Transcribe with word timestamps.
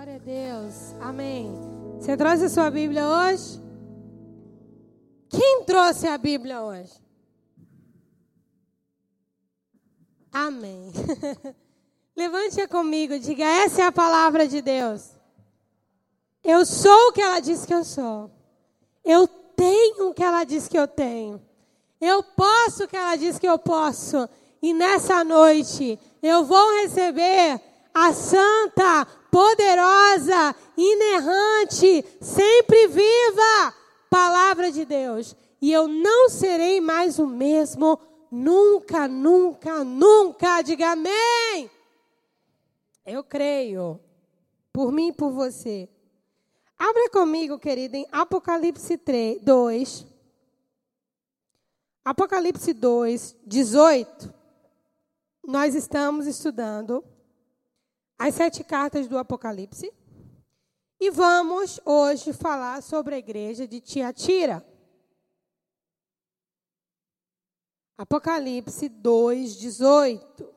Glória 0.00 0.16
a 0.16 0.18
Deus. 0.18 0.94
Amém. 0.98 1.52
Você 1.98 2.16
trouxe 2.16 2.44
a 2.44 2.48
sua 2.48 2.70
Bíblia 2.70 3.06
hoje? 3.06 3.60
Quem 5.28 5.62
trouxe 5.66 6.06
a 6.06 6.16
Bíblia 6.16 6.62
hoje? 6.62 6.94
Amém. 10.32 10.90
Levante-a 12.16 12.66
comigo, 12.66 13.18
diga: 13.18 13.44
essa 13.44 13.82
é 13.82 13.84
a 13.84 13.92
palavra 13.92 14.48
de 14.48 14.62
Deus. 14.62 15.10
Eu 16.42 16.64
sou 16.64 17.08
o 17.08 17.12
que 17.12 17.20
ela 17.20 17.38
diz 17.38 17.66
que 17.66 17.74
eu 17.74 17.84
sou. 17.84 18.30
Eu 19.04 19.28
tenho 19.28 20.08
o 20.08 20.14
que 20.14 20.24
ela 20.24 20.44
diz 20.44 20.66
que 20.66 20.78
eu 20.78 20.88
tenho. 20.88 21.42
Eu 22.00 22.22
posso 22.22 22.84
o 22.84 22.88
que 22.88 22.96
ela 22.96 23.16
diz 23.16 23.38
que 23.38 23.46
eu 23.46 23.58
posso. 23.58 24.26
E 24.62 24.72
nessa 24.72 25.22
noite 25.22 26.00
eu 26.22 26.42
vou 26.46 26.80
receber 26.80 27.69
a 27.94 28.12
santa, 28.12 29.06
poderosa, 29.30 30.54
inerrante, 30.76 32.04
sempre 32.20 32.88
viva 32.88 33.74
palavra 34.08 34.72
de 34.72 34.84
Deus. 34.84 35.36
E 35.60 35.72
eu 35.72 35.86
não 35.86 36.28
serei 36.28 36.80
mais 36.80 37.18
o 37.18 37.26
mesmo 37.26 37.98
nunca, 38.30 39.06
nunca, 39.06 39.84
nunca. 39.84 40.62
Diga 40.62 40.92
amém. 40.92 41.70
Eu 43.04 43.22
creio. 43.22 44.00
Por 44.72 44.90
mim 44.92 45.08
e 45.08 45.12
por 45.12 45.30
você. 45.32 45.88
Abra 46.78 47.10
comigo, 47.10 47.58
querido, 47.58 47.96
em 47.96 48.06
Apocalipse 48.10 48.96
3, 48.96 49.42
2. 49.42 50.06
Apocalipse 52.04 52.72
2, 52.72 53.36
18. 53.46 54.32
Nós 55.46 55.74
estamos 55.74 56.26
estudando 56.26 57.04
as 58.20 58.34
sete 58.34 58.62
cartas 58.62 59.08
do 59.08 59.16
Apocalipse. 59.16 59.90
E 61.00 61.10
vamos 61.10 61.80
hoje 61.86 62.34
falar 62.34 62.82
sobre 62.82 63.14
a 63.14 63.18
igreja 63.18 63.66
de 63.66 63.80
Tiatira. 63.80 64.62
Apocalipse 67.96 68.90
2, 68.90 69.56
18. 69.56 70.54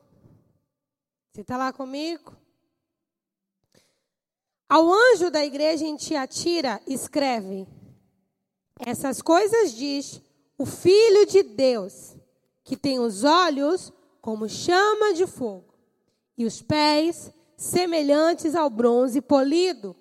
Você 1.32 1.40
está 1.40 1.56
lá 1.56 1.72
comigo? 1.72 2.36
Ao 4.68 4.92
anjo 4.92 5.30
da 5.30 5.42
igreja 5.42 5.86
em 5.86 5.96
Tiatira, 5.96 6.82
escreve: 6.86 7.66
Essas 8.78 9.22
coisas 9.22 9.72
diz 9.72 10.20
o 10.58 10.66
Filho 10.66 11.24
de 11.24 11.42
Deus, 11.42 12.14
que 12.62 12.76
tem 12.76 12.98
os 12.98 13.24
olhos 13.24 13.90
como 14.20 14.50
chama 14.50 15.14
de 15.14 15.26
fogo 15.26 15.72
e 16.36 16.44
os 16.44 16.60
pés 16.60 17.32
semelhantes 17.64 18.54
ao 18.54 18.68
bronze 18.68 19.20
polido. 19.20 19.96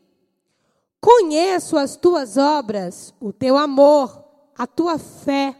Conheço 0.99 1.77
as 1.77 1.95
tuas 1.95 2.37
obras, 2.37 3.13
o 3.19 3.31
teu 3.31 3.57
amor, 3.57 4.23
a 4.57 4.67
tua 4.67 4.97
fé, 4.97 5.55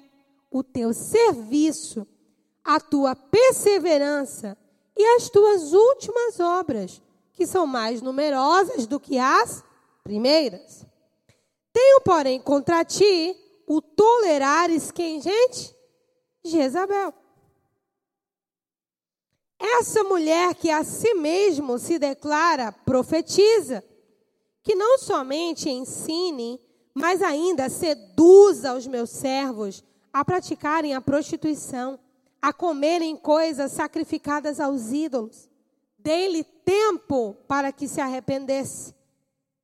o 0.51 0.63
teu 0.63 0.93
serviço, 0.93 2.05
a 2.63 2.79
tua 2.79 3.15
perseverança 3.15 4.57
e 4.95 5.03
as 5.15 5.29
tuas 5.29 5.73
últimas 5.73 6.39
obras, 6.39 7.01
que 7.33 7.47
são 7.47 7.65
mais 7.65 8.01
numerosas 8.01 8.85
do 8.85 8.99
que 8.99 9.17
as 9.17 9.63
primeiras. 10.03 10.85
Tenho, 11.71 12.01
porém, 12.01 12.39
contra 12.39 12.85
ti 12.85 13.35
o 13.65 13.81
tolerares 13.81 14.91
quem, 14.91 15.21
gente? 15.21 15.75
Jezabel. 16.43 17.13
Essa 19.65 20.03
mulher 20.03 20.55
que 20.55 20.69
a 20.69 20.83
si 20.83 21.13
mesmo 21.13 21.79
se 21.79 21.97
declara 21.97 22.69
profetiza, 22.69 23.81
que 24.61 24.75
não 24.75 24.97
somente 24.97 25.69
ensine, 25.69 26.59
mas 26.93 27.21
ainda 27.21 27.69
seduza 27.69 28.73
os 28.73 28.85
meus 28.85 29.09
servos 29.09 29.81
a 30.11 30.25
praticarem 30.25 30.93
a 30.93 30.99
prostituição, 30.99 31.97
a 32.41 32.51
comerem 32.51 33.15
coisas 33.15 33.71
sacrificadas 33.71 34.59
aos 34.59 34.91
ídolos. 34.91 35.49
Dei-lhe 35.97 36.43
tempo 36.43 37.33
para 37.47 37.71
que 37.71 37.87
se 37.87 38.01
arrependesse. 38.01 38.93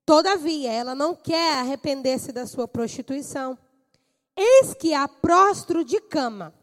Todavia, 0.05 0.71
ela 0.71 0.95
não 0.95 1.13
quer 1.13 1.57
arrepender-se 1.57 2.31
da 2.31 2.47
sua 2.47 2.69
prostituição. 2.69 3.57
Eis 4.33 4.73
que 4.73 4.93
há 4.93 5.09
prostro 5.09 5.83
de 5.83 5.99
cama, 5.99 6.53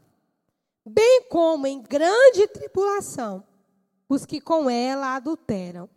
bem 0.86 1.24
como 1.28 1.66
em 1.66 1.82
grande 1.82 2.47
tribulação, 2.47 3.42
os 4.08 4.24
que 4.24 4.41
com 4.41 4.70
ela 4.70 5.16
adulteram. 5.16 5.91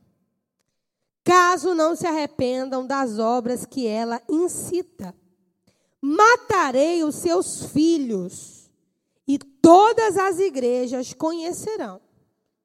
Caso 1.24 1.76
não 1.76 1.96
se 1.96 2.08
arrependam 2.08 2.88
das 2.88 3.20
obras 3.20 3.66
que 3.66 3.86
ela 3.86 4.20
incita, 4.28 5.14
matarei 6.02 7.04
os 7.04 7.16
seus 7.16 7.66
filhos, 7.66 8.72
e 9.28 9.38
todas 9.38 10.18
as 10.18 10.40
igrejas 10.40 11.14
conhecerão 11.14 12.02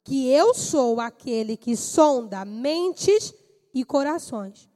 que 0.03 0.29
eu 0.29 0.55
sou 0.55 1.01
aquele 1.01 1.59
que 1.59 1.77
sonda 1.77 2.45
mentes 2.45 3.35
e 3.75 3.85
corações, 3.85 4.69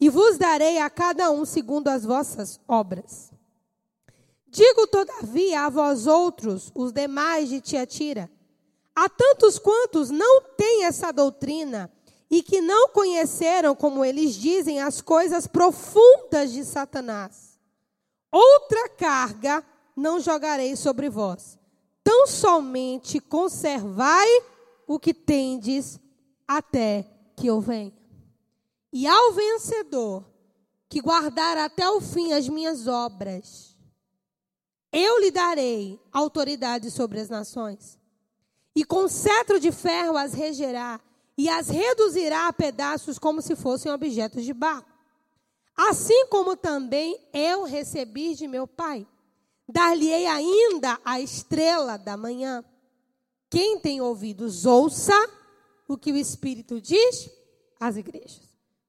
e 0.00 0.08
vos 0.08 0.38
darei 0.38 0.78
a 0.78 0.88
cada 0.88 1.30
um 1.30 1.44
segundo 1.44 1.88
as 1.88 2.04
vossas 2.04 2.58
obras. 2.66 3.27
Digo, 4.50 4.86
todavia, 4.86 5.62
a 5.62 5.68
vós 5.68 6.06
outros, 6.06 6.72
os 6.74 6.92
demais 6.92 7.48
de 7.48 7.60
Tiatira, 7.60 8.30
a 8.94 9.08
tantos 9.08 9.58
quantos 9.58 10.10
não 10.10 10.42
têm 10.56 10.84
essa 10.84 11.12
doutrina 11.12 11.90
e 12.30 12.42
que 12.42 12.60
não 12.60 12.88
conheceram, 12.88 13.74
como 13.74 14.04
eles 14.04 14.34
dizem, 14.34 14.80
as 14.80 15.00
coisas 15.00 15.46
profundas 15.46 16.52
de 16.52 16.64
Satanás. 16.64 17.58
Outra 18.30 18.88
carga 18.90 19.64
não 19.96 20.20
jogarei 20.20 20.76
sobre 20.76 21.08
vós. 21.08 21.58
Tão 22.02 22.26
somente 22.26 23.20
conservai 23.20 24.28
o 24.86 24.98
que 24.98 25.12
tendes 25.12 26.00
até 26.46 27.04
que 27.36 27.46
eu 27.46 27.60
venha. 27.60 27.92
E 28.92 29.06
ao 29.06 29.32
vencedor, 29.32 30.24
que 30.88 31.00
guardar 31.00 31.58
até 31.58 31.88
o 31.90 32.00
fim 32.00 32.32
as 32.32 32.48
minhas 32.48 32.86
obras, 32.86 33.67
eu 34.92 35.20
lhe 35.20 35.30
darei 35.30 36.00
autoridade 36.12 36.90
sobre 36.90 37.20
as 37.20 37.28
nações, 37.28 37.98
e 38.74 38.84
com 38.84 39.08
cetro 39.08 39.60
de 39.60 39.72
ferro 39.72 40.16
as 40.16 40.32
regerá, 40.32 41.00
e 41.36 41.48
as 41.48 41.68
reduzirá 41.68 42.48
a 42.48 42.52
pedaços 42.52 43.18
como 43.18 43.40
se 43.40 43.54
fossem 43.54 43.92
objetos 43.92 44.44
de 44.44 44.52
barro. 44.52 44.86
Assim 45.76 46.26
como 46.26 46.56
também 46.56 47.16
eu 47.32 47.62
recebi 47.62 48.34
de 48.34 48.48
meu 48.48 48.66
Pai, 48.66 49.06
dar-lhe-ei 49.68 50.26
ainda 50.26 50.98
a 51.04 51.20
estrela 51.20 51.96
da 51.96 52.16
manhã. 52.16 52.64
Quem 53.48 53.78
tem 53.78 54.00
ouvidos, 54.00 54.66
ouça 54.66 55.14
o 55.86 55.96
que 55.96 56.10
o 56.10 56.16
Espírito 56.16 56.80
diz 56.80 57.30
às 57.78 57.96
igrejas. 57.96 58.42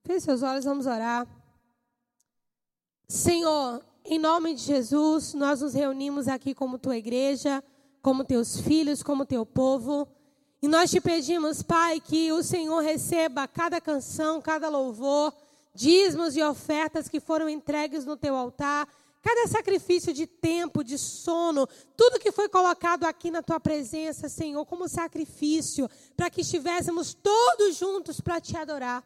Feche 0.04 0.22
seus 0.22 0.42
olhos, 0.42 0.66
vamos 0.66 0.88
orar. 0.88 1.28
Senhor, 3.08 3.86
em 4.06 4.18
nome 4.18 4.54
de 4.54 4.62
Jesus, 4.62 5.34
nós 5.34 5.62
nos 5.62 5.74
reunimos 5.74 6.28
aqui 6.28 6.54
como 6.54 6.80
tua 6.80 6.98
igreja, 6.98 7.64
como 8.02 8.24
teus 8.24 8.60
filhos, 8.60 9.04
como 9.04 9.26
teu 9.26 9.46
povo. 9.46 10.08
E 10.62 10.68
nós 10.68 10.90
te 10.90 11.00
pedimos, 11.00 11.62
Pai, 11.62 12.00
que 12.00 12.32
o 12.32 12.44
Senhor 12.44 12.80
receba 12.80 13.48
cada 13.48 13.80
canção, 13.80 14.42
cada 14.42 14.68
louvor, 14.70 15.34
dízimos 15.74 16.36
e 16.36 16.44
ofertas 16.44 17.08
que 17.08 17.20
foram 17.20 17.48
entregues 17.48 18.06
no 18.06 18.18
teu 18.18 18.36
altar, 18.36 18.88
cada 19.22 19.48
sacrifício 19.48 20.14
de 20.14 20.26
tempo, 20.26 20.84
de 20.84 20.98
sono, 20.98 21.68
tudo 21.96 22.20
que 22.20 22.32
foi 22.32 22.48
colocado 22.48 23.04
aqui 23.04 23.30
na 23.30 23.42
tua 23.42 23.60
presença, 23.60 24.30
Senhor, 24.30 24.66
como 24.66 24.88
sacrifício, 24.88 25.90
para 26.16 26.30
que 26.30 26.42
estivéssemos 26.42 27.14
todos 27.14 27.76
juntos 27.76 28.20
para 28.22 28.40
te 28.40 28.56
adorar. 28.58 29.04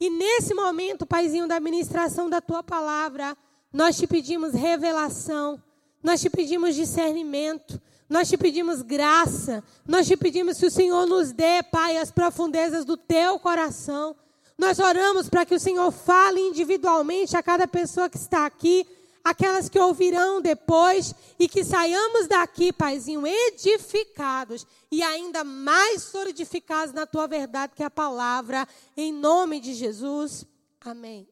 E 0.00 0.08
nesse 0.08 0.54
momento, 0.54 1.04
Paizinho, 1.04 1.48
da 1.48 1.58
ministração 1.58 2.30
da 2.30 2.40
tua 2.40 2.62
palavra, 2.62 3.36
nós 3.78 3.96
te 3.96 4.08
pedimos 4.08 4.54
revelação, 4.54 5.62
nós 6.02 6.20
te 6.20 6.28
pedimos 6.28 6.74
discernimento, 6.74 7.80
nós 8.08 8.28
te 8.28 8.36
pedimos 8.36 8.82
graça, 8.82 9.62
nós 9.86 10.04
te 10.08 10.16
pedimos 10.16 10.58
que 10.58 10.66
o 10.66 10.70
Senhor 10.70 11.06
nos 11.06 11.30
dê, 11.30 11.62
Pai, 11.62 11.96
as 11.96 12.10
profundezas 12.10 12.84
do 12.84 12.96
teu 12.96 13.38
coração. 13.38 14.16
Nós 14.58 14.80
oramos 14.80 15.28
para 15.28 15.46
que 15.46 15.54
o 15.54 15.60
Senhor 15.60 15.92
fale 15.92 16.40
individualmente 16.40 17.36
a 17.36 17.42
cada 17.42 17.68
pessoa 17.68 18.10
que 18.10 18.16
está 18.16 18.46
aqui, 18.46 18.84
aquelas 19.22 19.68
que 19.68 19.78
ouvirão 19.78 20.40
depois, 20.40 21.14
e 21.38 21.48
que 21.48 21.62
saiamos 21.62 22.26
daqui, 22.26 22.72
Paizinho, 22.72 23.24
edificados 23.24 24.66
e 24.90 25.04
ainda 25.04 25.44
mais 25.44 26.02
solidificados 26.02 26.92
na 26.92 27.06
tua 27.06 27.28
verdade, 27.28 27.74
que 27.76 27.84
é 27.84 27.86
a 27.86 27.90
palavra, 27.90 28.66
em 28.96 29.12
nome 29.12 29.60
de 29.60 29.72
Jesus. 29.72 30.44
Amém. 30.80 31.28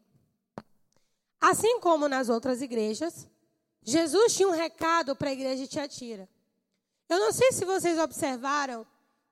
Assim 1.41 1.81
como 1.81 2.09
nas 2.09 2.29
outras 2.29 2.62
igrejas, 2.62 3.29
Jesus 3.83 4.35
tinha 4.35 4.49
um 4.49 4.53
recado 4.53 5.15
para 5.15 5.31
a 5.31 5.33
igreja 5.33 5.62
de 5.62 5.69
Tiatira. 5.69 6.29
Eu 7.09 7.19
não 7.19 7.33
sei 7.33 7.53
se 7.53 7.65
vocês 7.65 7.99
observaram 7.99 8.87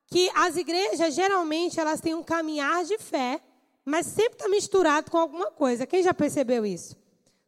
que 0.06 0.31
as 0.35 0.56
igrejas 0.56 1.15
geralmente 1.15 1.81
elas 1.81 2.01
têm 2.01 2.15
um 2.15 2.23
caminhar 2.23 2.85
de 2.85 2.99
fé 2.99 3.41
mas 3.85 4.06
sempre 4.06 4.33
está 4.33 4.49
misturado 4.49 5.11
com 5.11 5.19
alguma 5.19 5.51
coisa. 5.51 5.87
Quem 5.87 6.03
já 6.03 6.15
percebeu 6.15 6.65
isso? 6.65 6.97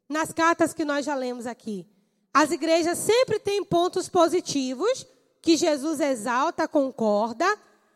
Nas 0.08 0.32
cartas 0.32 0.74
que 0.74 0.84
nós 0.84 1.06
já 1.06 1.14
lemos 1.14 1.46
aqui. 1.46 1.86
As 2.32 2.50
igrejas 2.50 2.98
sempre 2.98 3.38
têm 3.38 3.64
pontos 3.64 4.08
positivos, 4.08 5.06
que 5.40 5.56
Jesus 5.56 6.00
exalta, 6.00 6.68
concorda, 6.68 7.46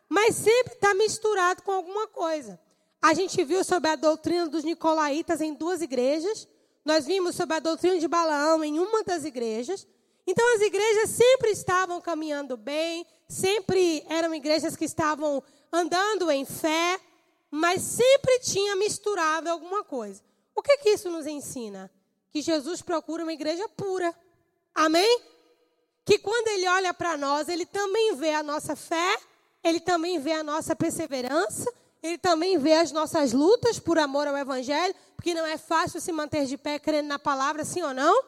mas 0.09 0.35
sempre 0.37 0.73
está 0.73 0.95
misturado 0.95 1.63
com 1.63 1.73
alguma 1.73 2.09
coisa. 2.09 2.59
A 3.01 3.15
gente 3.15 3.43
viu 3.45 3.65
sobre 3.65 3.91
a 3.91 3.97
doutrina 3.97 4.47
dos 4.49 4.63
nicolaítas 4.63 5.41
em 5.41 5.55
duas 5.55 5.81
igrejas. 5.81 6.47
Nós 6.85 7.07
vimos 7.07 7.35
sobre 7.35 7.57
a 7.57 7.61
doutrina 7.61 7.99
de 7.99 8.07
Balaão 8.07 8.63
em 8.63 8.79
uma 8.79 9.03
das 9.03 9.25
igrejas. 9.25 9.87
Então, 10.27 10.55
as 10.55 10.61
igrejas 10.61 11.11
sempre 11.11 11.51
estavam 11.51 12.01
caminhando 12.01 12.57
bem, 12.57 13.07
sempre 13.29 14.05
eram 14.09 14.35
igrejas 14.35 14.77
que 14.77 14.85
estavam 14.85 15.43
andando 15.73 16.31
em 16.31 16.45
fé, 16.45 17.01
mas 17.51 17.83
sempre 17.83 18.39
tinha 18.41 18.77
misturado 18.77 19.49
alguma 19.49 19.83
coisa. 19.83 20.23
O 20.55 20.63
que, 20.63 20.77
que 20.79 20.91
isso 20.91 21.11
nos 21.11 21.27
ensina? 21.27 21.91
Que 22.31 22.43
Jesus 22.43 22.83
procura 22.83 23.23
uma 23.23 23.33
igreja 23.33 23.67
pura. 23.71 24.15
Amém? 24.75 25.21
Que 26.05 26.19
quando 26.19 26.49
ele 26.49 26.69
olha 26.69 26.93
para 26.93 27.17
nós, 27.17 27.49
ele 27.49 27.65
também 27.65 28.15
vê 28.15 28.35
a 28.35 28.43
nossa 28.43 28.77
fé, 28.77 29.19
ele 29.65 29.81
também 29.81 30.19
vê 30.19 30.33
a 30.33 30.45
nossa 30.45 30.77
perseverança, 30.77 31.73
ele 32.03 32.19
também 32.19 32.59
vê 32.59 32.75
as 32.75 32.93
nossas 32.93 33.33
lutas 33.33 33.79
por 33.79 33.99
amor 33.99 34.27
ao 34.27 34.37
Evangelho, 34.37 34.95
porque 35.17 35.35
não 35.35 35.45
é 35.45 35.59
fácil 35.59 36.01
se 36.01 36.13
manter 36.13 36.47
de 36.47 36.57
pé 36.57 36.79
crendo 36.79 37.09
na 37.09 37.19
palavra, 37.19 37.65
sim 37.65 37.83
ou 37.83 37.93
não? 37.93 38.25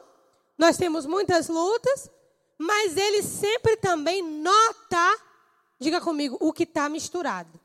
Nós 0.59 0.77
temos 0.77 1.07
muitas 1.07 1.49
lutas, 1.49 2.11
mas 2.59 2.97
ele 2.97 3.23
sempre 3.23 3.77
também 3.77 4.23
nota, 4.23 5.19
diga 5.79 6.01
comigo, 6.01 6.37
o 6.39 6.53
que 6.53 6.65
está 6.65 6.89
misturado. 6.89 7.61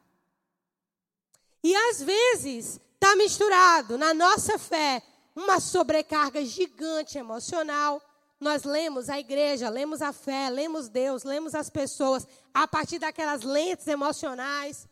E 1.63 1.75
às 1.75 2.01
vezes 2.01 2.79
está 2.93 3.15
misturado 3.15 3.97
na 3.97 4.13
nossa 4.13 4.57
fé 4.57 5.03
uma 5.35 5.59
sobrecarga 5.59 6.43
gigante 6.45 7.17
emocional. 7.17 8.01
Nós 8.39 8.63
lemos 8.63 9.09
a 9.09 9.19
igreja, 9.19 9.69
lemos 9.69 10.01
a 10.01 10.13
fé, 10.13 10.49
lemos 10.49 10.87
Deus, 10.87 11.23
lemos 11.23 11.53
as 11.53 11.69
pessoas 11.69 12.25
a 12.53 12.67
partir 12.67 12.97
daquelas 12.97 13.43
lentes 13.43 13.85
emocionais. 13.87 14.87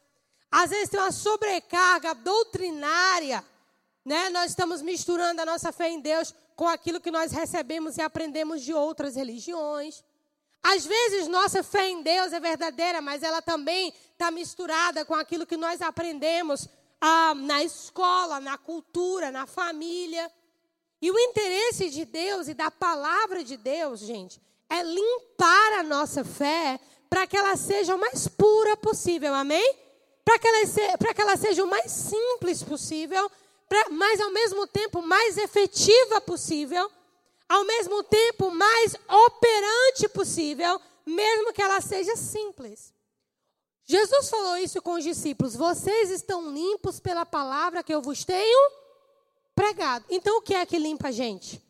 Às 0.51 0.69
vezes 0.69 0.89
tem 0.89 0.99
uma 0.99 1.11
sobrecarga 1.11 2.13
doutrinária, 2.13 3.43
né? 4.05 4.29
Nós 4.29 4.51
estamos 4.51 4.81
misturando 4.81 5.41
a 5.41 5.45
nossa 5.45 5.71
fé 5.71 5.89
em 5.89 5.99
Deus 5.99 6.33
com 6.55 6.67
aquilo 6.67 7.01
que 7.01 7.11
nós 7.11 7.31
recebemos 7.31 7.97
e 7.97 8.01
aprendemos 8.01 8.61
de 8.61 8.73
outras 8.73 9.15
religiões. 9.15 10.03
Às 10.63 10.85
vezes 10.85 11.27
nossa 11.27 11.61
fé 11.61 11.89
em 11.89 12.01
Deus 12.01 12.33
é 12.33 12.39
verdadeira, 12.39 13.01
mas 13.01 13.21
ela 13.21 13.41
também 13.41 13.93
está 14.11 14.31
misturada 14.31 15.05
com 15.05 15.13
aquilo 15.13 15.45
que 15.45 15.57
nós 15.57 15.81
aprendemos 15.81 16.67
ah, 16.99 17.35
na 17.35 17.63
escola, 17.63 18.39
na 18.39 18.57
cultura, 18.57 19.31
na 19.31 19.45
família. 19.45 20.31
E 21.01 21.11
o 21.11 21.19
interesse 21.19 21.89
de 21.89 22.05
Deus 22.05 22.47
e 22.47 22.53
da 22.53 22.71
palavra 22.71 23.43
de 23.43 23.57
Deus, 23.57 23.99
gente, 23.99 24.41
é 24.69 24.81
limpar 24.81 25.73
a 25.79 25.83
nossa 25.83 26.23
fé 26.23 26.79
para 27.09 27.27
que 27.27 27.37
ela 27.37 27.55
seja 27.55 27.95
o 27.95 27.99
mais 27.99 28.27
pura 28.27 28.75
possível, 28.75 29.33
amém? 29.33 29.84
Para 30.25 30.39
que, 30.39 30.47
ela, 30.47 31.13
que 31.13 31.21
ela 31.21 31.37
seja 31.37 31.63
o 31.63 31.67
mais 31.67 31.91
simples 31.91 32.63
possível, 32.63 33.31
pra, 33.69 33.89
mas 33.91 34.19
ao 34.19 34.31
mesmo 34.31 34.65
tempo 34.65 35.01
mais 35.03 35.37
efetiva 35.37 36.19
possível, 36.19 36.91
ao 37.47 37.63
mesmo 37.63 38.03
tempo 38.03 38.49
mais 38.49 38.95
operante 39.07 40.09
possível, 40.09 40.81
mesmo 41.05 41.53
que 41.53 41.61
ela 41.61 41.79
seja 41.79 42.15
simples. 42.15 42.91
Jesus 43.85 44.29
falou 44.29 44.57
isso 44.57 44.81
com 44.81 44.93
os 44.93 45.03
discípulos: 45.03 45.55
Vocês 45.55 46.09
estão 46.09 46.51
limpos 46.51 46.99
pela 46.99 47.23
palavra 47.23 47.83
que 47.83 47.93
eu 47.93 48.01
vos 48.01 48.25
tenho 48.25 48.71
pregado. 49.53 50.05
Então, 50.09 50.37
o 50.37 50.41
que 50.41 50.55
é 50.55 50.65
que 50.65 50.79
limpa 50.79 51.09
a 51.09 51.11
gente? 51.11 51.63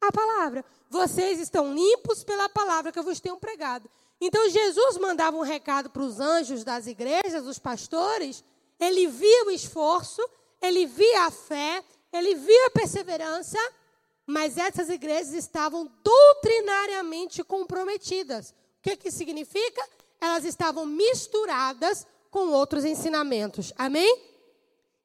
A 0.00 0.10
palavra. 0.10 0.64
Vocês 0.88 1.38
estão 1.38 1.74
limpos 1.74 2.24
pela 2.24 2.48
palavra 2.48 2.90
que 2.90 2.98
eu 2.98 3.04
vos 3.04 3.20
tenho 3.20 3.36
pregado. 3.36 3.88
Então, 4.20 4.50
Jesus 4.50 4.98
mandava 4.98 5.36
um 5.36 5.42
recado 5.42 5.88
para 5.88 6.02
os 6.02 6.20
anjos 6.20 6.62
das 6.62 6.86
igrejas, 6.86 7.46
os 7.46 7.58
pastores. 7.58 8.44
Ele 8.78 9.06
via 9.06 9.46
o 9.46 9.50
esforço, 9.50 10.20
ele 10.60 10.86
via 10.86 11.26
a 11.26 11.30
fé, 11.30 11.82
ele 12.12 12.34
via 12.34 12.66
a 12.66 12.70
perseverança, 12.70 13.58
mas 14.26 14.58
essas 14.58 14.88
igrejas 14.90 15.32
estavam 15.32 15.90
doutrinariamente 16.04 17.42
comprometidas. 17.42 18.50
O 18.50 18.82
que, 18.82 18.96
que 18.96 19.10
significa? 19.10 19.82
Elas 20.20 20.44
estavam 20.44 20.84
misturadas 20.84 22.06
com 22.30 22.50
outros 22.52 22.84
ensinamentos. 22.84 23.72
Amém? 23.76 24.30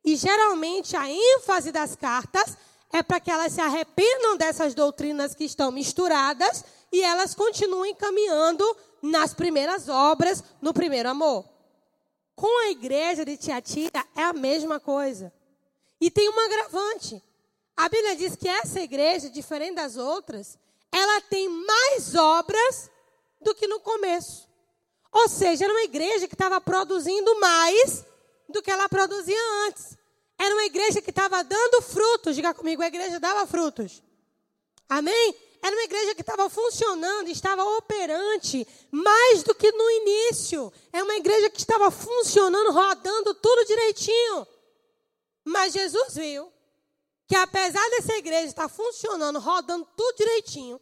E 0.03 0.15
geralmente 0.15 0.95
a 0.95 1.09
ênfase 1.09 1.71
das 1.71 1.95
cartas 1.95 2.57
é 2.93 3.01
para 3.01 3.19
que 3.19 3.31
elas 3.31 3.53
se 3.53 3.61
arrependam 3.61 4.37
dessas 4.37 4.73
doutrinas 4.73 5.33
que 5.33 5.43
estão 5.43 5.71
misturadas 5.71 6.63
e 6.91 7.01
elas 7.01 7.33
continuem 7.33 7.95
caminhando 7.95 8.63
nas 9.05 9.33
primeiras 9.33 9.87
obras, 9.87 10.43
no 10.61 10.73
primeiro 10.73 11.09
amor. 11.09 11.45
Com 12.35 12.63
a 12.63 12.71
igreja 12.71 13.23
de 13.23 13.37
Tiatira 13.37 14.05
é 14.15 14.23
a 14.23 14.33
mesma 14.33 14.79
coisa. 14.79 15.31
E 16.01 16.11
tem 16.11 16.29
um 16.29 16.39
agravante. 16.39 17.23
A 17.77 17.87
Bíblia 17.87 18.15
diz 18.15 18.35
que 18.35 18.47
essa 18.47 18.81
igreja, 18.81 19.29
diferente 19.29 19.75
das 19.75 19.95
outras, 19.95 20.57
ela 20.91 21.21
tem 21.21 21.47
mais 21.47 22.15
obras 22.15 22.89
do 23.41 23.53
que 23.53 23.67
no 23.67 23.79
começo. 23.79 24.47
Ou 25.11 25.29
seja, 25.29 25.63
era 25.65 25.73
uma 25.73 25.83
igreja 25.83 26.27
que 26.27 26.35
estava 26.35 26.59
produzindo 26.59 27.39
mais 27.39 28.05
do 28.49 28.61
que 28.61 28.71
ela 28.71 28.89
produzia 28.89 29.39
antes. 29.67 29.97
Era 30.37 30.53
uma 30.53 30.65
igreja 30.65 31.01
que 31.01 31.09
estava 31.09 31.43
dando 31.43 31.81
frutos. 31.81 32.35
Diga 32.35 32.53
comigo, 32.53 32.81
a 32.81 32.87
igreja 32.87 33.19
dava 33.19 33.47
frutos. 33.47 34.03
Amém? 34.89 35.35
Era 35.65 35.75
uma 35.75 35.83
igreja 35.83 36.13
que 36.13 36.21
estava 36.21 36.47
funcionando, 36.47 37.27
estava 37.27 37.63
operante, 37.63 38.67
mais 38.91 39.41
do 39.41 39.55
que 39.55 39.71
no 39.71 39.89
início. 39.89 40.71
É 40.93 41.01
uma 41.01 41.15
igreja 41.15 41.49
que 41.49 41.57
estava 41.57 41.89
funcionando, 41.89 42.71
rodando 42.71 43.33
tudo 43.33 43.65
direitinho. 43.65 44.47
Mas 45.43 45.73
Jesus 45.73 46.13
viu 46.13 46.53
que 47.25 47.35
apesar 47.35 47.81
dessa 47.89 48.15
igreja 48.15 48.45
estar 48.45 48.69
funcionando, 48.69 49.39
rodando 49.39 49.87
tudo 49.97 50.15
direitinho, 50.17 50.79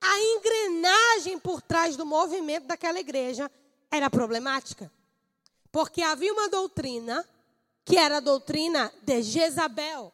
a 0.00 0.20
engrenagem 0.20 1.38
por 1.38 1.62
trás 1.62 1.96
do 1.96 2.04
movimento 2.04 2.66
daquela 2.66 2.98
igreja 2.98 3.48
era 3.88 4.10
problemática. 4.10 4.90
Porque 5.70 6.02
havia 6.02 6.32
uma 6.32 6.48
doutrina, 6.48 7.24
que 7.84 7.96
era 7.96 8.16
a 8.16 8.20
doutrina 8.20 8.92
de 9.00 9.22
Jezabel. 9.22 10.12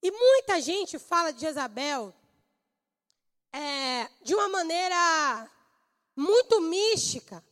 E 0.00 0.08
muita 0.08 0.60
gente 0.60 1.00
fala 1.00 1.32
de 1.32 1.40
Jezabel 1.40 2.14
é, 3.52 4.08
de 4.22 4.34
uma 4.34 4.48
maneira 4.48 5.50
muito 6.16 6.60
mística. 6.60 7.42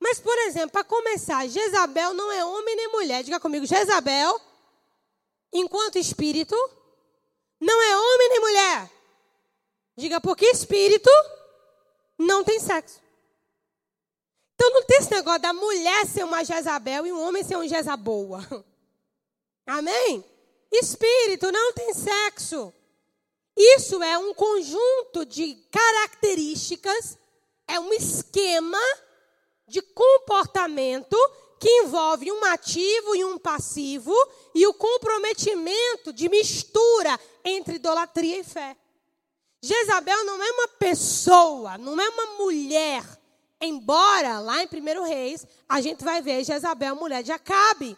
Mas, 0.00 0.18
por 0.18 0.36
exemplo, 0.40 0.70
para 0.70 0.84
começar, 0.84 1.46
Jezabel 1.46 2.14
não 2.14 2.30
é 2.30 2.44
homem 2.44 2.76
nem 2.76 2.88
mulher. 2.88 3.22
Diga 3.22 3.40
comigo, 3.40 3.66
Jezabel 3.66 4.40
enquanto 5.54 5.98
espírito, 5.98 6.56
não 7.60 7.80
é 7.80 7.96
homem 7.96 8.28
nem 8.28 8.40
mulher. 8.40 8.90
Diga, 9.96 10.20
porque 10.20 10.44
espírito 10.46 11.08
não 12.18 12.42
tem 12.42 12.58
sexo. 12.58 13.00
Então 14.54 14.70
não 14.70 14.82
tem 14.82 14.98
esse 14.98 15.10
negócio 15.10 15.40
da 15.40 15.52
mulher 15.52 16.06
ser 16.06 16.24
uma 16.24 16.44
Jezabel 16.44 17.06
e 17.06 17.12
um 17.12 17.22
homem 17.24 17.44
ser 17.44 17.56
um 17.56 17.66
Jezaboa. 17.66 18.44
Amém? 19.66 20.24
Espírito 20.72 21.50
não 21.52 21.72
tem 21.72 21.94
sexo. 21.94 22.74
Isso 23.56 24.02
é 24.02 24.18
um 24.18 24.34
conjunto 24.34 25.24
de 25.24 25.54
características, 25.70 27.16
é 27.68 27.78
um 27.78 27.92
esquema 27.92 28.80
de 29.66 29.80
comportamento 29.80 31.16
que 31.60 31.68
envolve 31.82 32.30
um 32.30 32.44
ativo 32.44 33.14
e 33.14 33.24
um 33.24 33.38
passivo 33.38 34.14
e 34.54 34.66
o 34.66 34.74
comprometimento 34.74 36.12
de 36.12 36.28
mistura 36.28 37.18
entre 37.44 37.76
idolatria 37.76 38.40
e 38.40 38.44
fé. 38.44 38.76
Jezabel 39.62 40.24
não 40.24 40.42
é 40.42 40.50
uma 40.50 40.68
pessoa, 40.68 41.78
não 41.78 41.98
é 41.98 42.08
uma 42.08 42.26
mulher. 42.36 43.02
Embora 43.60 44.40
lá 44.40 44.62
em 44.62 44.66
1 44.66 45.04
Reis 45.04 45.46
a 45.66 45.80
gente 45.80 46.04
vai 46.04 46.20
ver 46.20 46.44
Jezabel, 46.44 46.94
mulher 46.96 47.22
de 47.22 47.32
Acabe. 47.32 47.96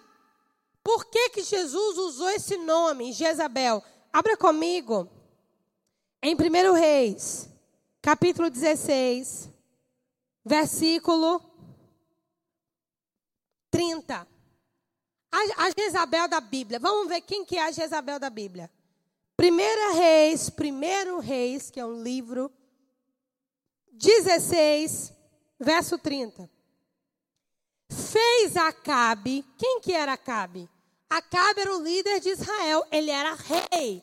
Por 0.85 1.07
que, 1.07 1.31
que 1.31 1.43
Jesus 1.43 1.99
usou 1.99 2.31
esse 2.31 2.57
nome, 2.59 3.13
Jezabel? 3.13 3.83
Abra 4.13 4.37
comigo. 4.37 5.11
Em 6.23 6.35
1 6.35 6.73
Reis, 6.73 7.49
capítulo 8.03 8.51
16, 8.51 9.49
versículo 10.45 11.41
30. 13.71 14.27
A, 15.31 15.39
a 15.65 15.71
Jezabel 15.71 16.29
da 16.29 16.41
Bíblia. 16.41 16.79
Vamos 16.81 17.09
ver 17.09 17.21
quem 17.21 17.45
que 17.45 17.57
é 17.57 17.65
a 17.65 17.71
Jezabel 17.71 18.19
da 18.19 18.31
Bíblia. 18.31 18.71
Primeira 19.37 19.93
Reis, 19.93 20.49
Primeiro 20.49 21.21
Reis, 21.21 21.71
que 21.71 21.79
é 21.79 21.85
um 21.85 22.03
livro, 22.03 22.51
16, 23.93 25.13
verso 25.61 25.99
30. 25.99 26.51
Fez 27.91 28.57
Acabe, 28.57 29.45
quem 29.59 29.81
que 29.81 29.93
era 29.93 30.15
Acabe? 30.15 30.69
Acabe 31.09 31.61
era 31.61 31.77
o 31.77 31.83
líder 31.83 32.19
de 32.21 32.31
Israel, 32.31 32.85
ele 32.91 33.11
era 33.11 33.35
rei. 33.35 34.03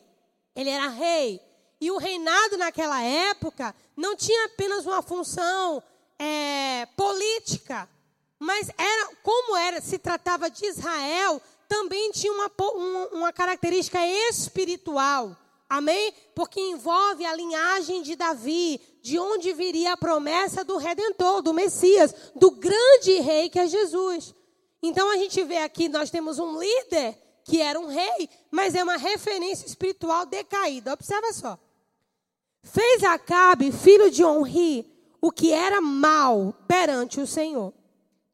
Ele 0.54 0.70
era 0.70 0.88
rei. 0.88 1.40
E 1.80 1.90
o 1.90 1.98
reinado 1.98 2.56
naquela 2.56 3.02
época 3.02 3.74
não 3.96 4.16
tinha 4.16 4.46
apenas 4.46 4.86
uma 4.86 5.02
função 5.02 5.82
é, 6.18 6.86
política, 6.96 7.88
mas 8.38 8.70
era 8.76 9.10
como 9.22 9.56
era 9.56 9.80
se 9.80 9.98
tratava 9.98 10.50
de 10.50 10.66
Israel, 10.66 11.40
também 11.68 12.10
tinha 12.12 12.32
uma, 12.32 12.50
uma 13.12 13.32
característica 13.32 13.98
espiritual. 14.06 15.36
Amém? 15.68 16.12
Porque 16.34 16.60
envolve 16.60 17.24
a 17.24 17.34
linhagem 17.34 18.02
de 18.02 18.14
Davi, 18.14 18.80
de 19.02 19.18
onde 19.18 19.52
viria 19.52 19.94
a 19.94 19.96
promessa 19.96 20.64
do 20.64 20.76
redentor, 20.76 21.42
do 21.42 21.52
Messias, 21.52 22.14
do 22.36 22.50
grande 22.52 23.20
rei 23.20 23.48
que 23.48 23.58
é 23.58 23.66
Jesus. 23.66 24.34
Então 24.82 25.10
a 25.10 25.16
gente 25.16 25.42
vê 25.42 25.58
aqui, 25.58 25.88
nós 25.88 26.10
temos 26.10 26.38
um 26.38 26.58
líder 26.60 27.18
que 27.44 27.60
era 27.60 27.78
um 27.78 27.86
rei, 27.86 28.28
mas 28.50 28.74
é 28.74 28.82
uma 28.82 28.96
referência 28.96 29.66
espiritual 29.66 30.24
decaída. 30.24 30.94
Observa 30.94 31.32
só. 31.32 31.58
Fez 32.62 33.04
Acabe, 33.04 33.70
filho 33.70 34.10
de 34.10 34.24
Onri, 34.24 34.90
o 35.20 35.30
que 35.30 35.52
era 35.52 35.80
mal 35.80 36.54
perante 36.66 37.20
o 37.20 37.26
Senhor. 37.26 37.72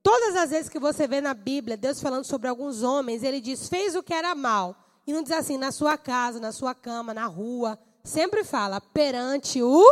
Todas 0.03 0.37
as 0.37 0.51
vezes 0.51 0.69
que 0.69 0.79
você 0.79 1.07
vê 1.07 1.21
na 1.21 1.35
Bíblia 1.35 1.77
Deus 1.77 2.01
falando 2.01 2.25
sobre 2.25 2.49
alguns 2.49 2.83
homens, 2.83 3.23
ele 3.23 3.41
diz: 3.41 3.69
fez 3.69 3.95
o 3.95 4.03
que 4.03 4.15
era 4.15 4.35
mal. 4.35 4.77
E 5.07 5.13
não 5.13 5.23
diz 5.23 5.33
assim, 5.33 5.59
na 5.59 5.73
sua 5.73 5.99
casa, 5.99 6.39
na 6.39 6.53
sua 6.53 6.75
cama, 6.75 7.13
na 7.13 7.27
rua. 7.27 7.79
Sempre 8.05 8.45
fala, 8.45 8.81
perante 8.81 9.61
o 9.63 9.85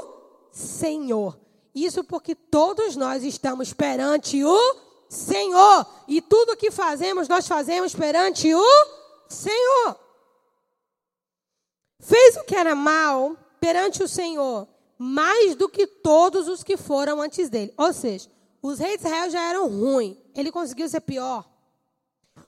Senhor. 0.52 1.38
Isso 1.74 2.04
porque 2.04 2.34
todos 2.34 2.96
nós 2.96 3.24
estamos 3.24 3.72
perante 3.72 4.42
o 4.44 4.76
Senhor. 5.08 5.86
E 6.06 6.20
tudo 6.20 6.56
que 6.56 6.70
fazemos, 6.70 7.28
nós 7.28 7.46
fazemos 7.48 7.94
perante 7.94 8.54
o 8.54 8.64
Senhor. 9.28 9.98
Fez 12.00 12.36
o 12.36 12.44
que 12.44 12.54
era 12.54 12.74
mal 12.74 13.36
perante 13.60 14.02
o 14.02 14.08
Senhor, 14.08 14.68
mais 14.96 15.54
do 15.54 15.68
que 15.68 15.86
todos 15.86 16.48
os 16.48 16.62
que 16.62 16.76
foram 16.76 17.20
antes 17.20 17.48
dele. 17.48 17.74
Ou 17.76 17.92
seja, 17.92 18.30
os 18.62 18.78
reis 18.78 19.00
de 19.00 19.06
Israel 19.06 19.30
já 19.30 19.40
eram 19.50 19.68
ruins. 19.68 20.16
Ele 20.34 20.50
conseguiu 20.50 20.88
ser 20.88 21.00
pior. 21.00 21.48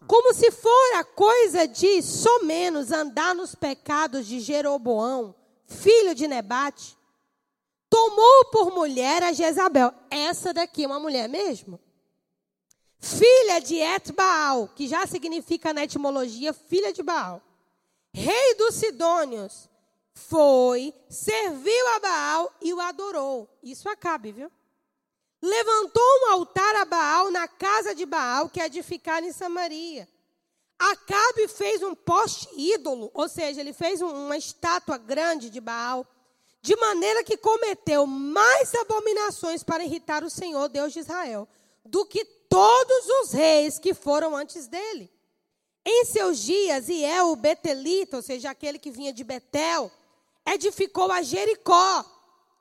Como 0.07 0.33
se 0.33 0.51
fora 0.51 1.05
coisa 1.05 1.67
de 1.67 2.03
somenos 2.03 2.91
andar 2.91 3.35
nos 3.35 3.55
pecados 3.55 4.27
de 4.27 4.41
Jeroboão, 4.41 5.35
filho 5.67 6.15
de 6.15 6.27
Nebate, 6.27 6.97
tomou 7.89 8.47
por 8.47 8.73
mulher 8.73 9.23
a 9.23 9.33
Jezabel. 9.33 9.93
Essa 10.11 10.53
daqui 10.53 10.85
é 10.85 10.87
uma 10.87 11.01
mulher 11.01 11.29
mesmo? 11.29 11.79
Filha 13.01 13.61
de 13.61 13.77
Etbaal, 13.77 14.69
que 14.69 14.87
já 14.87 15.07
significa 15.07 15.73
na 15.73 15.85
etimologia 15.85 16.53
filha 16.53 16.93
de 16.93 17.03
Baal. 17.03 17.43
Rei 18.13 18.55
dos 18.57 18.75
Sidônios, 18.75 19.69
foi, 20.13 20.93
serviu 21.09 21.89
a 21.97 22.01
Baal 22.01 22.53
e 22.61 22.75
o 22.75 22.81
adorou. 22.81 23.49
Isso 23.63 23.89
acabe, 23.89 24.33
viu? 24.33 24.51
levantou 25.43 26.03
um 26.23 26.33
altar 26.33 26.77
a 26.77 26.85
Baal 26.85 27.31
na 27.31 27.49
casa 27.49 27.95
de 27.95 28.05
Baal, 28.05 28.49
que 28.49 28.61
é 28.61 28.67
edificada 28.67 29.27
em 29.27 29.33
Samaria. 29.33 30.09
Acabe 30.79 31.49
fez 31.49 31.83
um 31.83 31.95
poste 31.95 32.49
ídolo, 32.57 33.11
ou 33.15 33.29
seja, 33.29 33.61
ele 33.61 33.73
fez 33.73 34.01
uma 34.01 34.37
estátua 34.37 34.99
grande 34.99 35.51
de 35.51 35.61
Baal, 35.61 36.07
de 36.63 36.77
maneira 36.77 37.25
que 37.25 37.37
cometeu 37.37 38.07
mais 38.07 38.75
abominações 38.75 39.63
para 39.63 39.85
irritar 39.85 40.23
o 40.25 40.31
Senhor, 40.31 40.69
Deus 40.69 40.93
de 40.93 41.01
Israel, 41.01 41.49
do 41.85 42.05
que 42.05 42.25
todos 42.51 43.07
os 43.23 43.33
reis 43.33 43.79
que 43.79 43.95
foram 43.95 44.37
antes 44.37 44.67
dele. 44.67 45.11
Em 45.87 46.05
seus 46.05 46.41
dias, 46.41 46.89
Iel, 46.89 47.29
o 47.29 47.37
Betelita, 47.37 48.17
ou 48.17 48.23
seja, 48.23 48.51
aquele 48.51 48.79
que 48.79 48.91
vinha 48.91 49.13
de 49.13 49.25
Betel, 49.25 49.91
edificou 50.45 51.11
a 51.11 51.23
Jericó. 51.23 52.05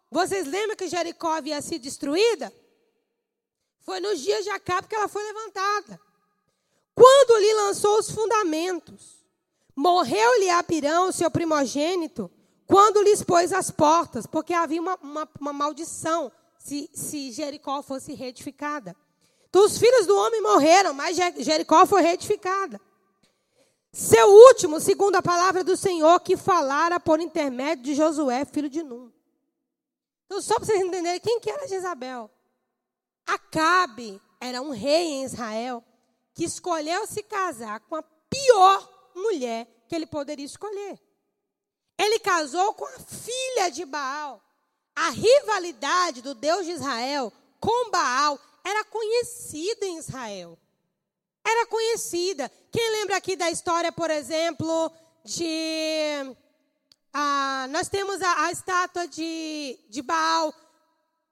Vocês 0.09 0.47
lembram 0.47 0.77
que 0.77 0.87
Jericó 0.87 1.33
havia 1.33 1.61
sido 1.61 1.81
destruída? 1.81 2.53
Foi 3.81 3.99
nos 3.99 4.19
dias 4.19 4.43
de 4.43 4.51
Acabe 4.51 4.87
que 4.87 4.95
ela 4.95 5.07
foi 5.07 5.23
levantada. 5.23 5.99
Quando 6.93 7.39
lhe 7.39 7.53
lançou 7.55 7.97
os 7.97 8.11
fundamentos, 8.11 9.25
morreu-lhe 9.75 10.49
Abirão, 10.49 11.11
seu 11.11 11.31
primogênito, 11.31 12.29
quando 12.67 13.01
lhe 13.01 13.09
expôs 13.09 13.51
as 13.51 13.71
portas, 13.71 14.27
porque 14.27 14.53
havia 14.53 14.79
uma, 14.79 14.95
uma, 15.01 15.29
uma 15.39 15.53
maldição 15.53 16.31
se, 16.59 16.89
se 16.93 17.31
Jericó 17.31 17.81
fosse 17.81 18.13
reedificada. 18.13 18.95
Então 19.49 19.65
os 19.65 19.77
filhos 19.77 20.05
do 20.05 20.15
homem 20.15 20.41
morreram, 20.41 20.93
mas 20.93 21.17
Jericó 21.17 21.85
foi 21.85 22.01
reedificada. 22.01 22.79
Seu 23.91 24.27
último, 24.27 24.79
segundo 24.79 25.15
a 25.15 25.21
palavra 25.21 25.63
do 25.63 25.75
Senhor, 25.75 26.19
que 26.19 26.37
falara 26.37 26.99
por 26.99 27.19
intermédio 27.19 27.83
de 27.83 27.95
Josué, 27.95 28.45
filho 28.45 28.69
de 28.69 28.83
Num. 28.83 29.11
Então, 30.25 30.39
só 30.41 30.55
para 30.55 30.65
vocês 30.65 30.81
entenderem 30.81 31.19
quem 31.19 31.39
que 31.39 31.49
era 31.49 31.67
Jezabel. 31.67 32.29
Acabe 33.25 34.21
era 34.39 34.61
um 34.61 34.69
rei 34.69 35.07
em 35.07 35.23
Israel 35.23 35.83
que 36.35 36.43
escolheu 36.43 37.07
se 37.07 37.23
casar 37.23 37.79
com 37.81 37.95
a 37.95 38.03
pior 38.03 39.11
mulher 39.15 39.67
que 39.87 39.95
ele 39.95 40.05
poderia 40.05 40.45
escolher. 40.45 40.99
Ele 41.97 42.19
casou 42.19 42.73
com 42.75 42.85
a 42.85 42.99
filha 42.99 43.69
de 43.71 43.85
Baal. 43.85 44.41
A 44.95 45.09
rivalidade 45.09 46.21
do 46.21 46.35
Deus 46.35 46.65
de 46.65 46.73
Israel 46.73 47.33
com 47.59 47.89
Baal 47.89 48.39
era 48.63 48.83
conhecida 48.85 49.85
em 49.85 49.97
Israel. 49.97 50.57
Era 51.45 51.65
conhecida. 51.65 52.51
Quem 52.71 52.91
lembra 52.91 53.17
aqui 53.17 53.35
da 53.35 53.49
história, 53.49 53.91
por 53.91 54.09
exemplo, 54.09 54.91
de. 55.23 56.35
Ah, 57.13 57.67
nós 57.69 57.89
temos 57.89 58.21
a, 58.21 58.45
a 58.45 58.51
estátua 58.51 59.07
de, 59.07 59.79
de 59.89 60.01
Baal 60.01 60.53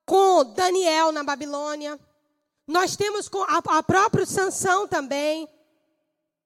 com 0.05 0.43
Daniel 0.53 1.11
na 1.11 1.23
Babilônia. 1.23 1.99
Nós 2.65 2.95
temos 2.95 3.29
com 3.29 3.43
a, 3.43 3.61
a 3.77 3.83
própria 3.83 4.25
Sansão 4.25 4.87
também. 4.87 5.47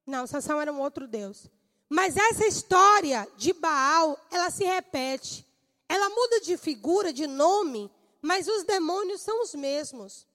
Não, 0.06 0.28
Sansão 0.28 0.60
era 0.60 0.72
um 0.72 0.82
outro 0.82 1.08
Deus. 1.08 1.48
Mas 1.90 2.16
essa 2.18 2.46
história 2.46 3.28
de 3.38 3.54
Baal, 3.54 4.18
ela 4.32 4.50
se 4.50 4.64
repete. 4.64 5.46
Ela 5.88 6.10
muda 6.10 6.40
de 6.42 6.58
figura, 6.58 7.12
de 7.12 7.28
nome, 7.28 7.92
mas 8.22 8.48
os 8.48 8.64
demônios 8.64 9.22
são 9.22 9.44
os 9.44 9.54
mesmos. 9.54 10.26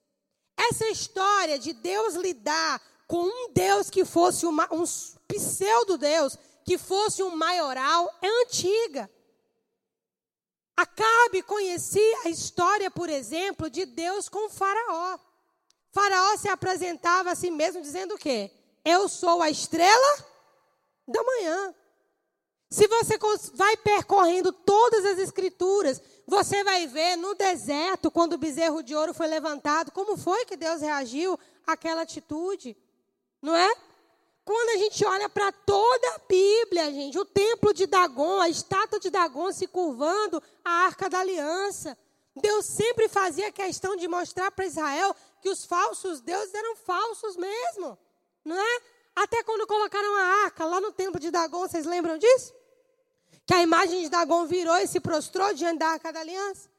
Essa 0.57 0.87
história 0.89 1.59
de 1.59 1.71
Deus 1.71 2.15
lidar 2.15 2.81
com 3.07 3.23
um 3.23 3.53
Deus 3.53 3.89
que 3.89 4.03
fosse 4.03 4.45
uma, 4.45 4.67
um 4.73 4.83
pseudo-Deus, 5.27 6.37
que 6.65 6.77
fosse 6.77 7.21
um 7.21 7.35
maioral, 7.35 8.11
é 8.21 8.27
antiga. 8.41 9.09
Acabe 10.75 11.41
conhecia 11.43 12.21
a 12.25 12.29
história, 12.29 12.91
por 12.91 13.09
exemplo, 13.09 13.69
de 13.69 13.85
Deus 13.85 14.27
com 14.27 14.49
Faraó. 14.49 15.17
Faraó 15.91 16.37
se 16.37 16.49
apresentava 16.49 17.31
a 17.31 17.35
si 17.35 17.49
mesmo 17.49 17.81
dizendo 17.81 18.15
o 18.15 18.17
quê? 18.17 18.51
Eu 18.83 19.07
sou 19.07 19.41
a 19.41 19.49
estrela 19.49 20.25
da 21.07 21.23
manhã. 21.23 21.73
Se 22.69 22.87
você 22.87 23.17
vai 23.53 23.77
percorrendo 23.77 24.51
todas 24.51 25.05
as 25.05 25.17
escrituras, 25.17 26.01
você 26.27 26.61
vai 26.61 26.85
ver 26.87 27.15
no 27.15 27.33
deserto, 27.33 28.11
quando 28.11 28.33
o 28.33 28.37
bezerro 28.37 28.83
de 28.83 28.93
ouro 28.93 29.13
foi 29.13 29.27
levantado, 29.27 29.93
como 29.93 30.17
foi 30.17 30.43
que 30.43 30.57
Deus 30.57 30.81
reagiu 30.81 31.39
àquela 31.65 32.01
atitude. 32.01 32.75
Não 33.41 33.55
é? 33.55 33.75
Quando 34.43 34.69
a 34.71 34.77
gente 34.77 35.05
olha 35.05 35.29
para 35.29 35.53
toda 35.53 36.15
a 36.15 36.19
Bíblia, 36.27 36.91
gente, 36.91 37.17
o 37.17 37.23
templo 37.23 37.73
de 37.73 37.87
Dagon, 37.87 38.41
a 38.41 38.49
estátua 38.49 38.99
de 38.99 39.09
Dagon 39.09 39.53
se 39.53 39.67
curvando, 39.67 40.43
a 40.65 40.71
arca 40.85 41.09
da 41.09 41.19
aliança. 41.19 41.97
Deus 42.35 42.65
sempre 42.65 43.07
fazia 43.07 43.51
questão 43.51 43.95
de 43.95 44.07
mostrar 44.07 44.51
para 44.51 44.65
Israel 44.65 45.15
que 45.41 45.49
os 45.49 45.63
falsos 45.65 46.19
deuses 46.19 46.53
eram 46.53 46.75
falsos 46.75 47.37
mesmo. 47.37 47.97
Não 48.43 48.59
é? 48.59 48.81
Até 49.15 49.43
quando 49.43 49.65
colocaram 49.65 50.15
a 50.15 50.43
arca 50.43 50.65
lá 50.65 50.81
no 50.81 50.91
templo 50.91 51.19
de 51.19 51.31
Dagon, 51.31 51.67
vocês 51.67 51.85
lembram 51.85 52.17
disso? 52.17 52.53
Que 53.47 53.53
a 53.55 53.63
imagem 53.63 54.03
de 54.03 54.09
Dagon 54.09 54.45
virou 54.45 54.77
e 54.77 54.85
se 54.85 54.99
prostrou 54.99 55.53
diante 55.55 55.79
da 55.79 55.87
arca 55.87 56.13
da 56.13 56.19
aliança. 56.19 56.69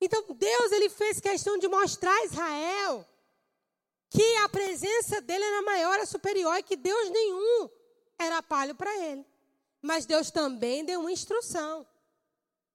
Então 0.00 0.24
Deus 0.34 0.72
ele 0.72 0.90
fez 0.90 1.20
questão 1.20 1.56
de 1.56 1.68
mostrar 1.68 2.12
a 2.12 2.24
Israel 2.24 3.08
que 4.10 4.36
a 4.38 4.48
presença 4.48 5.22
dele 5.22 5.42
era 5.44 5.62
maior, 5.62 5.94
era 5.94 6.04
superior 6.04 6.54
e 6.58 6.62
que 6.62 6.76
Deus 6.76 7.08
nenhum 7.08 7.70
era 8.18 8.42
palho 8.42 8.74
para 8.74 8.94
ele. 9.06 9.24
Mas 9.80 10.04
Deus 10.04 10.30
também 10.30 10.84
deu 10.84 11.00
uma 11.00 11.10
instrução. 11.10 11.86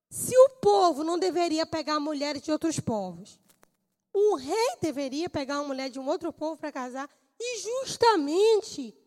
Se 0.10 0.36
o 0.36 0.50
povo 0.62 1.04
não 1.04 1.20
deveria 1.20 1.66
pegar 1.66 2.00
mulheres 2.00 2.42
de 2.42 2.52
outros 2.52 2.80
povos, 2.80 3.40
um 4.16 4.36
rei 4.36 4.78
deveria 4.82 5.30
pegar 5.30 5.60
uma 5.60 5.68
mulher 5.68 5.90
de 5.90 6.00
um 6.00 6.08
outro 6.08 6.34
povo 6.34 6.58
para 6.58 6.72
casar, 6.72 7.10
e 7.40 7.60
justamente 7.60 8.98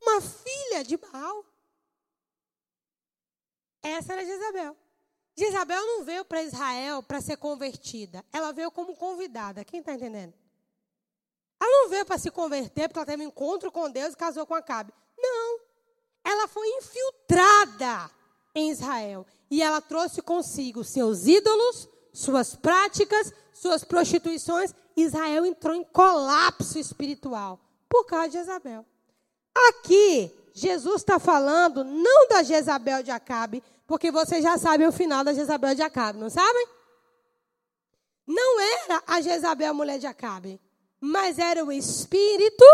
uma 0.00 0.20
filha 0.20 0.82
de 0.82 0.96
Baal. 0.96 1.44
Essa 3.82 4.12
era 4.12 4.24
Jezabel. 4.24 4.76
Jezabel 5.36 5.86
não 5.86 6.04
veio 6.04 6.24
para 6.24 6.42
Israel 6.42 7.02
para 7.02 7.20
ser 7.20 7.36
convertida, 7.36 8.24
ela 8.32 8.52
veio 8.52 8.70
como 8.70 8.94
convidada. 8.94 9.64
Quem 9.64 9.80
está 9.80 9.94
entendendo? 9.94 10.34
Ela 11.60 11.82
não 11.82 11.88
veio 11.88 12.04
para 12.04 12.18
se 12.18 12.30
converter 12.30 12.88
porque 12.88 12.98
ela 12.98 13.06
teve 13.06 13.24
um 13.24 13.28
encontro 13.28 13.70
com 13.72 13.90
Deus 13.90 14.14
e 14.14 14.16
casou 14.16 14.44
com 14.44 14.54
Acabe. 14.54 14.92
foi 16.52 16.68
infiltrada 16.76 18.10
em 18.54 18.70
Israel. 18.70 19.26
E 19.50 19.62
ela 19.62 19.80
trouxe 19.80 20.22
consigo 20.22 20.84
seus 20.84 21.26
ídolos, 21.26 21.88
suas 22.12 22.54
práticas, 22.54 23.32
suas 23.52 23.82
prostituições. 23.82 24.74
Israel 24.96 25.44
entrou 25.46 25.74
em 25.74 25.84
colapso 25.84 26.78
espiritual 26.78 27.58
por 27.88 28.04
causa 28.04 28.28
de 28.28 28.38
Jezabel. 28.38 28.84
Aqui, 29.68 30.30
Jesus 30.54 30.96
está 30.96 31.18
falando 31.18 31.82
não 31.84 32.28
da 32.28 32.42
Jezabel 32.42 33.02
de 33.02 33.10
Acabe, 33.10 33.62
porque 33.86 34.10
vocês 34.10 34.42
já 34.42 34.58
sabem 34.58 34.86
o 34.86 34.92
final 34.92 35.24
da 35.24 35.32
Jezabel 35.32 35.74
de 35.74 35.82
Acabe, 35.82 36.18
não 36.18 36.30
sabem? 36.30 36.66
Não 38.26 38.60
era 38.60 39.02
a 39.06 39.20
Jezabel, 39.20 39.74
mulher 39.74 39.98
de 39.98 40.06
Acabe, 40.06 40.60
mas 41.00 41.38
era 41.38 41.64
o 41.64 41.72
espírito 41.72 42.64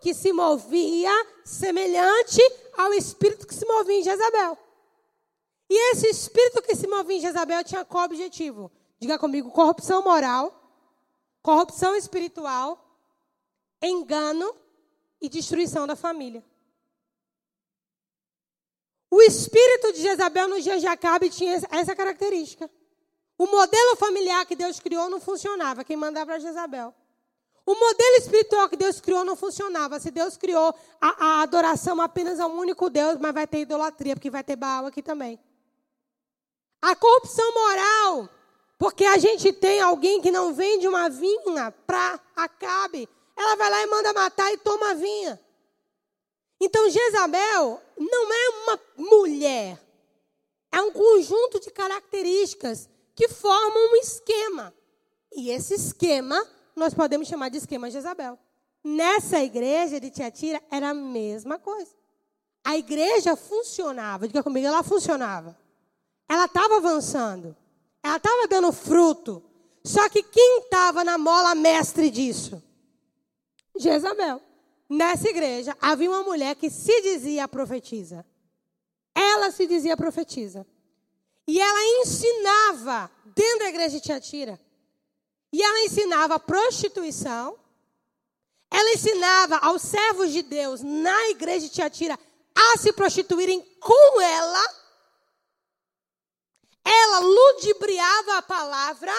que 0.00 0.14
se 0.14 0.32
movia 0.32 1.10
semelhante 1.44 2.40
ao 2.76 2.92
espírito 2.92 3.46
que 3.46 3.54
se 3.54 3.66
movia 3.66 3.98
em 3.98 4.02
Jezabel. 4.02 4.58
E 5.70 5.92
esse 5.92 6.08
espírito 6.08 6.62
que 6.62 6.74
se 6.74 6.86
movia 6.86 7.16
em 7.16 7.20
Jezabel 7.20 7.64
tinha 7.64 7.84
qual 7.84 8.04
objetivo? 8.04 8.70
Diga 8.98 9.18
comigo: 9.18 9.50
corrupção 9.50 10.02
moral, 10.02 10.54
corrupção 11.42 11.94
espiritual, 11.94 12.78
engano 13.82 14.54
e 15.20 15.28
destruição 15.28 15.86
da 15.86 15.96
família. 15.96 16.44
O 19.10 19.22
espírito 19.22 19.92
de 19.92 20.02
Jezabel 20.02 20.48
no 20.48 20.60
dia 20.60 20.78
de 20.78 20.86
Acabe 20.86 21.30
tinha 21.30 21.60
essa 21.70 21.94
característica. 21.94 22.70
O 23.38 23.46
modelo 23.46 23.96
familiar 23.96 24.44
que 24.44 24.56
Deus 24.56 24.80
criou 24.80 25.08
não 25.08 25.20
funcionava. 25.20 25.84
Quem 25.84 25.96
mandava 25.96 26.32
era 26.32 26.40
Jezabel. 26.40 26.94
O 27.64 27.74
modelo 27.74 28.16
espiritual 28.16 28.68
que 28.68 28.76
Deus 28.76 29.00
criou 29.00 29.24
não 29.24 29.36
funcionava. 29.36 30.00
Se 30.00 30.10
Deus 30.10 30.36
criou 30.36 30.74
a, 31.00 31.26
a 31.26 31.42
adoração 31.42 32.00
apenas 32.00 32.40
a 32.40 32.46
um 32.46 32.58
único 32.58 32.90
Deus, 32.90 33.16
mas 33.18 33.32
vai 33.32 33.46
ter 33.46 33.60
idolatria, 33.60 34.14
porque 34.14 34.30
vai 34.30 34.42
ter 34.42 34.56
Baal 34.56 34.86
aqui 34.86 35.02
também. 35.02 35.38
A 36.80 36.94
corrupção 36.96 37.52
moral, 37.52 38.28
porque 38.78 39.04
a 39.04 39.18
gente 39.18 39.52
tem 39.52 39.80
alguém 39.80 40.20
que 40.20 40.30
não 40.30 40.52
vende 40.54 40.86
uma 40.86 41.08
vinha 41.08 41.72
para 41.86 42.20
Acabe, 42.36 43.08
ela 43.36 43.56
vai 43.56 43.70
lá 43.70 43.82
e 43.82 43.86
manda 43.86 44.12
matar 44.12 44.52
e 44.52 44.58
toma 44.58 44.90
a 44.90 44.94
vinha. 44.94 45.40
Então 46.60 46.90
Jezabel 46.90 47.80
não 47.96 48.32
é 48.32 48.48
uma 48.48 48.80
mulher, 48.96 49.80
é 50.72 50.82
um 50.82 50.92
conjunto 50.92 51.60
de 51.60 51.70
características 51.70 52.88
que 53.14 53.28
formam 53.28 53.92
um 53.92 53.96
esquema. 53.96 54.74
E 55.32 55.50
esse 55.50 55.74
esquema 55.74 56.44
nós 56.74 56.94
podemos 56.94 57.28
chamar 57.28 57.48
de 57.48 57.58
esquema 57.58 57.90
Jezabel. 57.90 58.38
Nessa 58.82 59.42
igreja 59.42 60.00
de 60.00 60.10
Tiatira 60.10 60.62
era 60.70 60.90
a 60.90 60.94
mesma 60.94 61.58
coisa. 61.58 61.90
A 62.64 62.76
igreja 62.76 63.36
funcionava, 63.36 64.26
diga 64.26 64.42
comigo, 64.42 64.66
ela 64.66 64.82
funcionava. 64.82 65.56
Ela 66.28 66.44
estava 66.44 66.76
avançando. 66.76 67.56
Ela 68.02 68.16
estava 68.16 68.48
dando 68.48 68.72
fruto. 68.72 69.42
Só 69.84 70.08
que 70.08 70.22
quem 70.22 70.60
estava 70.60 71.02
na 71.02 71.16
mola 71.16 71.54
mestre 71.54 72.10
disso? 72.10 72.62
Jezabel 73.76 74.42
nessa 74.88 75.28
igreja 75.28 75.76
havia 75.80 76.08
uma 76.08 76.22
mulher 76.22 76.54
que 76.56 76.70
se 76.70 77.00
dizia 77.02 77.46
profetisa. 77.46 78.24
Ela 79.14 79.50
se 79.50 79.66
dizia 79.66 79.96
profetisa. 79.96 80.66
E 81.46 81.60
ela 81.60 81.84
ensinava 82.02 83.10
dentro 83.24 83.60
da 83.60 83.68
igreja 83.68 83.96
de 83.96 84.02
Tiatira. 84.02 84.60
E 85.52 85.62
ela 85.62 85.80
ensinava 85.80 86.38
prostituição. 86.38 87.58
Ela 88.70 88.92
ensinava 88.92 89.56
aos 89.56 89.82
servos 89.82 90.30
de 90.30 90.42
Deus 90.42 90.82
na 90.82 91.30
igreja 91.30 91.66
de 91.66 91.72
Tiatira 91.72 92.18
a 92.54 92.78
se 92.78 92.92
prostituírem 92.92 93.60
com 93.80 94.20
ela. 94.20 94.74
Ela 96.84 97.18
ludibriava 97.20 98.38
a 98.38 98.42
palavra. 98.42 99.12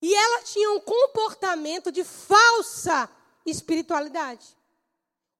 E 0.00 0.14
ela 0.14 0.42
tinha 0.42 0.70
um 0.70 0.80
comportamento 0.80 1.92
de 1.92 2.02
falsa 2.02 3.10
espiritualidade. 3.50 4.46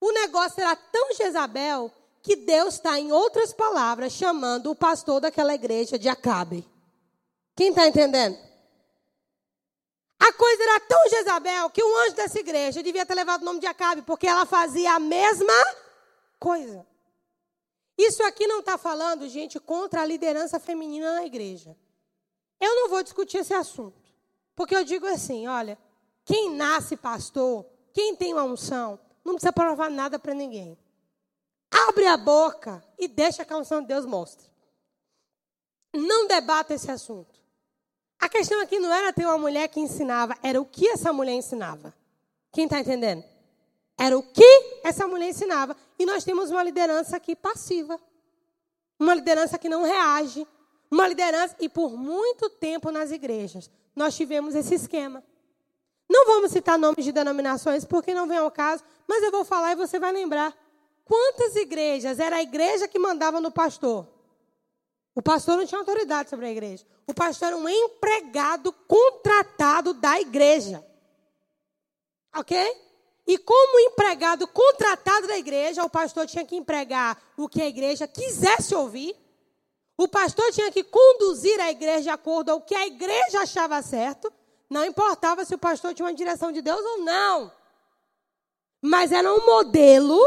O 0.00 0.12
negócio 0.12 0.60
era 0.60 0.76
tão 0.76 1.14
Jezabel 1.14 1.92
que 2.22 2.36
Deus 2.36 2.74
está, 2.74 2.98
em 2.98 3.12
outras 3.12 3.52
palavras, 3.52 4.12
chamando 4.12 4.70
o 4.70 4.74
pastor 4.74 5.20
daquela 5.20 5.54
igreja 5.54 5.98
de 5.98 6.08
Acabe. 6.08 6.68
Quem 7.54 7.68
está 7.68 7.86
entendendo? 7.86 8.36
A 10.18 10.32
coisa 10.32 10.62
era 10.62 10.80
tão 10.80 11.08
Jezabel 11.08 11.70
que 11.70 11.82
o 11.82 11.96
anjo 11.98 12.16
dessa 12.16 12.38
igreja 12.38 12.82
devia 12.82 13.06
ter 13.06 13.14
levado 13.14 13.42
o 13.42 13.44
nome 13.44 13.60
de 13.60 13.66
Acabe, 13.66 14.02
porque 14.02 14.26
ela 14.26 14.44
fazia 14.44 14.94
a 14.94 14.98
mesma 14.98 15.52
coisa. 16.38 16.86
Isso 17.96 18.22
aqui 18.24 18.46
não 18.46 18.60
está 18.60 18.76
falando, 18.76 19.28
gente, 19.28 19.58
contra 19.60 20.02
a 20.02 20.06
liderança 20.06 20.58
feminina 20.58 21.14
na 21.14 21.24
igreja. 21.24 21.76
Eu 22.60 22.74
não 22.74 22.88
vou 22.88 23.02
discutir 23.02 23.38
esse 23.38 23.54
assunto. 23.54 24.02
Porque 24.54 24.74
eu 24.74 24.84
digo 24.84 25.06
assim: 25.06 25.46
olha, 25.46 25.78
quem 26.24 26.54
nasce 26.54 26.96
pastor 26.96 27.64
quem 27.96 28.14
tem 28.14 28.34
uma 28.34 28.44
unção 28.44 29.00
não 29.24 29.36
precisa 29.36 29.50
provar 29.50 29.90
nada 29.90 30.18
para 30.18 30.34
ninguém. 30.34 30.76
Abre 31.70 32.06
a 32.06 32.18
boca 32.18 32.84
e 32.98 33.08
deixa 33.08 33.42
que 33.42 33.50
a 33.54 33.56
unção 33.56 33.80
de 33.80 33.88
Deus 33.88 34.04
mostre. 34.04 34.46
Não 35.94 36.28
debata 36.28 36.74
esse 36.74 36.90
assunto. 36.90 37.40
A 38.20 38.28
questão 38.28 38.60
aqui 38.60 38.78
não 38.78 38.92
era 38.92 39.14
ter 39.14 39.24
uma 39.24 39.38
mulher 39.38 39.66
que 39.68 39.80
ensinava, 39.80 40.36
era 40.42 40.60
o 40.60 40.66
que 40.66 40.86
essa 40.88 41.10
mulher 41.10 41.32
ensinava. 41.32 41.94
Quem 42.52 42.64
está 42.64 42.80
entendendo? 42.80 43.24
Era 43.96 44.18
o 44.18 44.22
que 44.22 44.80
essa 44.84 45.08
mulher 45.08 45.30
ensinava. 45.30 45.74
E 45.98 46.04
nós 46.04 46.22
temos 46.22 46.50
uma 46.50 46.62
liderança 46.62 47.16
aqui 47.16 47.34
passiva. 47.34 47.98
Uma 49.00 49.14
liderança 49.14 49.56
que 49.56 49.70
não 49.70 49.82
reage. 49.82 50.46
Uma 50.90 51.08
liderança, 51.08 51.56
e 51.58 51.66
por 51.66 51.96
muito 51.96 52.50
tempo 52.50 52.90
nas 52.90 53.10
igrejas, 53.10 53.70
nós 53.94 54.14
tivemos 54.14 54.54
esse 54.54 54.74
esquema. 54.74 55.24
Não 56.08 56.26
vamos 56.26 56.52
citar 56.52 56.78
nomes 56.78 57.04
de 57.04 57.12
denominações, 57.12 57.84
porque 57.84 58.14
não 58.14 58.26
vem 58.26 58.38
ao 58.38 58.50
caso, 58.50 58.82
mas 59.06 59.22
eu 59.22 59.30
vou 59.30 59.44
falar 59.44 59.72
e 59.72 59.76
você 59.76 59.98
vai 59.98 60.12
lembrar. 60.12 60.56
Quantas 61.04 61.54
igrejas 61.56 62.18
era 62.18 62.36
a 62.36 62.42
igreja 62.42 62.88
que 62.88 62.98
mandava 62.98 63.40
no 63.40 63.50
pastor? 63.50 64.06
O 65.14 65.22
pastor 65.22 65.56
não 65.56 65.66
tinha 65.66 65.78
autoridade 65.78 66.28
sobre 66.28 66.46
a 66.46 66.50
igreja. 66.50 66.84
O 67.06 67.14
pastor 67.14 67.48
era 67.48 67.56
um 67.56 67.68
empregado 67.68 68.72
contratado 68.72 69.94
da 69.94 70.20
igreja. 70.20 70.84
Ok? 72.36 72.56
E 73.26 73.38
como 73.38 73.80
empregado 73.80 74.46
contratado 74.46 75.26
da 75.26 75.38
igreja, 75.38 75.82
o 75.84 75.90
pastor 75.90 76.26
tinha 76.26 76.44
que 76.44 76.54
empregar 76.54 77.20
o 77.36 77.48
que 77.48 77.62
a 77.62 77.66
igreja 77.66 78.06
quisesse 78.06 78.74
ouvir. 78.74 79.16
O 79.96 80.06
pastor 80.06 80.52
tinha 80.52 80.70
que 80.70 80.84
conduzir 80.84 81.58
a 81.60 81.70
igreja 81.70 82.02
de 82.02 82.10
acordo 82.10 82.52
com 82.52 82.58
o 82.58 82.62
que 82.62 82.74
a 82.74 82.86
igreja 82.86 83.40
achava 83.40 83.80
certo. 83.82 84.30
Não 84.68 84.84
importava 84.84 85.44
se 85.44 85.54
o 85.54 85.58
pastor 85.58 85.94
tinha 85.94 86.06
uma 86.06 86.14
direção 86.14 86.50
de 86.50 86.60
Deus 86.60 86.80
ou 86.80 86.98
não. 86.98 87.52
Mas 88.82 89.12
era 89.12 89.32
um 89.32 89.44
modelo 89.46 90.18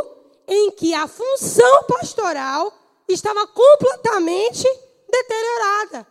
em 0.47 0.71
que 0.71 0.93
a 0.93 1.07
função 1.07 1.83
pastoral 1.83 2.73
estava 3.07 3.45
completamente 3.47 4.63
deteriorada. 5.09 6.07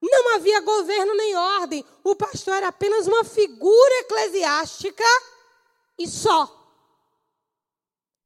Não 0.00 0.34
havia 0.34 0.60
governo 0.60 1.14
nem 1.14 1.36
ordem. 1.36 1.84
O 2.02 2.16
pastor 2.16 2.54
era 2.54 2.68
apenas 2.68 3.06
uma 3.06 3.24
figura 3.24 4.00
eclesiástica 4.00 5.04
e 5.98 6.08
só. 6.08 6.58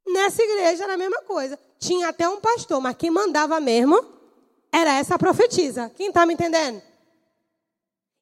Nessa 0.07 0.42
igreja 0.42 0.85
era 0.85 0.94
a 0.94 0.98
mesma 0.98 1.22
coisa. 1.22 1.59
Tinha 1.79 2.09
até 2.09 2.29
um 2.29 2.40
pastor, 2.40 2.81
mas 2.81 2.96
quem 2.96 3.11
mandava 3.11 3.61
mesmo 3.61 4.02
era 4.72 4.94
essa 4.94 5.18
profetisa. 5.18 5.90
Quem 5.90 6.09
está 6.09 6.24
me 6.24 6.35
entendendo? 6.35 6.81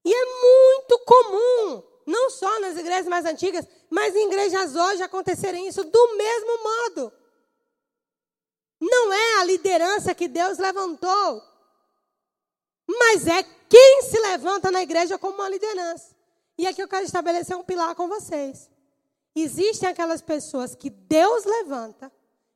E 0.05 0.13
é 0.13 0.25
muito 0.25 0.99
comum, 1.07 1.83
não 2.07 2.31
só 2.31 2.61
nas 2.61 2.77
igrejas 2.77 3.07
mais 3.07 3.25
antigas, 3.25 3.67
mas 3.89 4.15
em 4.15 4.27
igrejas 4.27 4.75
hoje 4.77 5.03
acontecerem 5.03 5.67
isso 5.67 5.83
do 5.85 6.17
mesmo 6.17 6.63
modo. 6.63 7.13
Não 8.81 9.13
é 9.13 9.41
a 9.41 9.45
liderança 9.45 10.15
que 10.15 10.29
Deus 10.29 10.59
levantou, 10.59 11.43
mas 12.87 13.27
é 13.27 13.43
quem 13.69 14.03
se 14.03 14.19
levanta 14.21 14.71
na 14.71 14.83
igreja 14.83 15.19
como 15.19 15.37
uma 15.37 15.49
liderança. 15.49 16.15
E 16.59 16.67
aqui 16.67 16.83
eu 16.83 16.89
quero 16.89 17.05
estabelecer 17.05 17.57
um 17.57 17.65
pilar 17.65 17.95
com 17.95 18.09
vocês. 18.09 18.71
Existem 19.35 19.89
aquelas 19.89 20.21
pessoas 20.21 20.75
que 20.75 20.91
Deus 20.91 21.45
levanta, 21.45 22.13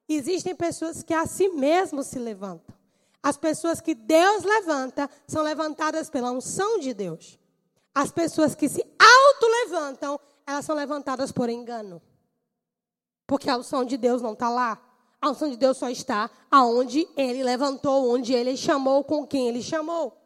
existem 0.09 0.55
pessoas 0.55 1.03
que 1.03 1.13
a 1.13 1.27
si 1.27 1.49
mesmo 1.49 2.05
se 2.05 2.19
levantam. 2.19 2.78
As 3.23 3.37
pessoas 3.37 3.81
que 3.81 3.95
Deus 3.95 4.45
levanta 4.45 5.11
são 5.27 5.43
levantadas 5.43 6.09
pela 6.09 6.31
unção 6.31 6.79
de 6.79 6.95
Deus. 6.95 7.39
As 7.95 8.11
pessoas 8.13 8.55
que 8.55 8.69
se 8.69 8.85
auto-levantam, 8.99 10.21
elas 10.47 10.65
são 10.65 10.75
levantadas 10.75 11.33
por 11.33 11.49
engano. 11.49 12.01
Porque 13.27 13.51
a 13.51 13.57
unção 13.57 13.85
de 13.85 13.97
Deus 13.97 14.23
não 14.23 14.33
está 14.33 14.49
lá. 14.49 14.81
A 15.21 15.31
unção 15.31 15.51
de 15.51 15.57
Deus 15.57 15.77
só 15.77 15.91
está 15.91 16.31
aonde 16.51 17.09
Ele 17.17 17.43
levantou, 17.43 18.09
onde 18.11 18.33
Ele 18.33 18.57
chamou, 18.57 19.03
com 19.03 19.27
quem 19.27 19.49
Ele 19.49 19.63
chamou. 19.63 20.17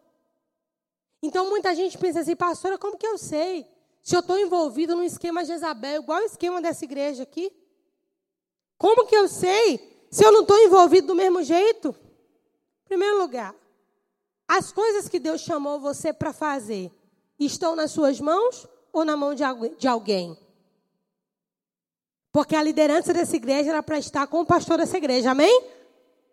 Então 1.23 1.49
muita 1.49 1.75
gente 1.75 1.97
pensa 1.97 2.21
assim, 2.21 2.37
pastora, 2.37 2.77
como 2.77 2.99
que 2.99 3.07
eu 3.07 3.17
sei 3.17 3.67
se 4.03 4.15
eu 4.15 4.21
estou 4.21 4.39
envolvido 4.39 4.95
num 4.95 5.05
esquema 5.05 5.45
Jezabel, 5.45 6.03
igual 6.03 6.21
o 6.21 6.27
esquema 6.27 6.61
dessa 6.61 6.85
igreja 6.85 7.23
aqui? 7.23 7.51
Como 8.77 9.07
que 9.07 9.17
eu 9.17 9.29
sei 9.29 10.07
se 10.11 10.25
eu 10.25 10.33
não 10.33 10.43
estou 10.43 10.59
envolvido 10.59 11.07
do 11.07 11.15
mesmo 11.15 11.43
jeito? 11.43 11.95
Primeiro 12.85 13.19
lugar, 13.19 13.55
as 14.47 14.73
coisas 14.73 15.09
que 15.09 15.19
Deus 15.19 15.41
chamou 15.41 15.81
você 15.81 16.13
para 16.13 16.33
fazer 16.33 16.93
estão 17.39 17.75
nas 17.75 17.91
suas 17.91 18.21
mãos 18.21 18.67
ou 18.93 19.05
na 19.05 19.17
mão 19.17 19.35
de 19.35 19.89
alguém? 19.89 20.37
Porque 22.31 22.57
a 22.57 22.63
liderança 22.63 23.13
dessa 23.13 23.37
igreja 23.37 23.71
era 23.71 23.83
para 23.83 23.99
estar 23.99 24.27
com 24.27 24.41
o 24.41 24.47
pastor 24.47 24.79
dessa 24.79 24.97
igreja, 24.97 25.31
amém? 25.31 25.65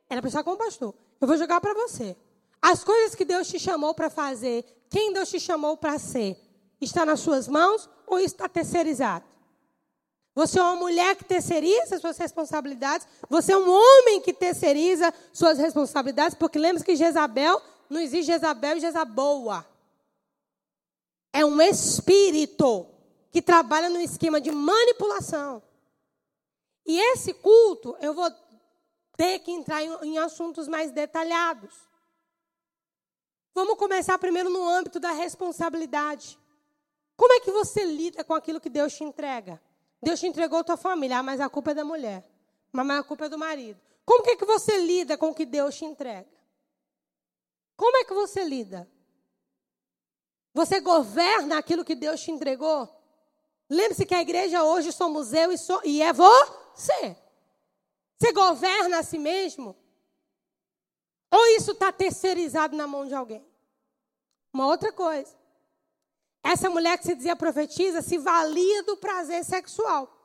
Era 0.10 0.22
para 0.22 0.30
estar 0.30 0.44
com 0.44 0.52
o 0.52 0.58
pastor. 0.58 0.94
Eu 1.20 1.28
vou 1.28 1.38
jogar 1.38 1.60
para 1.60 1.74
você. 1.74 2.16
As 2.62 2.84
coisas 2.84 3.16
que 3.16 3.26
Deus 3.26 3.48
te 3.48 3.60
chamou 3.60 3.94
para 3.94 4.10
fazer, 4.10 4.66
quem 4.90 5.14
Deus 5.14 5.30
te 5.30 5.40
chamou 5.40 5.78
para 5.78 5.98
ser, 6.00 6.38
está 6.80 7.06
nas 7.06 7.20
suas 7.20 7.48
mãos 7.48 7.90
ou 8.08 8.20
está 8.20 8.50
terceirizado? 8.50 9.26
Você 10.40 10.58
é 10.58 10.64
uma 10.64 10.78
mulher 10.78 11.18
que 11.18 11.26
terceiriza 11.26 12.00
suas 12.00 12.18
responsabilidades. 12.18 13.06
Você 13.30 13.52
é 13.52 13.58
um 13.58 13.70
homem 13.70 14.22
que 14.22 14.32
terceiriza 14.32 15.14
suas 15.34 15.58
responsabilidades. 15.58 16.34
Porque 16.34 16.58
lembra 16.58 16.82
que 16.82 16.96
Jezabel, 16.96 17.62
não 17.90 18.00
existe 18.00 18.28
Jezabel 18.28 18.78
e 18.78 18.80
Jezaboa. 18.80 19.68
É 21.34 21.44
um 21.44 21.62
espírito 21.62 22.88
que 23.34 23.42
trabalha 23.42 23.90
no 23.90 24.00
esquema 24.00 24.40
de 24.40 24.50
manipulação. 24.50 25.62
E 26.86 26.98
esse 26.98 27.34
culto, 27.34 27.98
eu 28.00 28.14
vou 28.14 28.32
ter 29.18 29.40
que 29.40 29.52
entrar 29.52 29.84
em, 29.84 29.94
em 30.04 30.18
assuntos 30.20 30.70
mais 30.70 30.90
detalhados. 30.90 31.76
Vamos 33.54 33.78
começar 33.78 34.18
primeiro 34.18 34.50
no 34.50 34.66
âmbito 34.66 35.02
da 35.02 35.12
responsabilidade. 35.12 36.40
Como 37.18 37.34
é 37.34 37.42
que 37.42 37.52
você 37.52 37.84
lida 37.84 38.24
com 38.24 38.34
aquilo 38.34 38.62
que 38.62 38.70
Deus 38.70 38.94
te 38.94 39.04
entrega? 39.04 39.60
Deus 40.02 40.20
te 40.20 40.28
entregou 40.28 40.60
a 40.60 40.64
tua 40.64 40.78
família, 40.78 41.20
ah, 41.20 41.24
mas 41.24 41.42
a 41.42 41.50
culpa 41.50 41.72
é 41.72 41.74
da 41.74 41.84
mulher. 41.84 42.24
Mas 42.72 42.90
a 42.90 43.04
culpa 43.04 43.26
é 43.26 43.30
do 43.30 43.38
marido. 43.38 43.80
Como 44.06 44.30
é 44.30 44.36
que 44.36 44.46
você 44.46 44.78
lida 44.78 45.18
com 45.18 45.30
o 45.30 45.36
que 45.36 45.46
Deus 45.46 45.76
te 45.76 45.86
entrega? 45.86 46.28
Como 47.76 47.98
é 47.98 48.04
que 48.04 48.14
você 48.14 48.44
lida? 48.44 48.90
Você 50.54 50.80
governa 50.80 51.58
aquilo 51.58 51.86
que 51.86 51.96
Deus 51.96 52.20
te 52.22 52.32
entregou? 52.32 52.90
Lembre-se 53.70 54.06
que 54.06 54.16
a 54.16 54.22
igreja 54.22 54.64
hoje 54.64 54.92
somos 54.92 55.32
eu 55.32 55.52
e, 55.52 55.58
sou, 55.58 55.80
e 55.84 56.02
é 56.02 56.12
você. 56.12 57.16
Você 58.18 58.34
governa 58.34 59.00
a 59.00 59.04
si 59.04 59.18
mesmo? 59.18 59.76
Ou 61.32 61.46
isso 61.56 61.72
está 61.72 61.92
terceirizado 61.92 62.76
na 62.76 62.88
mão 62.88 63.06
de 63.06 63.14
alguém? 63.14 63.46
Uma 64.52 64.66
outra 64.68 64.92
coisa. 64.92 65.39
Essa 66.44 66.70
mulher 66.70 66.98
que 66.98 67.06
se 67.06 67.16
dizia 67.16 67.36
profetiza 67.36 68.02
se 68.02 68.18
valia 68.18 68.84
do 68.84 68.98
prazer 68.98 69.44
sexual. 69.44 70.16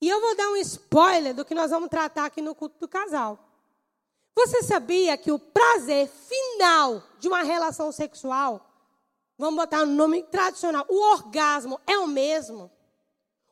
E 0.00 0.08
eu 0.08 0.20
vou 0.20 0.36
dar 0.36 0.48
um 0.50 0.56
spoiler 0.56 1.34
do 1.34 1.44
que 1.44 1.54
nós 1.54 1.70
vamos 1.70 1.88
tratar 1.88 2.26
aqui 2.26 2.40
no 2.40 2.54
culto 2.54 2.78
do 2.78 2.88
casal. 2.88 3.38
Você 4.34 4.62
sabia 4.62 5.16
que 5.16 5.32
o 5.32 5.38
prazer 5.38 6.08
final 6.08 7.02
de 7.18 7.26
uma 7.26 7.42
relação 7.42 7.90
sexual, 7.90 8.70
vamos 9.38 9.56
botar 9.56 9.82
um 9.82 9.86
nome 9.86 10.22
tradicional, 10.24 10.84
o 10.88 11.12
orgasmo 11.12 11.80
é 11.86 11.98
o 11.98 12.06
mesmo? 12.06 12.70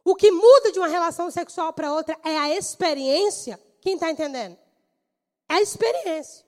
O 0.04 0.14
que 0.14 0.30
muda 0.30 0.70
de 0.70 0.78
uma 0.78 0.86
relação 0.86 1.30
sexual 1.30 1.72
para 1.72 1.92
outra 1.92 2.18
é 2.22 2.36
a 2.36 2.54
experiência. 2.54 3.58
Quem 3.80 3.94
está 3.94 4.10
entendendo? 4.10 4.58
É 5.48 5.54
a 5.54 5.62
experiência. 5.62 6.44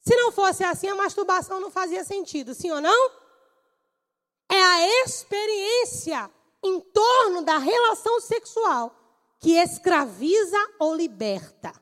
Se 0.00 0.14
não 0.14 0.30
fosse 0.30 0.62
assim, 0.62 0.88
a 0.88 0.94
masturbação 0.94 1.58
não 1.60 1.70
fazia 1.70 2.04
sentido, 2.04 2.54
sim 2.54 2.70
ou 2.70 2.80
não? 2.80 3.10
É 4.50 4.62
a 4.62 5.04
experiência 5.04 6.30
em 6.62 6.80
torno 6.80 7.42
da 7.42 7.58
relação 7.58 8.20
sexual 8.20 8.94
que 9.38 9.52
escraviza 9.52 10.58
ou 10.78 10.94
liberta. 10.94 11.72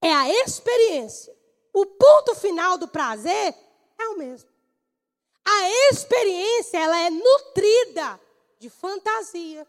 É 0.00 0.12
a 0.12 0.28
experiência. 0.28 1.34
O 1.72 1.86
ponto 1.86 2.34
final 2.34 2.78
do 2.78 2.86
prazer 2.86 3.54
é 3.98 4.08
o 4.08 4.18
mesmo. 4.18 4.48
A 5.44 5.70
experiência 5.90 6.78
ela 6.78 6.98
é 6.98 7.10
nutrida 7.10 8.20
de 8.58 8.70
fantasia, 8.70 9.66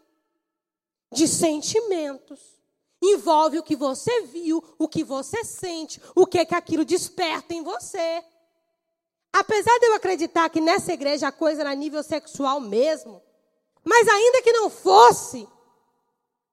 de 1.12 1.28
sentimentos. 1.28 2.40
Envolve 3.02 3.58
o 3.58 3.62
que 3.62 3.76
você 3.76 4.22
viu, 4.22 4.62
o 4.78 4.88
que 4.88 5.04
você 5.04 5.44
sente, 5.44 6.00
o 6.14 6.26
que 6.26 6.38
é 6.38 6.44
que 6.46 6.54
aquilo 6.54 6.84
desperta 6.84 7.52
em 7.52 7.62
você. 7.62 8.24
Apesar 9.38 9.78
de 9.78 9.86
eu 9.86 9.94
acreditar 9.94 10.48
que 10.48 10.62
nessa 10.62 10.94
igreja 10.94 11.28
a 11.28 11.32
coisa 11.32 11.60
era 11.60 11.74
nível 11.74 12.02
sexual 12.02 12.58
mesmo, 12.58 13.22
mas 13.84 14.08
ainda 14.08 14.40
que 14.40 14.50
não 14.50 14.70
fosse, 14.70 15.46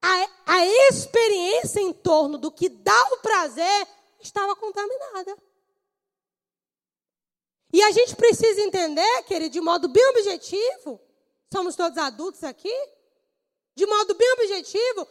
a, 0.02 0.30
a 0.46 0.66
experiência 0.66 1.80
em 1.80 1.94
torno 1.94 2.38
do 2.38 2.52
que 2.52 2.68
dá 2.68 3.04
o 3.14 3.20
prazer 3.20 3.88
estava 4.20 4.54
contaminada. 4.58 5.38
E 7.72 7.82
a 7.82 7.92
gente 7.92 8.18
precisa 8.18 8.60
entender, 8.60 9.24
querido, 9.24 9.54
de 9.54 9.62
modo 9.62 9.88
bem 9.88 10.06
objetivo, 10.10 11.00
somos 11.54 11.78
todos 11.78 11.98
adultos 11.98 12.44
aqui, 12.44 12.76
de 13.76 13.86
modo 13.86 14.14
bem 14.14 14.30
objetivo, 14.34 15.08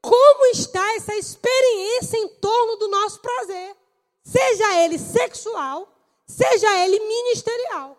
como 0.00 0.46
está 0.46 0.96
essa 0.96 1.14
experiência 1.14 2.18
em 2.18 2.28
torno 2.40 2.78
do 2.78 2.88
nosso 2.88 3.20
prazer, 3.20 3.76
seja 4.24 4.82
ele 4.82 4.98
sexual, 4.98 5.88
seja 6.32 6.84
ele 6.84 6.98
ministerial. 6.98 7.96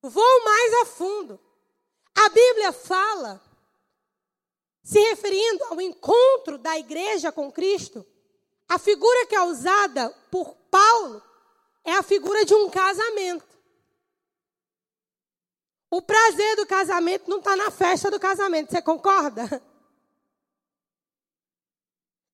Vou 0.00 0.44
mais 0.44 0.74
a 0.74 0.86
fundo. 0.86 1.40
A 2.14 2.28
Bíblia 2.28 2.72
fala, 2.72 3.42
se 4.82 4.98
referindo 5.00 5.64
ao 5.64 5.80
encontro 5.80 6.58
da 6.58 6.78
igreja 6.78 7.32
com 7.32 7.50
Cristo, 7.50 8.06
a 8.68 8.78
figura 8.78 9.26
que 9.26 9.34
é 9.34 9.42
usada 9.42 10.10
por 10.30 10.54
Paulo 10.70 11.22
é 11.84 11.92
a 11.92 12.02
figura 12.02 12.44
de 12.44 12.54
um 12.54 12.70
casamento. 12.70 13.52
O 15.90 16.00
prazer 16.00 16.56
do 16.56 16.66
casamento 16.66 17.28
não 17.28 17.38
está 17.38 17.54
na 17.54 17.70
festa 17.70 18.10
do 18.10 18.18
casamento, 18.18 18.70
você 18.70 18.80
concorda? 18.80 19.62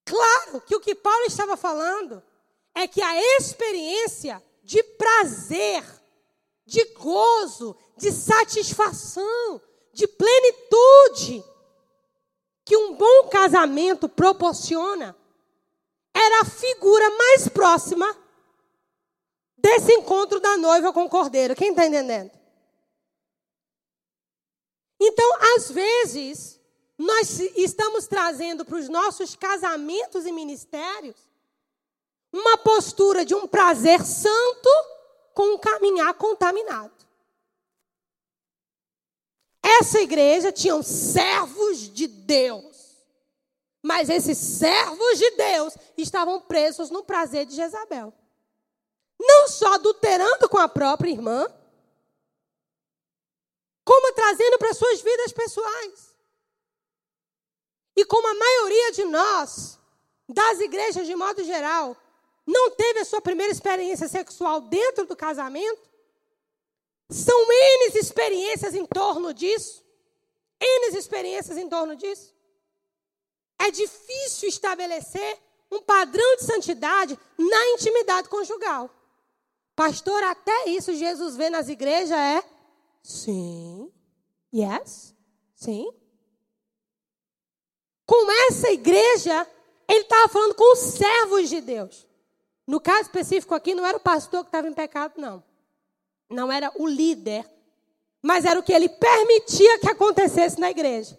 Claro 0.05 0.61
que 0.63 0.77
o 0.77 0.81
que 0.81 0.95
Paulo 0.95 1.25
estava 1.27 1.57
falando 1.57 2.23
é 2.75 2.87
que 2.87 3.03
a 3.03 3.21
experiência 3.37 4.43
de 4.69 4.83
prazer, 4.83 5.83
de 6.67 6.85
gozo, 6.93 7.75
de 7.97 8.13
satisfação, 8.13 9.63
de 9.95 10.07
plenitude 10.07 11.43
que 12.67 12.77
um 12.77 12.95
bom 12.95 13.31
casamento 13.31 14.11
proporciona 14.11 15.17
era 16.15 16.43
a 16.43 16.45
figura 16.45 17.09
mais 17.17 17.49
próxima 17.49 18.15
desse 19.57 19.91
encontro 19.95 20.39
da 20.39 20.59
noiva 20.59 20.93
com 20.93 21.07
o 21.07 21.09
cordeiro. 21.09 21.57
Quem 21.57 21.71
está 21.71 21.87
entendendo? 21.87 22.31
Então, 25.01 25.39
às 25.57 25.71
vezes, 25.71 26.61
nós 26.99 27.41
estamos 27.57 28.07
trazendo 28.07 28.67
para 28.67 28.77
os 28.77 28.91
nossos 28.91 29.35
casamentos 29.35 30.27
e 30.27 30.31
ministérios 30.33 31.28
uma 32.39 32.59
postura 32.59 33.25
de 33.25 33.35
um 33.35 33.47
prazer 33.47 34.05
santo 34.05 34.69
com 35.35 35.55
um 35.55 35.59
caminhar 35.59 36.15
contaminado. 36.15 36.93
Essa 39.63 40.01
igreja 40.01 40.51
tinha 40.51 40.83
servos 40.83 41.93
de 41.93 42.07
Deus. 42.07 42.79
Mas 43.83 44.09
esses 44.09 44.37
servos 44.37 45.19
de 45.19 45.31
Deus 45.33 45.75
estavam 45.97 46.41
presos 46.41 46.91
no 46.91 47.05
prazer 47.05 47.47
de 47.47 47.55
Jezabel. 47.55 48.13
Não 49.21 49.49
só 49.49 49.75
adulterando 49.75 50.49
com 50.49 50.59
a 50.59 50.69
própria 50.69 51.11
irmã, 51.11 51.47
como 53.85 54.13
trazendo 54.15 54.59
para 54.59 54.75
suas 54.75 55.01
vidas 55.01 55.33
pessoais. 55.33 56.15
E 57.97 58.05
como 58.05 58.29
a 58.29 58.35
maioria 58.35 58.93
de 58.93 59.05
nós, 59.05 59.79
das 60.29 60.61
igrejas 60.61 61.07
de 61.07 61.17
modo 61.17 61.43
geral, 61.43 61.97
não 62.49 62.71
teve 62.71 63.01
a 63.01 63.05
sua 63.05 63.21
primeira 63.21 63.53
experiência 63.53 64.09
sexual 64.09 64.63
dentro 64.63 65.05
do 65.05 65.15
casamento, 65.15 65.87
são 67.11 67.39
N 67.43 67.99
experiências 67.99 68.75
em 68.75 68.87
torno 68.87 69.35
disso. 69.35 69.85
N 70.59 70.97
experiências 70.97 71.59
em 71.59 71.69
torno 71.69 71.95
disso. 71.95 72.35
É 73.59 73.71
difícil 73.71 74.49
estabelecer 74.49 75.39
um 75.71 75.83
padrão 75.83 76.37
de 76.37 76.45
santidade 76.45 77.19
na 77.37 77.69
intimidade 77.75 78.31
conjugal. 78.31 78.89
Pastor, 79.77 80.23
até 80.25 80.71
isso 80.71 80.95
Jesus 80.95 81.37
vê 81.37 81.51
nas 81.51 81.69
igrejas 81.69 82.13
é? 82.13 82.43
Sim. 83.03 83.93
Yes? 84.55 85.15
Sim. 85.55 85.93
Com 88.07 88.33
essa 88.49 88.71
igreja, 88.71 89.47
ele 89.87 90.01
estava 90.01 90.29
falando 90.31 90.55
com 90.55 90.73
os 90.73 90.79
servos 90.79 91.51
de 91.51 91.61
Deus. 91.61 92.08
No 92.69 92.79
caso 92.79 93.05
específico 93.05 93.55
aqui, 93.55 93.75
não 93.75 93.87
era 93.87 93.97
o 93.97 94.01
pastor 94.01 94.43
que 94.43 94.49
estava 94.49 94.69
em 94.69 94.75
pecado, 94.75 95.15
não. 95.17 95.43
Não 96.29 96.53
era 96.53 96.71
o 96.77 96.87
líder. 96.87 97.51
Mas 98.21 98.45
era 98.45 98.61
o 98.61 98.63
que 98.63 98.75
ele 98.75 98.91
permitia 98.91 99.79
que 99.79 99.89
acontecesse 99.89 100.61
na 100.61 100.71
igreja. 100.71 101.19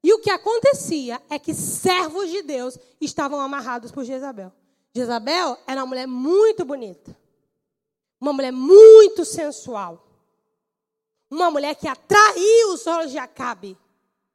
E 0.00 0.14
o 0.14 0.20
que 0.20 0.30
acontecia 0.30 1.20
é 1.28 1.40
que 1.40 1.52
servos 1.52 2.30
de 2.30 2.42
Deus 2.42 2.78
estavam 3.00 3.40
amarrados 3.40 3.90
por 3.90 4.04
Jezabel. 4.04 4.52
Jezabel 4.94 5.58
era 5.66 5.80
uma 5.80 5.88
mulher 5.88 6.06
muito 6.06 6.64
bonita. 6.64 7.18
Uma 8.20 8.32
mulher 8.32 8.52
muito 8.52 9.24
sensual. 9.24 10.06
Uma 11.28 11.50
mulher 11.50 11.74
que 11.74 11.88
atraiu 11.88 12.74
os 12.74 12.86
olhos 12.86 13.10
de 13.10 13.18
Acabe 13.18 13.76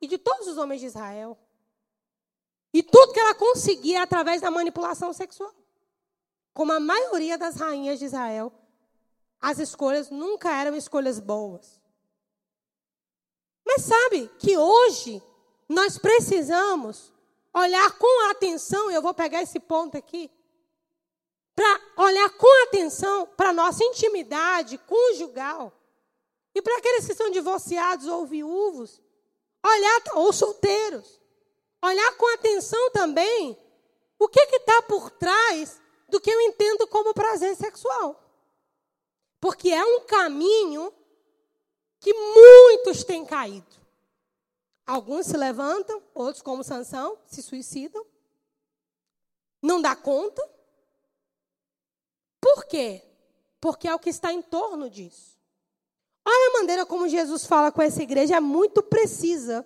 e 0.02 0.08
de 0.08 0.18
todos 0.18 0.50
os 0.50 0.58
homens 0.58 0.82
de 0.82 0.88
Israel. 0.88 1.38
E 2.74 2.84
tudo 2.84 3.14
que 3.14 3.20
ela 3.22 3.34
conseguia 3.34 4.04
através 4.04 4.42
da 4.42 4.52
manipulação 4.52 5.14
sexual. 5.14 5.54
Como 6.56 6.72
a 6.72 6.80
maioria 6.80 7.38
das 7.38 7.58
rainhas 7.58 8.00
de 8.00 8.06
Israel, 8.06 8.50
as 9.42 9.60
escolhas 9.60 10.10
nunca 10.10 10.50
eram 10.50 10.74
escolhas 10.74 11.20
boas. 11.20 11.82
Mas 13.66 13.84
sabe 13.84 14.32
que 14.40 14.58
hoje 14.58 15.22
nós 15.68 15.98
precisamos 15.98 17.12
olhar 17.54 17.92
com 17.98 18.30
atenção, 18.30 18.90
eu 18.90 19.02
vou 19.02 19.14
pegar 19.14 19.42
esse 19.42 19.60
ponto 19.60 19.98
aqui, 19.98 20.32
para 21.54 21.82
olhar 21.98 22.30
com 22.38 22.64
atenção 22.64 23.28
para 23.36 23.50
a 23.50 23.54
nossa 23.54 23.84
intimidade 23.84 24.78
conjugal. 24.78 25.74
E 26.54 26.62
para 26.62 26.78
aqueles 26.78 27.06
que 27.06 27.14
são 27.14 27.30
divorciados 27.32 28.08
ou 28.08 28.26
viúvos, 28.26 29.02
olhar, 29.62 30.02
ou 30.14 30.32
solteiros, 30.32 31.20
olhar 31.84 32.16
com 32.16 32.34
atenção 32.34 32.92
também 32.92 33.58
o 34.18 34.30
que 34.30 34.40
está 34.40 34.82
por 34.84 35.12
trás 35.12 35.82
do 36.08 36.20
que 36.20 36.30
eu 36.30 36.42
entendo 36.42 36.88
como 36.88 37.14
prazer 37.14 37.56
sexual. 37.56 38.22
Porque 39.40 39.70
é 39.70 39.84
um 39.84 40.02
caminho 40.02 40.94
que 42.00 42.14
muitos 42.14 43.04
têm 43.04 43.26
caído. 43.26 43.76
Alguns 44.86 45.26
se 45.26 45.36
levantam, 45.36 46.02
outros, 46.14 46.42
como 46.42 46.64
Sansão, 46.64 47.18
se 47.26 47.42
suicidam. 47.42 48.06
Não 49.62 49.82
dá 49.82 49.96
conta. 49.96 50.48
Por 52.40 52.66
quê? 52.66 53.02
Porque 53.60 53.88
é 53.88 53.96
o 53.96 54.00
que 54.00 54.12
está 54.12 54.32
em 54.32 54.42
torno 54.42 54.90
disso. 54.90 55.36
Olha 56.24 56.50
a 56.50 56.60
maneira 56.60 56.86
como 56.86 57.08
Jesus 57.08 57.46
fala 57.46 57.72
com 57.72 57.82
essa 57.82 58.04
igreja, 58.04 58.36
é 58.36 58.40
muito 58.40 58.84
precisa. 58.84 59.66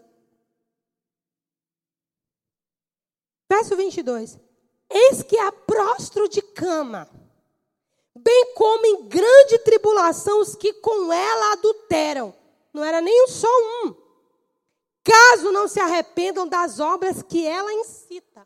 Verso 3.50 3.76
22. 3.76 4.40
Eis 4.90 5.24
que 5.24 5.38
há 5.38 5.52
prostro 5.80 6.28
de 6.28 6.42
cama, 6.42 7.10
bem 8.14 8.54
como 8.54 8.86
em 8.86 9.08
grande 9.08 9.60
tribulação 9.60 10.42
os 10.42 10.54
que 10.54 10.74
com 10.74 11.14
ela 11.14 11.54
adulteram. 11.54 12.36
Não 12.74 12.84
era 12.84 13.00
nem 13.00 13.28
só 13.30 13.48
um. 13.86 13.96
Caso 15.02 15.54
não 15.54 15.70
se 15.70 15.80
arrependam 15.80 16.46
das 16.46 16.82
obras 16.82 17.24
que 17.24 17.48
ela 17.48 17.72
incita. 17.72 18.46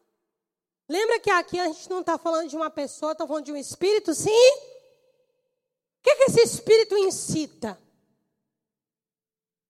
Lembra 0.87 1.19
que 1.19 1.31
aqui 1.31 1.59
a 1.59 1.65
gente 1.65 1.89
não 1.89 2.01
está 2.01 2.19
falando 2.19 2.49
de 2.49 2.55
uma 2.55 2.69
pessoa, 2.69 3.13
está 3.13 3.25
falando 3.25 3.45
de 3.45 3.51
um 3.51 3.57
espírito, 3.57 4.13
sim? 4.13 4.29
O 4.29 6.03
que, 6.03 6.15
que 6.15 6.23
esse 6.25 6.41
espírito 6.41 6.95
incita? 6.95 7.81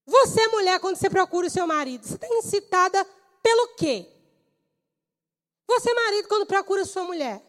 Você, 0.06 0.48
mulher, 0.50 0.82
quando 0.82 0.98
você 0.98 1.10
procura 1.10 1.48
o 1.48 1.50
seu 1.50 1.66
marido, 1.66 2.06
você 2.06 2.16
está 2.16 2.28
incitada 2.28 3.06
pelo 3.42 3.70
quê? 3.76 4.06
Você, 5.66 5.94
marido, 5.94 6.28
quando 6.28 6.46
procura 6.46 6.84
sua 6.84 7.06
mulher, 7.06 7.42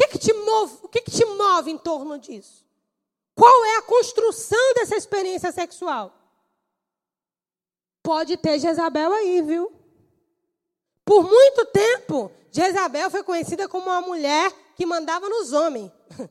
que, 0.00 0.08
que 0.08 0.18
te 0.18 0.32
move? 0.32 0.78
O 0.82 0.88
que, 0.88 1.00
que 1.02 1.10
te 1.10 1.24
move 1.24 1.70
em 1.70 1.78
torno 1.78 2.18
disso? 2.18 2.64
Qual 3.34 3.64
é 3.64 3.76
a 3.76 3.82
construção 3.82 4.74
dessa 4.74 4.96
experiência 4.96 5.52
sexual? 5.52 6.14
Pode 8.02 8.36
ter 8.36 8.58
Jezabel 8.58 9.12
aí, 9.12 9.42
viu? 9.42 9.72
Por 11.04 11.22
muito 11.24 11.66
tempo, 11.66 12.30
Jezabel 12.50 13.10
foi 13.10 13.22
conhecida 13.22 13.68
como 13.68 13.86
uma 13.86 14.00
mulher 14.00 14.52
que 14.74 14.86
mandava 14.86 15.28
nos 15.28 15.52
homens. 15.52 15.90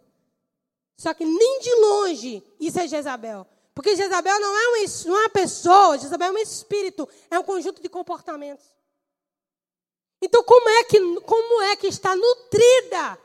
Só 0.98 1.14
que 1.14 1.26
nem 1.26 1.60
de 1.60 1.74
longe 1.76 2.44
isso 2.60 2.80
é 2.80 2.88
Jezabel. 2.88 3.46
Porque 3.74 3.96
Jezabel 3.96 4.40
não 4.40 4.58
é, 4.58 4.68
uma, 4.68 4.78
é 4.80 5.22
uma 5.22 5.30
pessoa, 5.30 5.98
Jezabel 5.98 6.30
é 6.30 6.32
um 6.32 6.38
espírito, 6.38 7.08
é 7.30 7.40
um 7.40 7.44
conjunto 7.44 7.82
de 7.82 7.88
comportamentos. 7.88 8.66
Então, 10.22 10.44
como 10.44 10.68
é 10.68 10.84
que, 10.84 11.00
como 11.22 11.62
é 11.62 11.76
que 11.78 11.88
está 11.88 12.16
nutrida 12.16 13.18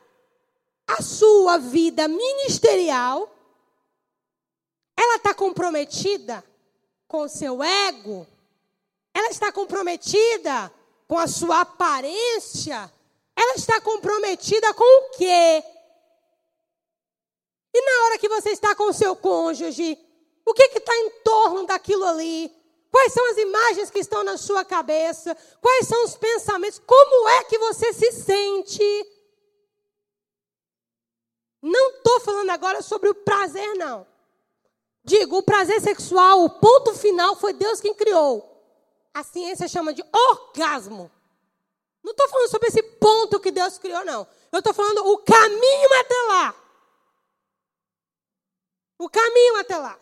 a 0.86 1.02
sua 1.02 1.58
vida 1.58 2.06
ministerial? 2.08 3.30
Ela 4.96 5.16
está 5.16 5.34
comprometida 5.34 6.44
com 7.08 7.22
o 7.22 7.28
seu 7.28 7.62
ego? 7.62 8.26
Ela 9.12 9.28
está 9.28 9.52
comprometida 9.52 10.72
com 11.06 11.18
a 11.18 11.26
sua 11.26 11.60
aparência? 11.60 12.92
Ela 13.36 13.54
está 13.54 13.80
comprometida 13.80 14.72
com 14.74 14.84
o 14.84 15.10
quê? 15.16 15.64
E 17.72 17.82
na 17.82 18.04
hora 18.04 18.18
que 18.18 18.28
você 18.28 18.50
está 18.50 18.74
com 18.74 18.84
o 18.84 18.92
seu 18.92 19.16
cônjuge, 19.16 19.98
o 20.46 20.54
que 20.54 20.62
está 20.62 20.96
em 20.96 21.10
torno 21.24 21.66
daquilo 21.66 22.04
ali? 22.04 22.52
Quais 22.90 23.12
são 23.12 23.28
as 23.32 23.38
imagens 23.38 23.90
que 23.90 23.98
estão 23.98 24.22
na 24.22 24.36
sua 24.36 24.64
cabeça? 24.64 25.36
Quais 25.60 25.88
são 25.88 26.04
os 26.04 26.16
pensamentos? 26.16 26.80
Como 26.86 27.28
é 27.28 27.44
que 27.44 27.58
você 27.58 27.92
se 27.92 28.12
sente? 28.12 29.13
Não 31.66 31.92
estou 31.92 32.20
falando 32.20 32.50
agora 32.50 32.82
sobre 32.82 33.08
o 33.08 33.14
prazer, 33.14 33.74
não. 33.76 34.06
Digo, 35.02 35.38
o 35.38 35.42
prazer 35.42 35.80
sexual, 35.80 36.44
o 36.44 36.50
ponto 36.50 36.94
final 36.94 37.36
foi 37.36 37.54
Deus 37.54 37.80
quem 37.80 37.94
criou. 37.94 38.62
A 39.14 39.22
ciência 39.22 39.66
chama 39.66 39.94
de 39.94 40.04
orgasmo. 40.12 41.10
Não 42.02 42.10
estou 42.10 42.28
falando 42.28 42.50
sobre 42.50 42.68
esse 42.68 42.82
ponto 42.82 43.40
que 43.40 43.50
Deus 43.50 43.78
criou, 43.78 44.04
não. 44.04 44.26
Eu 44.52 44.58
estou 44.58 44.74
falando 44.74 45.06
o 45.06 45.16
caminho 45.16 46.00
até 46.00 46.22
lá. 46.28 46.54
O 48.98 49.08
caminho 49.08 49.56
até 49.56 49.78
lá. 49.78 49.98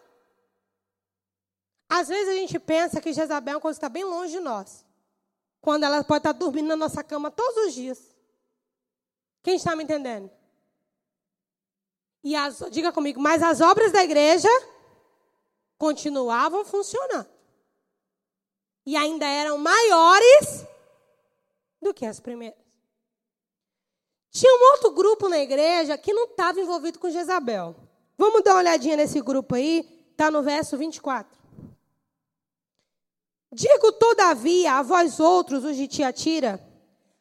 Às 1.89 2.09
vezes 2.09 2.29
a 2.29 2.35
gente 2.35 2.59
pensa 2.59 3.01
que 3.01 3.13
Jezabel 3.13 3.53
é 3.53 3.57
uma 3.57 3.61
coisa 3.61 3.79
que 3.79 3.87
está 3.87 3.89
bem 3.89 4.03
longe 4.03 4.33
de 4.33 4.41
nós. 4.41 4.85
Quando 5.61 5.85
ela 5.85 6.03
pode 6.03 6.19
estar 6.19 6.33
dormindo 6.33 6.67
na 6.67 6.77
nossa 6.77 7.05
cama 7.05 7.31
todos 7.31 7.67
os 7.67 7.73
dias. 7.73 8.01
Quem 9.45 9.55
está 9.55 9.77
me 9.77 9.85
entendendo? 9.85 10.29
E 12.23 12.37
as, 12.37 12.63
diga 12.71 12.93
comigo, 12.93 13.21
mas 13.21 13.43
as 13.43 13.61
obras 13.61 13.93
da 13.93 14.03
igreja 14.03 14.49
continuavam 15.77 16.65
funcionando. 16.65 17.29
E 18.87 18.97
ainda 18.97 19.27
eram 19.27 19.59
maiores 19.59 20.67
do 21.81 21.93
que 21.93 22.07
as 22.07 22.21
primeiras. 22.21 22.59
Tinha 24.31 24.53
um 24.55 24.73
outro 24.73 24.93
grupo 24.93 25.29
na 25.29 25.39
igreja 25.39 25.99
que 25.99 26.13
não 26.13 26.25
estava 26.25 26.61
envolvido 26.61 26.99
com 26.99 27.11
Jezabel. 27.11 27.77
Vamos 28.17 28.43
dar 28.43 28.53
uma 28.53 28.61
olhadinha 28.61 28.97
nesse 28.97 29.21
grupo 29.21 29.55
aí, 29.55 30.07
está 30.13 30.31
no 30.31 30.43
verso 30.43 30.77
24. 30.79 31.39
Digo, 33.53 33.93
todavia, 33.93 34.75
a 34.75 34.83
vós 34.83 35.21
outros, 35.21 35.65
os 35.65 35.77
de 35.77 35.87
Tiatira, 35.87 36.65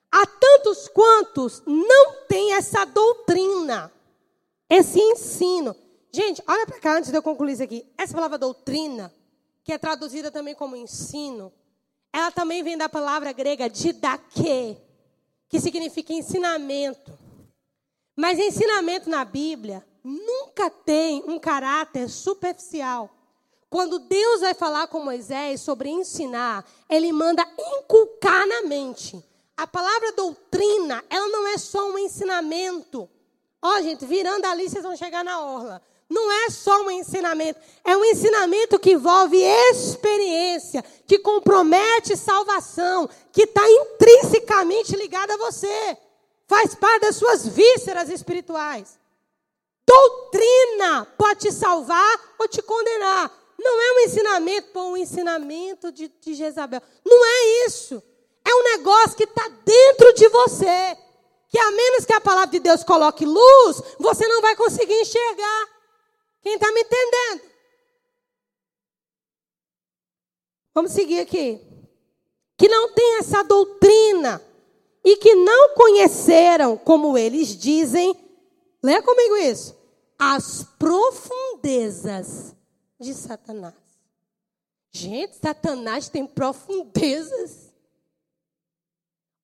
a 0.10 0.26
tantos 0.26 0.88
quantos 0.88 1.62
não 1.66 2.26
têm 2.28 2.54
essa 2.54 2.86
doutrina, 2.86 3.92
esse 4.72 5.00
ensino. 5.00 5.76
Gente, 6.14 6.42
olha 6.48 6.66
para 6.66 6.80
cá 6.80 6.98
antes 6.98 7.12
de 7.12 7.18
eu 7.18 7.22
concluir 7.22 7.52
isso 7.54 7.64
aqui. 7.64 7.86
Essa 7.98 8.14
palavra 8.14 8.38
doutrina, 8.38 9.14
que 9.66 9.74
é 9.74 9.78
traduzida 9.78 10.32
também 10.32 10.56
como 10.56 10.78
ensino, 10.78 11.52
ela 12.14 12.32
também 12.32 12.64
vem 12.64 12.78
da 12.78 12.88
palavra 12.88 13.34
grega 13.34 13.70
didaque, 13.70 14.78
que 15.50 15.60
significa 15.60 16.14
ensinamento. 16.14 17.18
Mas 18.16 18.40
ensinamento 18.40 19.10
na 19.10 19.26
Bíblia 19.26 19.86
nunca 20.02 20.70
tem 20.70 21.22
um 21.28 21.38
caráter 21.38 22.08
superficial. 22.10 23.10
Quando 23.70 24.00
Deus 24.00 24.42
vai 24.42 24.54
falar 24.54 24.88
com 24.88 25.04
Moisés 25.04 25.62
sobre 25.62 25.90
ensinar, 25.90 26.66
ele 26.90 27.12
manda 27.12 27.46
inculcar 27.58 28.48
na 28.48 28.64
mente. 28.64 29.22
A 29.56 29.68
palavra 29.68 30.14
doutrina, 30.14 31.04
ela 31.10 31.28
não 31.28 31.48
é 31.48 31.58
só 31.58 31.90
um 31.90 31.98
ensinamento. 31.98 33.10
Ó, 33.62 33.78
oh, 33.78 33.82
gente, 33.82 34.06
virando 34.06 34.46
ali, 34.46 34.70
vocês 34.70 34.84
vão 34.84 34.96
chegar 34.96 35.24
na 35.24 35.40
orla. 35.40 35.82
Não 36.10 36.30
é 36.30 36.50
só 36.50 36.82
um 36.82 36.92
ensinamento, 36.92 37.58
é 37.86 37.96
um 37.96 38.04
ensinamento 38.04 38.78
que 38.78 38.92
envolve 38.92 39.38
experiência, 39.38 40.84
que 41.08 41.20
compromete 41.20 42.18
salvação, 42.18 43.10
que 43.32 43.44
está 43.44 43.62
intrinsecamente 43.70 44.94
ligado 44.98 45.32
a 45.32 45.38
você, 45.38 45.98
faz 46.48 46.76
parte 46.76 47.04
das 47.04 47.16
suas 47.16 47.48
vísceras 47.48 48.10
espirituais. 48.10 49.00
Doutrina 49.88 51.06
pode 51.18 51.42
te 51.42 51.52
salvar 51.54 52.36
ou 52.38 52.48
te 52.48 52.62
condenar. 52.62 53.32
Não 53.58 53.82
é 53.82 53.94
um 53.94 54.00
ensinamento, 54.00 54.68
pô, 54.74 54.82
um 54.88 54.98
ensinamento 54.98 55.92
de, 55.92 56.12
de 56.20 56.34
Jezabel. 56.34 56.82
Não 57.06 57.26
é 57.26 57.68
isso. 57.68 58.04
É 58.44 58.54
um 58.54 58.64
negócio 58.76 59.16
que 59.16 59.24
está 59.24 59.48
dentro 59.64 60.14
de 60.14 60.28
você. 60.28 60.98
Que 61.52 61.60
a 61.60 61.70
menos 61.72 62.06
que 62.06 62.14
a 62.14 62.22
palavra 62.22 62.50
de 62.50 62.60
Deus 62.60 62.84
coloque 62.84 63.26
luz, 63.26 63.82
você 64.00 64.26
não 64.28 64.42
vai 64.42 64.56
conseguir 64.56 65.00
enxergar. 65.02 65.68
Quem 66.42 66.56
está 66.56 66.72
me 66.72 66.82
entendendo? 66.82 67.52
Vamos 70.74 70.94
seguir 70.94 71.20
aqui. 71.20 71.60
que 72.58 72.68
não 72.68 72.94
têm 72.94 73.18
essa 73.18 73.44
doutrina 73.44 74.42
e 75.04 75.18
que 75.18 75.34
não 75.34 75.74
conheceram, 75.74 76.78
como 76.78 77.18
eles 77.18 77.58
dizem, 77.58 78.16
leia 78.84 79.02
comigo 79.02 79.36
isso, 79.38 79.76
as 80.18 80.64
profundezas 80.78 82.56
de 83.00 83.16
Satanás. 83.16 83.74
Gente, 84.92 85.38
Satanás 85.38 86.08
tem 86.08 86.26
profundezas. 86.28 87.71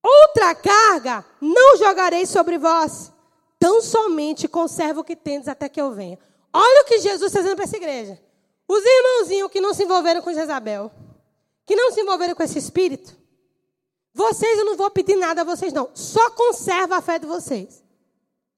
Outra 0.08 0.56
carga 0.56 1.26
não 1.42 1.76
jogarei 1.76 2.26
sobre 2.26 2.58
vós, 2.58 3.12
tão 3.60 3.82
somente 3.82 4.48
conserva 4.48 5.02
o 5.02 5.04
que 5.04 5.18
tendes 5.18 5.50
até 5.50 5.68
que 5.68 5.82
eu 5.82 5.92
venha. 5.92 6.18
Olha 6.54 6.84
o 6.84 6.86
que 6.86 7.00
Jesus 7.00 7.24
está 7.24 7.42
dizendo 7.42 7.58
para 7.58 7.66
essa 7.66 7.76
igreja. 7.76 8.18
Os 8.70 8.84
irmãozinhos 8.86 9.52
que 9.52 9.60
não 9.60 9.74
se 9.74 9.84
envolveram 9.84 10.22
com 10.22 10.34
Jezabel, 10.34 10.90
que 11.66 11.76
não 11.76 11.92
se 11.92 12.00
envolveram 12.00 12.36
com 12.36 12.44
esse 12.44 12.58
espírito, 12.58 13.18
vocês 14.14 14.58
eu 14.58 14.66
não 14.66 14.78
vou 14.78 14.90
pedir 14.90 15.18
nada 15.18 15.42
a 15.42 15.44
vocês 15.44 15.74
não. 15.74 15.90
Só 15.94 16.30
conserva 16.32 16.98
a 16.98 17.02
fé 17.02 17.20
de 17.20 17.26
vocês. 17.26 17.84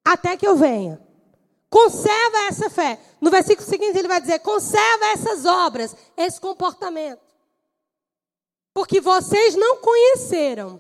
Até 0.06 0.38
que 0.38 0.48
eu 0.48 0.56
venha. 0.56 1.02
Conserva 1.68 2.38
essa 2.48 2.70
fé. 2.70 3.00
No 3.20 3.32
versículo 3.32 3.68
seguinte 3.68 3.98
ele 3.98 4.08
vai 4.08 4.22
dizer: 4.22 4.40
conserva 4.40 5.06
essas 5.14 5.46
obras, 5.46 5.96
esse 6.16 6.40
comportamento. 6.40 7.22
Porque 8.72 9.02
vocês 9.02 9.56
não 9.56 9.78
conheceram 9.78 10.80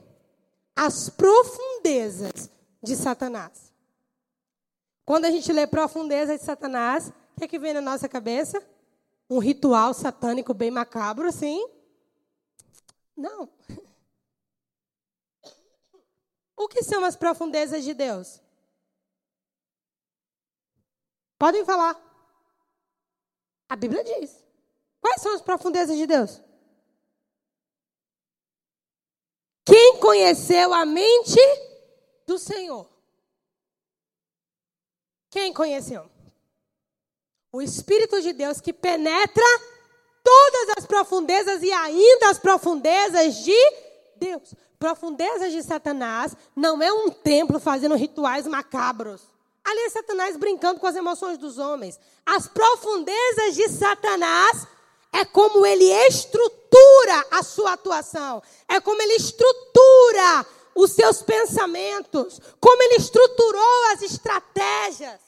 as 0.81 1.09
profundezas 1.09 2.49
de 2.81 2.95
Satanás. 2.95 3.73
Quando 5.03 5.25
a 5.25 5.31
gente 5.31 5.51
lê 5.51 5.67
profundeza 5.67 6.37
de 6.37 6.43
Satanás, 6.43 7.09
o 7.09 7.39
que, 7.39 7.43
é 7.43 7.47
que 7.49 7.59
vem 7.59 7.73
na 7.73 7.81
nossa 7.81 8.07
cabeça? 8.07 8.65
Um 9.29 9.39
ritual 9.39 9.93
satânico 9.93 10.53
bem 10.53 10.71
macabro, 10.71 11.27
assim? 11.27 11.67
Não. 13.13 13.49
O 16.55 16.69
que 16.69 16.81
são 16.81 17.03
as 17.03 17.17
profundezas 17.17 17.83
de 17.83 17.93
Deus? 17.93 18.41
Podem 21.37 21.65
falar. 21.65 21.99
A 23.67 23.75
Bíblia 23.75 24.01
diz. 24.01 24.41
Quais 25.01 25.21
são 25.21 25.35
as 25.35 25.41
profundezas 25.41 25.97
de 25.97 26.07
Deus? 26.07 26.41
Quem 29.69 29.97
conheceu 29.97 30.73
a 30.73 30.84
mente 30.84 31.39
do 32.25 32.39
Senhor? 32.39 32.89
Quem 35.29 35.53
conheceu? 35.53 36.10
O 37.51 37.62
Espírito 37.62 38.19
de 38.19 38.34
Deus 38.34 38.60
que 38.60 38.73
penetra 38.73 39.43
todas 40.23 40.77
as 40.79 40.86
profundezas 40.88 41.62
e 41.62 41.71
ainda 41.71 42.32
as 42.32 42.39
profundezas 42.39 43.43
de 43.43 43.58
Deus. 44.15 44.55
Profundezas 44.79 45.51
de 45.51 45.62
Satanás 45.62 46.36
não 46.55 46.82
é 46.82 46.91
um 46.91 47.12
templo 47.12 47.60
fazendo 47.60 47.95
rituais 47.95 48.47
macabros. 48.47 49.21
Ali 49.63 49.82
é 49.82 49.89
Satanás 49.91 50.36
brincando 50.36 50.79
com 50.79 50.88
as 50.88 50.95
emoções 50.95 51.38
dos 51.38 51.60
homens. 51.60 51.99
As 52.25 52.47
profundezas 52.47 53.53
de 53.53 53.69
Satanás 53.69 54.65
é 55.12 55.26
como 55.26 55.65
ele 55.65 55.86
estrutura 56.08 57.26
a 57.32 57.43
sua 57.43 57.74
atuação, 57.74 58.41
é 58.67 58.80
como 58.80 59.02
ele 59.02 59.15
estrutura 59.15 60.45
os 60.76 60.91
seus 60.91 61.22
pensamentos, 61.22 62.39
como 62.60 62.82
ele 62.84 62.95
estruturou 62.95 63.86
as 63.93 64.02
estratégias. 64.02 65.19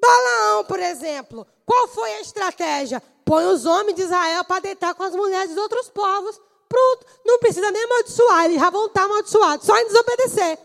Balaão, 0.00 0.64
por 0.64 0.80
exemplo, 0.80 1.46
qual 1.64 1.88
foi 1.88 2.14
a 2.14 2.20
estratégia? 2.20 3.02
Põe 3.24 3.46
os 3.46 3.64
homens 3.64 3.94
de 3.94 4.02
Israel 4.02 4.44
para 4.44 4.60
deitar 4.60 4.94
com 4.94 5.02
as 5.02 5.14
mulheres 5.14 5.50
dos 5.50 5.58
outros 5.58 5.88
povos. 5.88 6.40
Pronto, 6.68 7.06
não 7.24 7.38
precisa 7.38 7.70
nem 7.70 7.84
amaldiçoar, 7.84 8.46
eles 8.46 8.60
já 8.60 8.70
vão 8.70 8.86
estar 8.86 9.04
amaldiçoados, 9.04 9.66
só 9.66 9.76
em 9.78 9.86
desobedecer. 9.86 10.58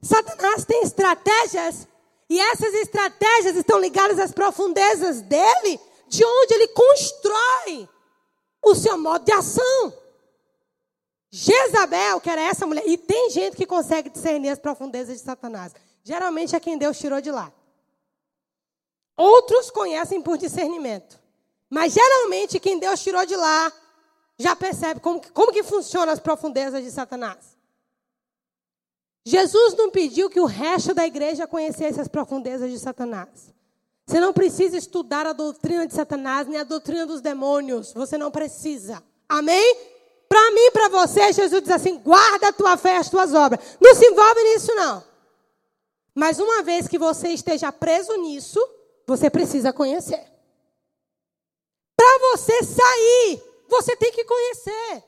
Satanás 0.00 0.64
tem 0.64 0.82
estratégias, 0.82 1.86
e 2.30 2.40
essas 2.40 2.72
estratégias 2.74 3.56
estão 3.56 3.78
ligadas 3.78 4.18
às 4.18 4.32
profundezas 4.32 5.20
dele, 5.20 5.78
de 6.12 6.22
onde 6.22 6.52
ele 6.52 6.68
constrói 6.68 7.88
o 8.62 8.74
seu 8.74 8.98
modo 8.98 9.24
de 9.24 9.32
ação. 9.32 9.94
Jezabel, 11.30 12.20
que 12.20 12.28
era 12.28 12.42
essa 12.42 12.66
mulher, 12.66 12.86
e 12.86 12.98
tem 12.98 13.30
gente 13.30 13.56
que 13.56 13.64
consegue 13.64 14.10
discernir 14.10 14.50
as 14.50 14.58
profundezas 14.58 15.16
de 15.16 15.24
Satanás. 15.24 15.72
Geralmente 16.04 16.54
é 16.54 16.60
quem 16.60 16.76
Deus 16.76 16.98
tirou 16.98 17.18
de 17.22 17.30
lá. 17.30 17.50
Outros 19.16 19.70
conhecem 19.70 20.20
por 20.20 20.36
discernimento. 20.36 21.18
Mas 21.70 21.94
geralmente 21.94 22.60
quem 22.60 22.78
Deus 22.78 23.02
tirou 23.02 23.24
de 23.24 23.34
lá 23.34 23.72
já 24.38 24.54
percebe 24.54 25.00
como, 25.00 25.22
como 25.32 25.50
que 25.50 25.62
funcionam 25.62 26.12
as 26.12 26.20
profundezas 26.20 26.84
de 26.84 26.90
Satanás. 26.90 27.56
Jesus 29.24 29.74
não 29.76 29.90
pediu 29.90 30.28
que 30.28 30.40
o 30.40 30.44
resto 30.44 30.92
da 30.92 31.06
igreja 31.06 31.46
conhecesse 31.46 31.98
as 31.98 32.08
profundezas 32.08 32.70
de 32.70 32.78
Satanás. 32.78 33.54
Você 34.12 34.20
não 34.20 34.34
precisa 34.34 34.76
estudar 34.76 35.26
a 35.26 35.32
doutrina 35.32 35.86
de 35.86 35.94
Satanás 35.94 36.46
nem 36.46 36.60
a 36.60 36.64
doutrina 36.64 37.06
dos 37.06 37.22
demônios. 37.22 37.94
Você 37.94 38.18
não 38.18 38.30
precisa. 38.30 39.02
Amém? 39.26 39.74
Para 40.28 40.50
mim, 40.50 40.70
para 40.70 40.90
você, 40.90 41.32
Jesus 41.32 41.62
diz 41.62 41.70
assim: 41.70 41.98
guarda 41.98 42.48
a 42.48 42.52
tua 42.52 42.76
fé 42.76 42.92
e 42.92 42.98
as 42.98 43.08
tuas 43.08 43.32
obras. 43.32 43.78
Não 43.80 43.94
se 43.94 44.04
envolve 44.04 44.42
nisso, 44.42 44.74
não. 44.74 45.02
Mas 46.14 46.38
uma 46.38 46.62
vez 46.62 46.86
que 46.86 46.98
você 46.98 47.28
esteja 47.28 47.72
preso 47.72 48.14
nisso, 48.16 48.60
você 49.06 49.30
precisa 49.30 49.72
conhecer. 49.72 50.22
Para 51.96 52.18
você 52.32 52.64
sair, 52.64 53.42
você 53.66 53.96
tem 53.96 54.12
que 54.12 54.24
conhecer. 54.24 55.04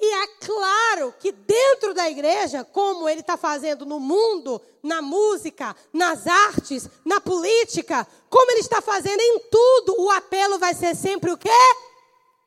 E 0.00 0.14
é 0.14 0.26
claro 0.38 1.12
que 1.18 1.32
dentro 1.32 1.92
da 1.92 2.08
igreja, 2.08 2.64
como 2.64 3.08
ele 3.08 3.20
está 3.20 3.36
fazendo 3.36 3.84
no 3.84 3.98
mundo, 3.98 4.60
na 4.82 5.02
música, 5.02 5.74
nas 5.92 6.26
artes, 6.26 6.88
na 7.04 7.20
política, 7.20 8.06
como 8.30 8.50
ele 8.52 8.60
está 8.60 8.80
fazendo 8.80 9.20
em 9.20 9.40
tudo, 9.50 10.00
o 10.00 10.10
apelo 10.10 10.58
vai 10.58 10.72
ser 10.72 10.94
sempre 10.94 11.32
o 11.32 11.36
quê? 11.36 11.48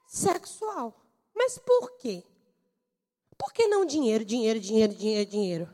Sexual. 0.08 0.96
Mas 1.36 1.58
por 1.58 1.98
quê? 1.98 2.24
Por 3.38 3.52
que 3.52 3.68
não 3.68 3.86
dinheiro, 3.86 4.24
dinheiro, 4.24 4.60
dinheiro, 4.60 4.94
dinheiro, 4.94 5.30
dinheiro? 5.30 5.70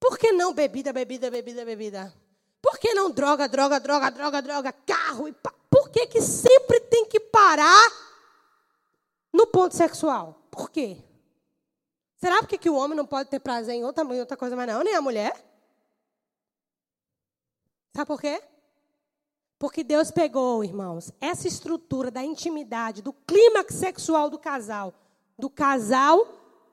Por 0.00 0.18
que 0.18 0.32
não 0.32 0.54
bebida, 0.54 0.92
bebida, 0.92 1.30
bebida, 1.30 1.64
bebida? 1.64 2.14
Por 2.62 2.78
que 2.78 2.94
não 2.94 3.10
droga, 3.10 3.46
droga, 3.46 3.78
droga, 3.78 4.10
droga, 4.10 4.40
droga, 4.40 4.72
carro? 4.72 5.28
E 5.28 5.32
pa... 5.32 5.52
Por 5.68 5.90
que, 5.90 6.06
que 6.06 6.22
sempre 6.22 6.80
tem 6.80 7.04
que 7.04 7.20
parar 7.20 8.13
no 9.34 9.48
ponto 9.48 9.74
sexual? 9.74 10.40
Por 10.48 10.70
quê? 10.70 10.96
Será 12.16 12.38
porque 12.38 12.56
que 12.56 12.70
o 12.70 12.76
homem 12.76 12.96
não 12.96 13.04
pode 13.04 13.28
ter 13.28 13.40
prazer 13.40 13.74
em 13.74 13.84
outra, 13.84 14.04
em 14.04 14.20
outra 14.20 14.36
coisa 14.36 14.54
mais 14.54 14.68
não, 14.68 14.84
nem 14.84 14.94
a 14.94 15.02
mulher? 15.02 15.34
Sabe 17.92 18.06
por 18.06 18.20
quê? 18.20 18.40
Porque 19.58 19.82
Deus 19.82 20.12
pegou, 20.12 20.62
irmãos, 20.62 21.10
essa 21.20 21.48
estrutura 21.48 22.12
da 22.12 22.22
intimidade, 22.22 23.02
do 23.02 23.12
clímax 23.12 23.74
sexual 23.74 24.30
do 24.30 24.38
casal. 24.38 24.94
Do 25.36 25.50
casal 25.50 26.26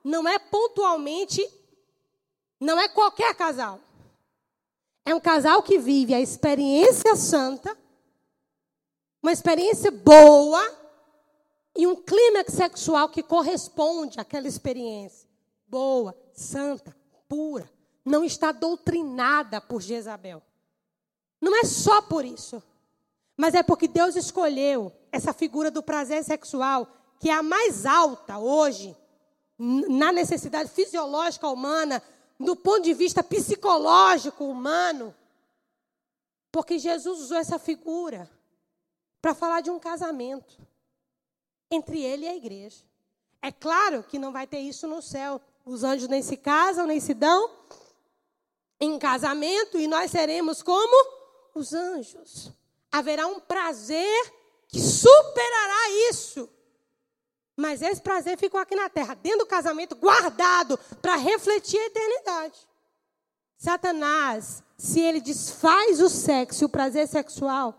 não 0.04 0.28
é 0.28 0.38
pontualmente, 0.38 1.44
não 2.60 2.78
é 2.78 2.88
qualquer 2.88 3.34
casal. 3.34 3.80
É 5.04 5.12
um 5.12 5.20
casal 5.20 5.64
que 5.64 5.80
vive 5.80 6.14
a 6.14 6.20
experiência 6.20 7.16
santa, 7.16 7.76
uma 9.20 9.32
experiência 9.32 9.90
boa 9.90 10.81
e 11.76 11.86
um 11.86 11.96
clímax 11.96 12.52
sexual 12.52 13.08
que 13.08 13.22
corresponde 13.22 14.20
àquela 14.20 14.46
experiência. 14.46 15.28
Boa, 15.66 16.14
santa, 16.34 16.94
pura. 17.28 17.70
Não 18.04 18.24
está 18.24 18.52
doutrinada 18.52 19.60
por 19.60 19.80
Jezabel. 19.80 20.42
Não 21.40 21.56
é 21.56 21.64
só 21.64 22.02
por 22.02 22.24
isso. 22.24 22.62
Mas 23.36 23.54
é 23.54 23.62
porque 23.62 23.88
Deus 23.88 24.16
escolheu 24.16 24.92
essa 25.10 25.32
figura 25.32 25.70
do 25.70 25.82
prazer 25.82 26.22
sexual, 26.24 26.86
que 27.18 27.30
é 27.30 27.32
a 27.32 27.42
mais 27.42 27.86
alta 27.86 28.38
hoje, 28.38 28.96
na 29.58 30.12
necessidade 30.12 30.70
fisiológica 30.70 31.48
humana, 31.48 32.02
do 32.38 32.54
ponto 32.56 32.82
de 32.82 32.92
vista 32.92 33.22
psicológico 33.22 34.44
humano, 34.44 35.14
porque 36.50 36.78
Jesus 36.78 37.20
usou 37.20 37.38
essa 37.38 37.58
figura 37.58 38.28
para 39.22 39.34
falar 39.34 39.60
de 39.60 39.70
um 39.70 39.78
casamento 39.78 40.58
entre 41.74 42.02
ele 42.02 42.26
e 42.26 42.28
a 42.28 42.36
igreja. 42.36 42.84
É 43.40 43.50
claro 43.50 44.04
que 44.04 44.18
não 44.18 44.32
vai 44.32 44.46
ter 44.46 44.60
isso 44.60 44.86
no 44.86 45.02
céu. 45.02 45.40
Os 45.64 45.82
anjos 45.82 46.08
nem 46.08 46.22
se 46.22 46.36
casam, 46.36 46.86
nem 46.86 47.00
se 47.00 47.14
dão 47.14 47.50
em 48.80 48.98
casamento, 48.98 49.78
e 49.78 49.86
nós 49.86 50.10
seremos 50.10 50.60
como 50.60 51.12
os 51.54 51.72
anjos. 51.72 52.50
Haverá 52.90 53.26
um 53.26 53.38
prazer 53.38 54.32
que 54.68 54.80
superará 54.80 55.90
isso. 56.10 56.48
Mas 57.56 57.80
esse 57.80 58.00
prazer 58.00 58.36
ficou 58.38 58.58
aqui 58.58 58.74
na 58.74 58.88
terra, 58.88 59.14
dentro 59.14 59.40
do 59.40 59.46
casamento, 59.46 59.94
guardado 59.94 60.78
para 61.00 61.14
refletir 61.16 61.78
a 61.78 61.86
eternidade. 61.86 62.58
Satanás, 63.56 64.64
se 64.76 65.00
ele 65.00 65.20
desfaz 65.20 66.00
o 66.00 66.08
sexo 66.08 66.64
o 66.64 66.68
prazer 66.68 67.06
sexual, 67.06 67.78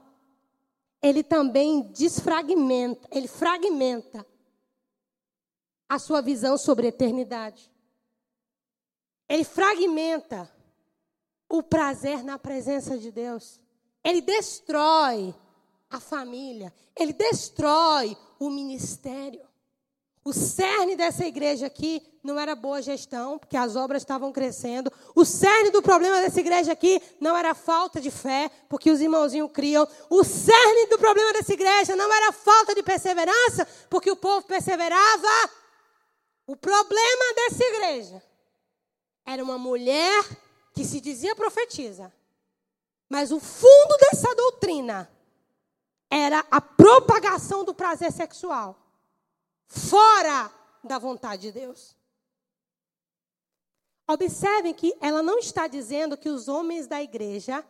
ele 1.04 1.22
também 1.22 1.82
desfragmenta, 1.92 3.10
ele 3.12 3.28
fragmenta 3.28 4.26
a 5.90 6.00
sua 6.00 6.22
visão 6.22 6.58
sobre 6.58 6.86
a 6.86 6.90
eternidade. 6.90 7.70
Ele 9.28 9.44
fragmenta 9.44 10.50
o 11.50 11.62
prazer 11.62 12.24
na 12.24 12.40
presença 12.40 12.98
de 12.98 13.12
Deus. 13.12 13.60
Ele 14.02 14.22
destrói 14.22 15.36
a 15.90 16.00
família. 16.00 16.74
Ele 16.96 17.12
destrói 17.12 18.18
o 18.40 18.50
ministério. 18.50 19.46
O 20.26 20.32
cerne 20.32 20.96
dessa 20.96 21.26
igreja 21.26 21.66
aqui 21.66 22.02
não 22.24 22.40
era 22.40 22.56
boa 22.56 22.82
gestão, 22.82 23.38
porque 23.38 23.58
as 23.58 23.76
obras 23.76 24.02
estavam 24.02 24.32
crescendo. 24.32 24.92
O 25.14 25.26
cerne 25.26 25.70
do 25.70 25.82
problema 25.82 26.22
dessa 26.22 26.40
igreja 26.40 26.72
aqui 26.72 27.02
não 27.20 27.36
era 27.36 27.54
falta 27.54 28.00
de 28.00 28.10
fé, 28.10 28.50
porque 28.70 28.90
os 28.90 29.02
irmãozinhos 29.02 29.52
criam. 29.52 29.86
O 30.10 30.24
cerne 30.24 30.88
do 30.88 30.98
problema 30.98 31.34
dessa 31.34 31.52
igreja 31.52 31.96
não 31.98 32.12
era 32.12 32.32
falta 32.32 32.74
de 32.74 32.82
perseverança, 32.82 33.68
porque 33.90 34.10
o 34.10 34.16
povo 34.16 34.48
perseverava. 34.48 35.50
O 36.48 36.56
problema 36.56 37.34
dessa 37.36 37.64
igreja 37.66 38.24
era 39.26 39.44
uma 39.44 39.58
mulher 39.58 40.24
que 40.74 40.86
se 40.86 41.02
dizia 41.02 41.36
profetiza. 41.36 42.14
Mas 43.10 43.30
o 43.30 43.42
fundo 43.42 43.98
dessa 44.00 44.34
doutrina 44.36 45.12
era 46.10 46.46
a 46.50 46.62
propagação 46.62 47.66
do 47.66 47.74
prazer 47.74 48.12
sexual 48.14 48.83
fora 49.74 50.52
da 50.84 51.00
vontade 51.00 51.44
de 51.44 51.52
Deus. 51.52 51.96
Observem 54.08 54.74
que 54.74 54.94
ela 55.02 55.24
não 55.24 55.40
está 55.40 55.68
dizendo 55.68 56.18
que 56.18 56.30
os 56.30 56.48
homens 56.48 56.88
da 56.88 57.02
igreja 57.02 57.66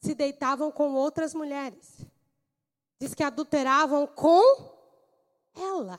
se 0.00 0.14
deitavam 0.14 0.70
com 0.70 0.94
outras 0.94 1.34
mulheres. 1.34 2.06
Diz 3.00 3.14
que 3.14 3.22
adulteravam 3.22 4.06
com 4.06 4.42
ela. 5.56 5.98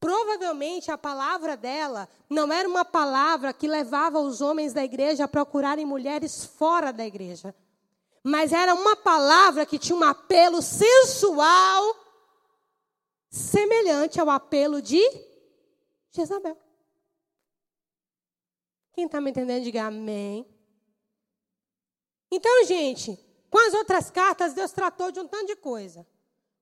Provavelmente 0.00 0.90
a 0.90 0.98
palavra 0.98 1.56
dela 1.56 2.08
não 2.28 2.52
era 2.52 2.68
uma 2.68 2.84
palavra 2.84 3.52
que 3.52 3.68
levava 3.68 4.18
os 4.18 4.40
homens 4.40 4.72
da 4.72 4.84
igreja 4.84 5.24
a 5.24 5.28
procurarem 5.28 5.86
mulheres 5.86 6.44
fora 6.44 6.92
da 6.92 7.06
igreja. 7.06 7.54
Mas 8.22 8.52
era 8.52 8.74
uma 8.74 8.96
palavra 8.96 9.64
que 9.64 9.78
tinha 9.78 9.96
um 9.96 10.04
apelo 10.04 10.60
sensual 10.60 12.05
semelhante 13.36 14.18
ao 14.18 14.30
apelo 14.30 14.80
de 14.80 15.00
Jezabel. 16.10 16.56
Quem 18.92 19.04
está 19.04 19.20
me 19.20 19.30
entendendo, 19.30 19.62
diga 19.62 19.84
amém. 19.84 20.48
Então, 22.30 22.64
gente, 22.64 23.18
com 23.50 23.58
as 23.58 23.74
outras 23.74 24.10
cartas, 24.10 24.54
Deus 24.54 24.72
tratou 24.72 25.12
de 25.12 25.20
um 25.20 25.28
tanto 25.28 25.46
de 25.46 25.56
coisa. 25.56 26.06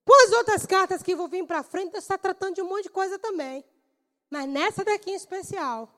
Com 0.04 0.26
as 0.26 0.32
outras 0.32 0.66
cartas 0.66 1.02
que 1.02 1.14
vão 1.14 1.28
vir 1.28 1.46
para 1.46 1.62
frente, 1.62 1.92
Deus 1.92 2.04
está 2.04 2.18
tratando 2.18 2.56
de 2.56 2.62
um 2.62 2.68
monte 2.68 2.84
de 2.84 2.90
coisa 2.90 3.18
também. 3.18 3.64
Mas 4.28 4.48
nessa 4.48 4.84
daqui 4.84 5.12
em 5.12 5.14
especial, 5.14 5.88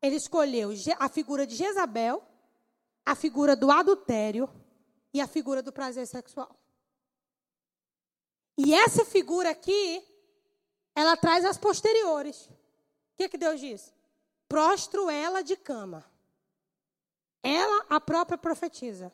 ele 0.00 0.16
escolheu 0.16 0.70
a 0.98 1.08
figura 1.08 1.46
de 1.46 1.54
Jezabel, 1.54 2.22
a 3.04 3.14
figura 3.14 3.54
do 3.54 3.70
adultério 3.70 4.48
e 5.12 5.20
a 5.20 5.26
figura 5.26 5.62
do 5.62 5.72
prazer 5.72 6.06
sexual. 6.06 6.57
E 8.58 8.74
essa 8.74 9.04
figura 9.04 9.50
aqui, 9.50 10.04
ela 10.92 11.16
traz 11.16 11.44
as 11.44 11.56
posteriores. 11.56 12.46
O 12.46 13.16
que, 13.16 13.22
é 13.22 13.28
que 13.28 13.38
Deus 13.38 13.60
diz? 13.60 13.94
Prostro 14.48 15.08
ela 15.08 15.42
de 15.42 15.56
cama. 15.56 16.04
Ela, 17.40 17.86
a 17.88 18.00
própria 18.00 18.36
profetiza. 18.36 19.12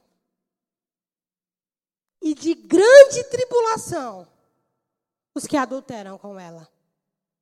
E 2.22 2.34
de 2.34 2.54
grande 2.54 3.22
tribulação 3.24 4.26
os 5.34 5.46
que 5.46 5.58
adulteram 5.58 6.16
com 6.16 6.40
ela. 6.40 6.66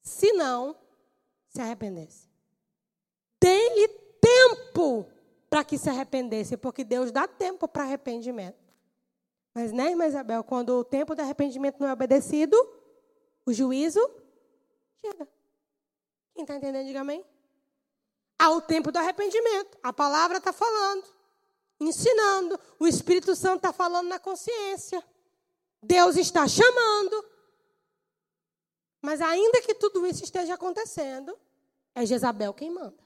Se 0.03 0.33
não, 0.33 0.77
se 1.49 1.61
arrependesse. 1.61 2.29
Dê-lhe 3.41 3.89
tempo 4.21 5.07
para 5.49 5.63
que 5.63 5.77
se 5.77 5.89
arrependesse, 5.89 6.57
porque 6.57 6.83
Deus 6.83 7.13
dá 7.13 7.29
tempo 7.29 7.69
para 7.69 7.85
arrependimento. 7.85 8.62
Mas, 9.55 9.73
né, 9.73 9.91
irmã 9.91 10.07
Isabel, 10.07 10.43
quando 10.43 10.71
o 10.71 10.85
tempo 10.85 11.15
do 11.15 11.21
arrependimento 11.21 11.79
não 11.79 11.89
é 11.89 11.93
obedecido, 11.93 12.57
o 13.45 13.53
juízo 13.53 14.01
chega. 15.05 15.29
Quem 16.35 16.43
está 16.43 16.57
entendendo, 16.57 16.87
diga 16.87 17.01
amém. 17.01 17.25
Há 18.39 18.51
o 18.51 18.61
tempo 18.61 18.91
do 18.91 18.99
arrependimento. 18.99 19.79
A 19.83 19.93
palavra 19.93 20.39
está 20.39 20.53
falando, 20.53 21.05
ensinando. 21.79 22.59
O 22.79 22.87
Espírito 22.87 23.37
Santo 23.37 23.57
está 23.57 23.73
falando 23.73 24.09
na 24.09 24.19
consciência. 24.19 25.05
Deus 25.83 26.17
está 26.17 26.49
chamando. 26.49 27.25
Mas 29.03 29.21
ainda 29.21 29.61
que 29.63 29.75
tudo 29.75 30.07
isso 30.07 30.25
esteja 30.25 30.55
acontecendo, 30.55 31.37
é 31.95 32.07
Jezabel 32.07 32.55
quem 32.55 32.71
manda. 32.71 33.03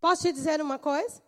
Posso 0.00 0.22
te 0.22 0.32
dizer 0.32 0.60
uma 0.60 0.78
coisa? 0.78 1.22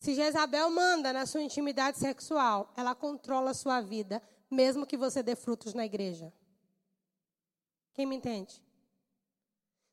Se 0.00 0.14
Jezabel 0.14 0.70
manda 0.70 1.12
na 1.12 1.26
sua 1.26 1.42
intimidade 1.42 1.98
sexual, 1.98 2.72
ela 2.74 2.94
controla 2.94 3.50
a 3.50 3.54
sua 3.54 3.82
vida, 3.82 4.22
mesmo 4.50 4.86
que 4.86 4.96
você 4.96 5.22
dê 5.22 5.36
frutos 5.36 5.74
na 5.74 5.84
igreja. 5.84 6.32
Quem 7.92 8.06
me 8.06 8.16
entende? 8.16 8.62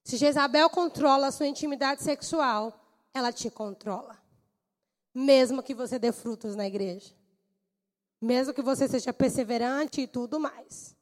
Se 0.06 0.16
Jezabel 0.16 0.70
controla 0.70 1.28
a 1.28 1.32
sua 1.32 1.46
intimidade 1.46 2.02
sexual, 2.04 2.74
ela 3.14 3.34
te 3.34 3.50
controla. 3.50 4.18
Mesmo 5.14 5.62
que 5.62 5.74
você 5.74 6.00
dê 6.00 6.14
frutos 6.14 6.56
na 6.56 6.66
igreja. 6.66 7.14
Mesmo 8.22 8.54
que 8.54 8.62
você 8.62 8.88
seja 8.88 9.12
perseverante 9.12 10.00
e 10.00 10.08
tudo 10.08 10.40
mais. 10.40 10.96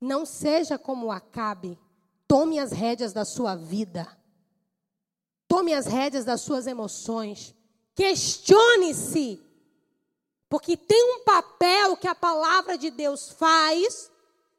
Não 0.00 0.24
seja 0.24 0.78
como 0.78 1.10
Acabe. 1.10 1.76
Tome 2.28 2.60
as 2.60 2.70
rédeas 2.70 3.12
da 3.12 3.24
sua 3.24 3.56
vida. 3.56 4.06
Tome 5.48 5.74
as 5.74 5.86
rédeas 5.86 6.24
das 6.24 6.42
suas 6.42 6.66
emoções. 6.66 7.54
Questione-se. 7.94 9.42
Porque 10.48 10.76
tem 10.76 11.02
um 11.16 11.24
papel 11.24 11.96
que 11.96 12.06
a 12.06 12.14
palavra 12.14 12.78
de 12.78 12.90
Deus 12.90 13.30
faz, 13.30 14.10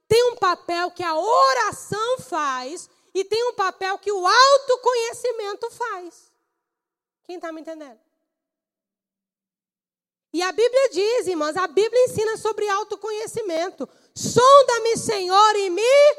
tem 0.08 0.32
um 0.32 0.36
papel 0.36 0.92
que 0.92 1.04
a 1.04 1.16
oração 1.16 2.20
faz, 2.20 2.90
e 3.14 3.24
tem 3.24 3.44
um 3.50 3.54
papel 3.54 3.98
que 3.98 4.12
o 4.12 4.28
autoconhecimento 4.28 5.70
faz. 5.72 6.32
Quem 7.24 7.36
está 7.36 7.52
me 7.52 7.62
entendendo? 7.62 8.00
E 10.32 10.42
a 10.44 10.52
Bíblia 10.52 10.90
diz, 10.90 11.28
irmãs, 11.28 11.58
a 11.58 11.68
Bíblia 11.68 12.06
ensina 12.06 12.38
sobre 12.38 12.68
autoconhecimento. 12.70 13.90
Sonda-me, 14.14 14.96
Senhor, 14.98 15.56
e 15.56 15.70
me 15.72 16.16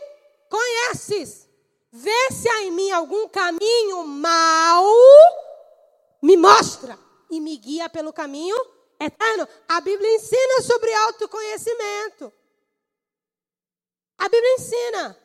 conheces. 0.49 1.49
Vê 1.93 2.31
se 2.31 2.49
há 2.49 2.63
em 2.63 2.71
mim 2.71 2.91
algum 2.93 3.29
caminho 3.29 4.05
mau, 4.05 4.87
me 6.23 6.37
mostra 6.37 6.99
e 7.29 7.41
me 7.41 7.57
guia 7.57 7.89
pelo 7.89 8.13
caminho 8.13 8.57
eterno. 8.99 9.49
A 9.69 9.81
Bíblia 9.81 10.15
ensina 10.15 10.63
sobre 10.63 10.93
autoconhecimento. 10.95 12.33
A 14.17 14.29
Bíblia 14.29 14.55
ensina. 14.55 15.19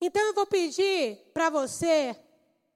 Então 0.00 0.22
eu 0.22 0.34
vou 0.34 0.46
pedir 0.46 1.16
para 1.32 1.48
você 1.48 2.14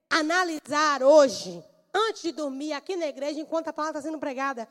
analisar 0.09 1.03
hoje, 1.03 1.63
antes 1.93 2.23
de 2.23 2.31
dormir 2.31 2.73
aqui 2.73 2.95
na 2.95 3.07
igreja, 3.07 3.39
enquanto 3.39 3.67
a 3.67 3.73
palavra 3.73 3.99
está 3.99 4.09
sendo 4.09 4.19
pregada, 4.19 4.67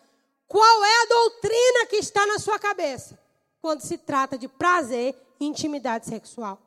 qual 0.48 0.84
é 0.84 1.02
a 1.02 1.06
doutrina 1.06 1.86
que 1.88 1.96
está 1.96 2.26
na 2.26 2.38
sua 2.40 2.58
cabeça 2.58 3.16
quando 3.62 3.82
se 3.82 3.96
trata 3.96 4.36
de 4.36 4.48
prazer 4.48 5.14
e 5.38 5.46
intimidade 5.46 6.06
sexual. 6.06 6.60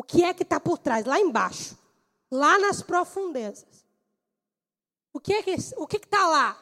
O 0.00 0.02
que 0.02 0.24
é 0.24 0.32
que 0.32 0.44
está 0.44 0.58
por 0.58 0.78
trás, 0.78 1.04
lá 1.04 1.20
embaixo, 1.20 1.76
lá 2.30 2.58
nas 2.58 2.80
profundezas? 2.80 3.84
O 5.12 5.20
que 5.20 5.34
é 5.34 5.42
que 5.42 5.54
o 5.76 5.86
que 5.86 5.98
está 5.98 6.26
lá? 6.26 6.58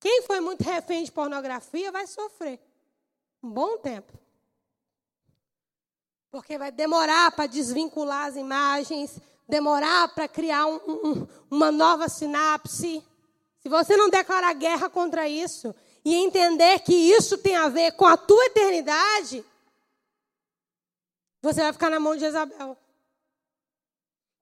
Quem 0.00 0.22
foi 0.22 0.40
muito 0.40 0.64
refém 0.64 1.04
de 1.04 1.12
pornografia 1.12 1.92
vai 1.92 2.04
sofrer 2.08 2.60
um 3.40 3.48
bom 3.48 3.78
tempo. 3.78 4.12
Porque 6.32 6.58
vai 6.58 6.72
demorar 6.72 7.30
para 7.30 7.46
desvincular 7.46 8.26
as 8.26 8.34
imagens, 8.34 9.20
demorar 9.48 10.12
para 10.16 10.26
criar 10.26 10.66
um, 10.66 10.80
um, 10.84 11.28
uma 11.48 11.70
nova 11.70 12.08
sinapse. 12.08 13.04
Se 13.60 13.68
você 13.68 13.96
não 13.96 14.10
declarar 14.10 14.52
guerra 14.54 14.90
contra 14.90 15.28
isso 15.28 15.72
e 16.04 16.12
entender 16.12 16.80
que 16.80 16.92
isso 16.92 17.38
tem 17.38 17.54
a 17.54 17.68
ver 17.68 17.92
com 17.92 18.04
a 18.04 18.16
tua 18.16 18.46
eternidade, 18.46 19.44
você 21.46 21.62
vai 21.62 21.72
ficar 21.72 21.90
na 21.90 22.00
mão 22.00 22.14
de 22.14 22.20
Jezabel. 22.20 22.76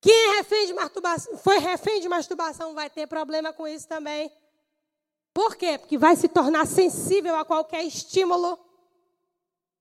Quem 0.00 0.30
é 0.30 0.36
refém 0.36 0.66
de 0.66 0.74
masturbação, 0.74 1.38
foi 1.38 1.58
refém 1.58 2.00
de 2.00 2.08
masturbação 2.08 2.74
vai 2.74 2.90
ter 2.90 3.06
problema 3.06 3.52
com 3.52 3.66
isso 3.68 3.86
também. 3.86 4.32
Por 5.32 5.56
quê? 5.56 5.78
Porque 5.78 5.98
vai 5.98 6.14
se 6.14 6.28
tornar 6.28 6.66
sensível 6.66 7.34
a 7.36 7.44
qualquer 7.44 7.82
estímulo 7.84 8.58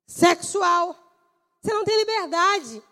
sexual. 0.06 0.96
Você 1.62 1.74
não 1.74 1.86
tem 1.86 1.98
liberdade. 1.98 2.84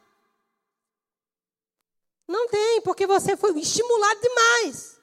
Não 2.28 2.48
tem, 2.48 2.82
porque 2.82 3.08
você 3.08 3.36
foi 3.36 3.58
estimulado 3.60 4.22
demais. 4.22 5.00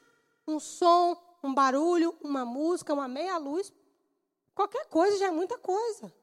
Um 0.47 0.59
som, 0.59 1.15
um 1.43 1.53
barulho, 1.53 2.17
uma 2.21 2.45
música, 2.45 2.93
uma 2.93 3.07
meia 3.07 3.37
luz. 3.37 3.71
Qualquer 4.55 4.85
coisa 4.87 5.17
já 5.17 5.27
é 5.27 5.31
muita 5.31 5.57
coisa. 5.57 6.13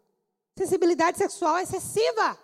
Sensibilidade 0.57 1.19
sexual 1.19 1.59
excessiva. 1.59 2.39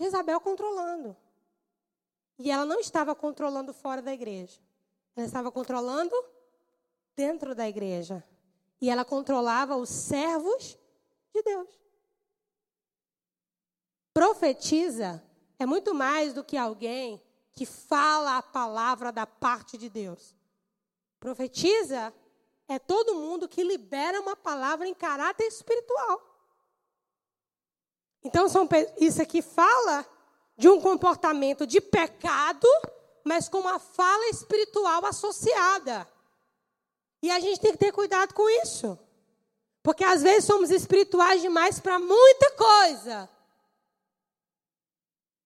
Jezabel 0.00 0.40
controlando. 0.40 1.14
E 2.38 2.50
ela 2.50 2.64
não 2.64 2.80
estava 2.80 3.14
controlando 3.14 3.74
fora 3.74 4.00
da 4.00 4.14
igreja. 4.14 4.58
Ela 5.14 5.26
estava 5.26 5.52
controlando 5.52 6.14
dentro 7.14 7.54
da 7.54 7.68
igreja. 7.68 8.24
E 8.80 8.88
ela 8.88 9.04
controlava 9.04 9.76
os 9.76 9.90
servos 9.90 10.78
de 11.34 11.42
Deus. 11.42 11.68
Profetiza 14.14 15.22
é 15.58 15.66
muito 15.66 15.94
mais 15.94 16.32
do 16.32 16.42
que 16.42 16.56
alguém 16.56 17.22
que 17.52 17.66
fala 17.66 18.38
a 18.38 18.42
palavra 18.42 19.12
da 19.12 19.26
parte 19.26 19.76
de 19.76 19.90
Deus. 19.90 20.34
Profetiza 21.18 22.12
é 22.66 22.78
todo 22.78 23.16
mundo 23.16 23.46
que 23.46 23.62
libera 23.62 24.18
uma 24.18 24.34
palavra 24.34 24.88
em 24.88 24.94
caráter 24.94 25.44
espiritual. 25.44 26.29
Então, 28.22 28.48
são, 28.48 28.68
isso 28.98 29.22
aqui 29.22 29.40
fala 29.42 30.06
de 30.56 30.68
um 30.68 30.80
comportamento 30.80 31.66
de 31.66 31.80
pecado, 31.80 32.68
mas 33.24 33.48
com 33.48 33.60
uma 33.60 33.78
fala 33.78 34.28
espiritual 34.28 35.04
associada. 35.06 36.06
E 37.22 37.30
a 37.30 37.40
gente 37.40 37.60
tem 37.60 37.72
que 37.72 37.78
ter 37.78 37.92
cuidado 37.92 38.34
com 38.34 38.48
isso. 38.62 38.98
Porque 39.82 40.04
às 40.04 40.22
vezes 40.22 40.44
somos 40.44 40.70
espirituais 40.70 41.40
demais 41.40 41.80
para 41.80 41.98
muita 41.98 42.50
coisa. 42.52 43.28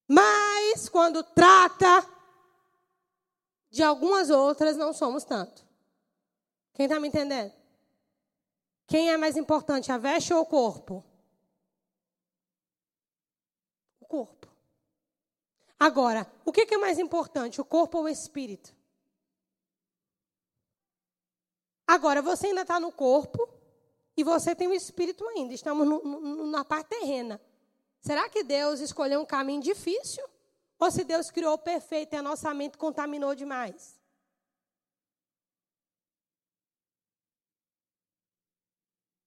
Mas 0.09 0.89
quando 0.89 1.23
trata 1.23 2.07
de 3.71 3.83
algumas 3.83 4.31
outras, 4.31 4.77
não 4.77 4.93
somos 4.93 5.25
tanto. 5.25 5.65
Quem 6.75 6.87
está 6.87 6.99
me 7.01 7.09
entendendo? 7.09 7.53
Quem 8.87 9.11
é 9.11 9.17
mais 9.17 9.37
importante, 9.37 9.91
a 9.91 9.99
veste 9.99 10.35
ou 10.35 10.43
o 10.43 10.47
corpo? 10.47 11.05
O 14.01 14.07
corpo. 14.07 14.49
Agora, 15.85 16.27
o 16.47 16.51
que 16.51 16.63
é 16.75 16.79
mais 16.79 16.99
importante, 16.99 17.61
o 17.61 17.65
corpo 17.65 17.99
ou 17.99 18.05
o 18.05 18.09
espírito? 18.09 18.75
Agora, 21.87 22.23
você 22.23 22.47
ainda 22.47 22.63
está 22.63 22.81
no 22.81 22.91
corpo 22.91 23.47
e 24.17 24.25
você 24.25 24.57
tem 24.57 24.67
o 24.67 24.73
espírito 24.73 25.29
ainda. 25.29 25.53
Estamos 25.53 25.87
no, 25.87 26.03
no, 26.03 26.47
na 26.47 26.65
parte 26.65 26.89
terrena. 26.89 27.39
Será 28.01 28.31
que 28.31 28.43
Deus 28.43 28.81
escolheu 28.81 29.21
um 29.21 29.27
caminho 29.27 29.61
difícil? 29.61 30.25
Ou 30.79 30.91
se 30.91 31.05
Deus 31.05 31.31
criou 31.31 31.53
o 31.53 31.59
perfeito 31.59 32.15
e 32.15 32.17
a 32.17 32.23
nossa 32.23 32.55
mente 32.55 32.79
contaminou 32.79 33.35
demais? 33.35 34.01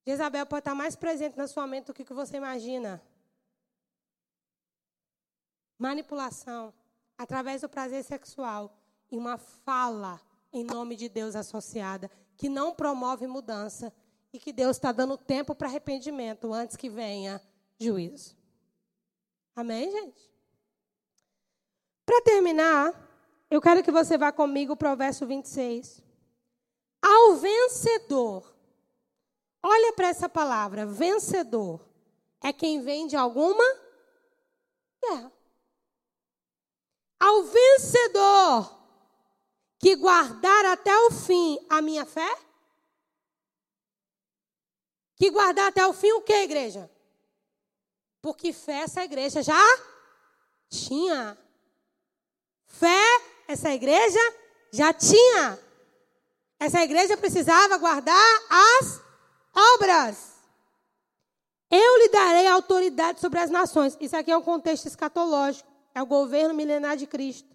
Jezabel 0.04 0.44
pode 0.44 0.62
estar 0.62 0.74
mais 0.74 0.96
presente 0.96 1.36
na 1.36 1.46
sua 1.46 1.68
mente 1.68 1.84
do 1.84 1.94
que 1.94 2.12
você 2.12 2.36
imagina. 2.36 3.00
Manipulação, 5.78 6.74
através 7.16 7.62
do 7.62 7.68
prazer 7.68 8.02
sexual 8.04 8.76
e 9.10 9.16
uma 9.16 9.38
fala 9.38 10.20
em 10.52 10.64
nome 10.64 10.96
de 10.96 11.08
Deus 11.08 11.36
associada, 11.36 12.10
que 12.36 12.48
não 12.48 12.74
promove 12.74 13.26
mudança 13.26 13.92
e 14.32 14.38
que 14.38 14.52
Deus 14.52 14.76
está 14.76 14.92
dando 14.92 15.16
tempo 15.16 15.54
para 15.54 15.68
arrependimento 15.68 16.52
antes 16.52 16.76
que 16.76 16.88
venha 16.88 17.40
juízo. 17.78 18.36
Amém, 19.54 19.90
gente? 19.90 20.30
Para 22.04 22.22
terminar, 22.22 22.92
eu 23.50 23.60
quero 23.60 23.82
que 23.82 23.90
você 23.90 24.16
vá 24.18 24.32
comigo 24.32 24.76
para 24.76 24.92
o 24.92 24.96
verso 24.96 25.26
26. 25.26 26.02
Ao 27.02 27.36
vencedor 27.36 28.58
Olha 29.62 29.92
para 29.92 30.08
essa 30.08 30.28
palavra, 30.28 30.86
vencedor. 30.86 31.86
É 32.40 32.52
quem 32.52 32.80
vem 32.80 33.06
de 33.06 33.16
alguma 33.16 33.64
guerra. 35.02 35.32
Ao 37.18 37.42
vencedor 37.44 38.78
que 39.78 39.96
guardar 39.96 40.64
até 40.66 40.96
o 41.06 41.10
fim 41.10 41.58
a 41.68 41.80
minha 41.82 42.04
fé? 42.04 42.36
Que 45.16 45.30
guardar 45.30 45.68
até 45.68 45.86
o 45.86 45.92
fim 45.92 46.12
o 46.12 46.22
que, 46.22 46.32
igreja? 46.32 46.90
Porque 48.22 48.52
fé 48.52 48.80
essa 48.82 49.04
igreja 49.04 49.42
já 49.42 49.62
tinha. 50.68 51.36
Fé 52.66 53.04
essa 53.48 53.72
igreja 53.72 54.20
já 54.72 54.92
tinha. 54.92 55.58
Essa 56.60 56.82
igreja 56.82 57.16
precisava 57.16 57.78
guardar 57.78 58.42
as 58.50 59.00
obras. 59.74 60.38
Eu 61.70 61.98
lhe 61.98 62.08
darei 62.08 62.46
autoridade 62.46 63.20
sobre 63.20 63.38
as 63.38 63.50
nações. 63.50 63.96
Isso 64.00 64.16
aqui 64.16 64.30
é 64.30 64.36
um 64.36 64.42
contexto 64.42 64.86
escatológico. 64.86 65.67
É 65.98 66.02
o 66.02 66.06
governo 66.06 66.54
milenar 66.54 66.96
de 66.96 67.08
Cristo. 67.08 67.48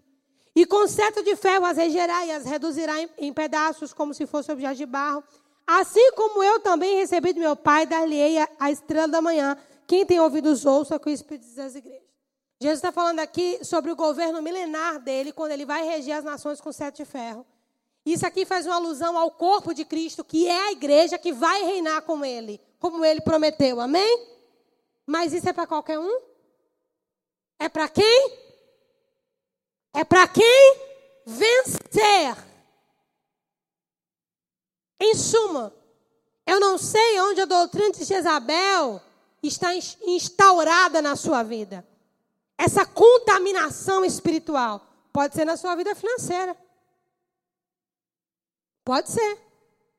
E 0.54 0.66
com 0.66 0.86
certo 0.86 1.22
de 1.22 1.34
ferro 1.34 1.64
as 1.64 1.78
regerá 1.78 2.26
e 2.26 2.30
as 2.30 2.44
reduzirá 2.44 3.00
em, 3.00 3.08
em 3.16 3.32
pedaços, 3.32 3.94
como 3.94 4.12
se 4.12 4.26
fosse 4.26 4.52
objeto 4.52 4.76
de 4.76 4.84
barro. 4.84 5.24
Assim 5.66 6.12
como 6.12 6.42
eu 6.42 6.60
também 6.60 6.96
recebi 6.96 7.32
de 7.32 7.40
meu 7.40 7.56
Pai, 7.56 7.86
dar-lhe 7.86 8.20
a, 8.60 8.70
estrela 8.70 9.08
da 9.08 9.22
manhã. 9.22 9.56
Quem 9.86 10.04
tem 10.04 10.20
ouvidos, 10.20 10.66
ouça 10.66 10.98
que 10.98 11.08
o 11.08 11.10
Espírito 11.12 11.46
diz 11.46 11.58
às 11.58 11.74
igrejas. 11.74 12.02
Jesus 12.60 12.78
está 12.80 12.92
falando 12.92 13.20
aqui 13.20 13.64
sobre 13.64 13.90
o 13.90 13.96
governo 13.96 14.42
milenar 14.42 15.00
dele, 15.00 15.32
quando 15.32 15.52
ele 15.52 15.64
vai 15.64 15.82
reger 15.82 16.18
as 16.18 16.24
nações 16.24 16.60
com 16.60 16.70
sete 16.70 16.98
de 16.98 17.06
ferro. 17.06 17.46
Isso 18.04 18.26
aqui 18.26 18.44
faz 18.44 18.66
uma 18.66 18.76
alusão 18.76 19.16
ao 19.16 19.30
corpo 19.30 19.72
de 19.72 19.86
Cristo, 19.86 20.22
que 20.22 20.46
é 20.46 20.68
a 20.68 20.72
igreja 20.72 21.16
que 21.16 21.32
vai 21.32 21.62
reinar 21.64 22.02
com 22.02 22.22
ele, 22.22 22.60
como 22.78 23.02
ele 23.02 23.22
prometeu. 23.22 23.80
Amém? 23.80 24.28
Mas 25.06 25.32
isso 25.32 25.48
é 25.48 25.52
para 25.54 25.66
qualquer 25.66 25.98
um? 25.98 26.33
É 27.58 27.68
para 27.68 27.88
quem? 27.88 28.38
É 29.94 30.04
para 30.04 30.26
quem 30.28 30.76
vencer. 31.26 32.36
Em 35.00 35.14
suma, 35.14 35.74
eu 36.46 36.60
não 36.60 36.78
sei 36.78 37.20
onde 37.20 37.40
a 37.40 37.46
doutrina 37.46 37.90
de 37.92 38.04
Jezabel 38.04 39.00
está 39.42 39.74
instaurada 39.74 41.00
na 41.00 41.16
sua 41.16 41.42
vida. 41.42 41.86
Essa 42.56 42.86
contaminação 42.86 44.04
espiritual 44.04 44.86
pode 45.12 45.34
ser 45.34 45.44
na 45.44 45.56
sua 45.56 45.74
vida 45.74 45.94
financeira. 45.94 46.56
Pode 48.84 49.10
ser. 49.10 49.38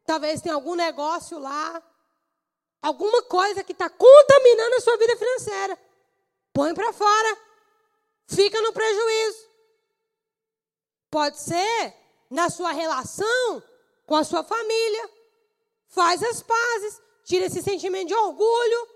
Talvez 0.05 0.41
tenha 0.41 0.53
algum 0.53 0.75
negócio 0.75 1.39
lá, 1.39 1.81
alguma 2.81 3.23
coisa 3.23 3.63
que 3.63 3.71
está 3.71 3.89
contaminando 3.89 4.75
a 4.75 4.81
sua 4.81 4.97
vida 4.97 5.17
financeira. 5.17 5.79
Põe 6.53 6.73
para 6.73 6.93
fora. 6.93 7.44
Fica 8.28 8.61
no 8.61 8.73
prejuízo. 8.73 9.49
Pode 11.09 11.39
ser 11.39 11.93
na 12.30 12.49
sua 12.49 12.71
relação 12.71 13.63
com 14.05 14.15
a 14.15 14.23
sua 14.23 14.43
família. 14.43 15.09
Faz 15.88 16.21
as 16.23 16.41
pazes. 16.41 17.01
Tira 17.23 17.45
esse 17.45 17.61
sentimento 17.61 18.09
de 18.09 18.15
orgulho. 18.15 18.89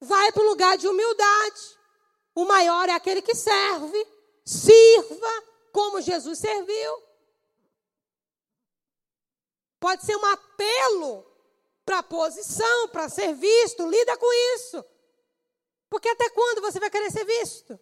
Vai 0.00 0.32
para 0.32 0.42
o 0.42 0.46
lugar 0.46 0.76
de 0.76 0.88
humildade. 0.88 1.78
O 2.34 2.44
maior 2.44 2.88
é 2.88 2.92
aquele 2.92 3.22
que 3.22 3.34
serve. 3.34 4.06
Sirva 4.44 5.44
como 5.72 6.00
Jesus 6.00 6.38
serviu. 6.38 7.02
Pode 9.78 10.04
ser 10.04 10.16
um 10.16 10.26
apelo 10.26 11.26
para 11.84 12.02
posição, 12.02 12.88
para 12.88 13.08
ser 13.08 13.34
visto. 13.34 13.86
Lida 13.86 14.16
com 14.16 14.32
isso. 14.56 14.84
Porque 15.88 16.08
até 16.08 16.28
quando 16.30 16.60
você 16.62 16.80
vai 16.80 16.90
querer 16.90 17.10
ser 17.10 17.24
visto? 17.24 17.78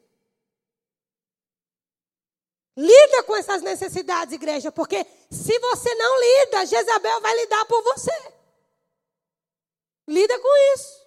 Lida 2.77 3.23
com 3.25 3.37
essas 3.37 3.61
necessidades, 3.61 4.35
igreja, 4.35 4.73
porque 4.73 5.05
se 5.31 5.59
você 5.59 5.95
não 5.95 6.21
lida, 6.21 6.67
Jezabel 6.67 7.21
vai 7.21 7.37
lidar 7.37 7.65
por 7.67 7.83
você. 7.83 8.33
Lida 10.09 10.39
com 10.39 10.75
isso. 10.75 11.03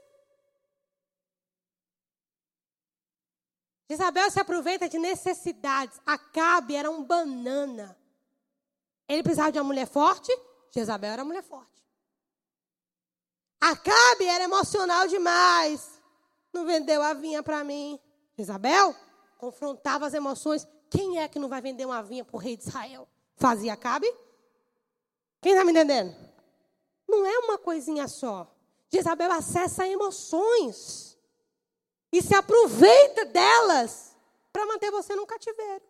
Jezabel 3.90 4.32
se 4.32 4.40
aproveita 4.40 4.90
de 4.90 4.98
necessidades. 4.98 6.00
Acabe 6.06 6.76
era 6.76 6.90
um 6.90 7.04
banana. 7.04 7.98
Ele 9.08 9.24
precisava 9.24 9.52
de 9.52 9.60
uma 9.60 9.66
mulher 9.66 9.88
forte, 9.88 10.32
Jezabel 10.72 11.14
era 11.14 11.26
mulher 11.26 11.44
forte. 11.44 11.84
Acabe 13.62 14.26
era 14.26 14.44
emocional 14.44 15.08
demais. 15.08 16.02
Não 16.54 16.66
vendeu 16.66 17.02
a 17.02 17.14
vinha 17.14 17.42
para 17.42 17.64
mim. 17.64 18.00
Jezabel 18.38 18.96
confrontava 19.38 20.06
as 20.06 20.14
emoções. 20.14 20.68
Quem 20.90 21.20
é 21.20 21.28
que 21.28 21.40
não 21.40 21.50
vai 21.50 21.62
vender 21.62 21.86
uma 21.86 22.02
vinha 22.02 22.24
para 22.24 22.36
o 22.36 22.40
rei 22.40 22.56
de 22.56 22.64
Israel? 22.64 23.08
Fazia 23.38 23.74
Acabe? 23.74 24.12
Quem 25.42 25.52
está 25.52 25.64
me 25.64 25.72
entendendo? 25.72 26.16
Não 27.08 27.26
é 27.26 27.40
uma 27.40 27.58
coisinha 27.58 28.08
só. 28.08 28.52
Jezabel 28.92 29.32
acessa 29.32 29.88
emoções 29.88 31.18
e 32.12 32.22
se 32.22 32.34
aproveita 32.34 33.26
delas 33.26 34.16
para 34.52 34.66
manter 34.66 34.90
você 34.90 35.16
no 35.16 35.28
cativeiro. 35.28 35.84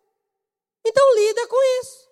Então 0.84 1.14
lida 1.14 1.46
com 1.46 1.80
isso. 1.80 2.06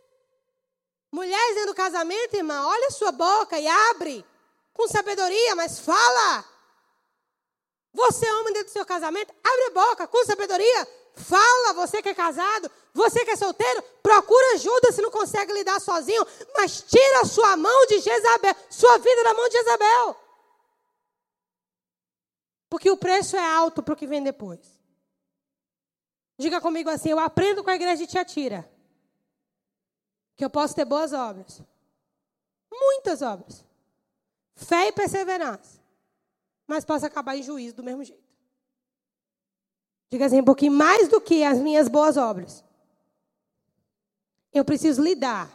Mulheres 1.10 1.54
dentro 1.54 1.72
do 1.72 1.76
casamento, 1.76 2.34
irmã, 2.34 2.66
olha 2.66 2.88
a 2.88 2.90
sua 2.90 3.12
boca 3.12 3.58
e 3.58 3.66
abre 3.66 4.24
com 4.72 4.88
sabedoria, 4.88 5.54
mas 5.54 5.78
fala. 5.78 6.44
Você, 7.92 8.28
homem 8.32 8.52
dentro 8.52 8.70
do 8.70 8.72
seu 8.72 8.84
casamento, 8.84 9.32
abre 9.44 9.64
a 9.66 9.70
boca 9.70 10.08
com 10.08 10.24
sabedoria, 10.24 10.88
fala. 11.14 11.72
Você 11.74 12.02
que 12.02 12.08
é 12.08 12.14
casado, 12.14 12.70
você 12.92 13.24
que 13.24 13.30
é 13.30 13.36
solteiro, 13.36 13.82
procura 14.02 14.54
ajuda 14.54 14.92
se 14.92 15.02
não 15.02 15.10
consegue 15.10 15.52
lidar 15.52 15.80
sozinho, 15.80 16.26
mas 16.56 16.82
tira 16.82 17.20
a 17.20 17.24
sua 17.24 17.56
mão 17.56 17.86
de 17.86 18.00
Jezabel, 18.00 18.54
sua 18.70 18.98
vida 18.98 19.24
da 19.24 19.34
mão 19.34 19.48
de 19.48 19.56
Jezabel. 19.56 20.16
Porque 22.68 22.90
o 22.90 22.96
preço 22.96 23.36
é 23.36 23.54
alto 23.54 23.82
para 23.82 23.94
o 23.94 23.96
que 23.96 24.06
vem 24.06 24.22
depois. 24.22 24.60
Diga 26.38 26.60
comigo 26.60 26.90
assim: 26.90 27.10
eu 27.10 27.18
aprendo 27.18 27.62
com 27.62 27.70
a 27.70 27.76
igreja 27.76 28.04
de 28.04 28.10
Tiatira 28.10 28.68
que 30.36 30.44
eu 30.44 30.50
posso 30.50 30.74
ter 30.74 30.84
boas 30.84 31.12
obras, 31.12 31.62
muitas 32.72 33.22
obras, 33.22 33.64
fé 34.56 34.88
e 34.88 34.92
perseverança, 34.92 35.80
mas 36.66 36.84
posso 36.84 37.06
acabar 37.06 37.36
em 37.36 37.42
juízo 37.42 37.76
do 37.76 37.84
mesmo 37.84 38.02
jeito. 38.02 38.23
Diga 40.14 40.26
assim, 40.26 40.44
pouquinho 40.44 40.70
mais 40.70 41.08
do 41.08 41.20
que 41.20 41.42
as 41.42 41.58
minhas 41.58 41.88
boas 41.88 42.16
obras. 42.16 42.62
Eu 44.52 44.64
preciso 44.64 45.02
lidar 45.02 45.50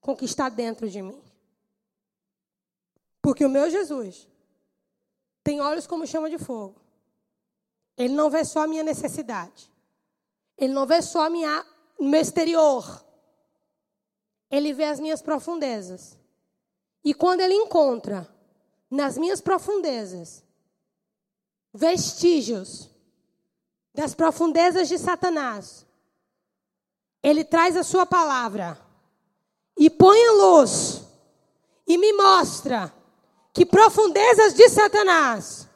com 0.00 0.12
o 0.12 0.16
que 0.16 0.24
está 0.24 0.48
dentro 0.48 0.88
de 0.88 1.02
mim. 1.02 1.20
Porque 3.20 3.44
o 3.44 3.48
meu 3.48 3.68
Jesus 3.68 4.28
tem 5.42 5.60
olhos 5.60 5.88
como 5.88 6.06
chama 6.06 6.30
de 6.30 6.38
fogo. 6.38 6.80
Ele 7.96 8.14
não 8.14 8.30
vê 8.30 8.44
só 8.44 8.60
a 8.60 8.66
minha 8.68 8.84
necessidade. 8.84 9.68
Ele 10.56 10.72
não 10.72 10.86
vê 10.86 11.02
só 11.02 11.26
a 11.26 11.28
minha, 11.28 11.66
o 11.98 12.04
meu 12.04 12.20
exterior. 12.20 13.04
Ele 14.52 14.72
vê 14.72 14.84
as 14.84 15.00
minhas 15.00 15.20
profundezas. 15.20 16.16
E 17.02 17.12
quando 17.12 17.40
ele 17.40 17.54
encontra 17.54 18.32
nas 18.88 19.18
minhas 19.18 19.40
profundezas 19.40 20.44
vestígios 21.74 22.91
das 23.94 24.14
profundezas 24.14 24.88
de 24.88 24.98
Satanás, 24.98 25.86
ele 27.22 27.44
traz 27.44 27.76
a 27.76 27.82
sua 27.82 28.06
palavra 28.06 28.78
e 29.76 29.88
põe 29.90 30.18
a 30.26 30.32
luz 30.32 31.04
e 31.86 31.98
me 31.98 32.12
mostra 32.12 32.92
que 33.52 33.66
profundezas 33.66 34.54
de 34.54 34.68
Satanás 34.68 35.68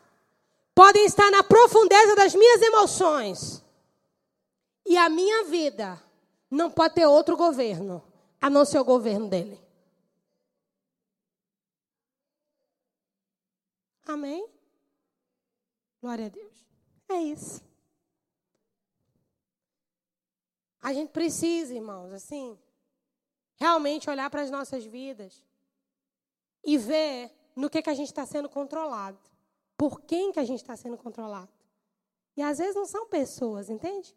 podem 0.74 1.04
estar 1.04 1.30
na 1.30 1.42
profundeza 1.42 2.14
das 2.16 2.34
minhas 2.34 2.60
emoções. 2.62 3.62
E 4.84 4.96
a 4.96 5.08
minha 5.08 5.44
vida 5.44 6.00
não 6.50 6.70
pode 6.70 6.94
ter 6.94 7.06
outro 7.06 7.36
governo 7.36 8.02
a 8.40 8.48
não 8.48 8.64
ser 8.64 8.78
o 8.78 8.84
governo 8.84 9.28
dele. 9.28 9.60
Amém? 14.06 14.48
Glória 16.00 16.26
a 16.26 16.28
Deus. 16.28 16.64
É 17.08 17.16
isso. 17.16 17.65
A 20.86 20.92
gente 20.92 21.10
precisa, 21.10 21.74
irmãos, 21.74 22.12
assim, 22.12 22.56
realmente 23.56 24.08
olhar 24.08 24.30
para 24.30 24.42
as 24.42 24.52
nossas 24.52 24.84
vidas 24.84 25.42
e 26.64 26.78
ver 26.78 27.32
no 27.56 27.68
que, 27.68 27.82
que 27.82 27.90
a 27.90 27.94
gente 27.94 28.06
está 28.06 28.24
sendo 28.24 28.48
controlado. 28.48 29.18
Por 29.76 30.02
quem 30.02 30.30
que 30.30 30.38
a 30.38 30.44
gente 30.44 30.60
está 30.60 30.76
sendo 30.76 30.96
controlado. 30.96 31.50
E 32.36 32.40
às 32.40 32.58
vezes 32.58 32.76
não 32.76 32.86
são 32.86 33.08
pessoas, 33.08 33.68
entende? 33.68 34.14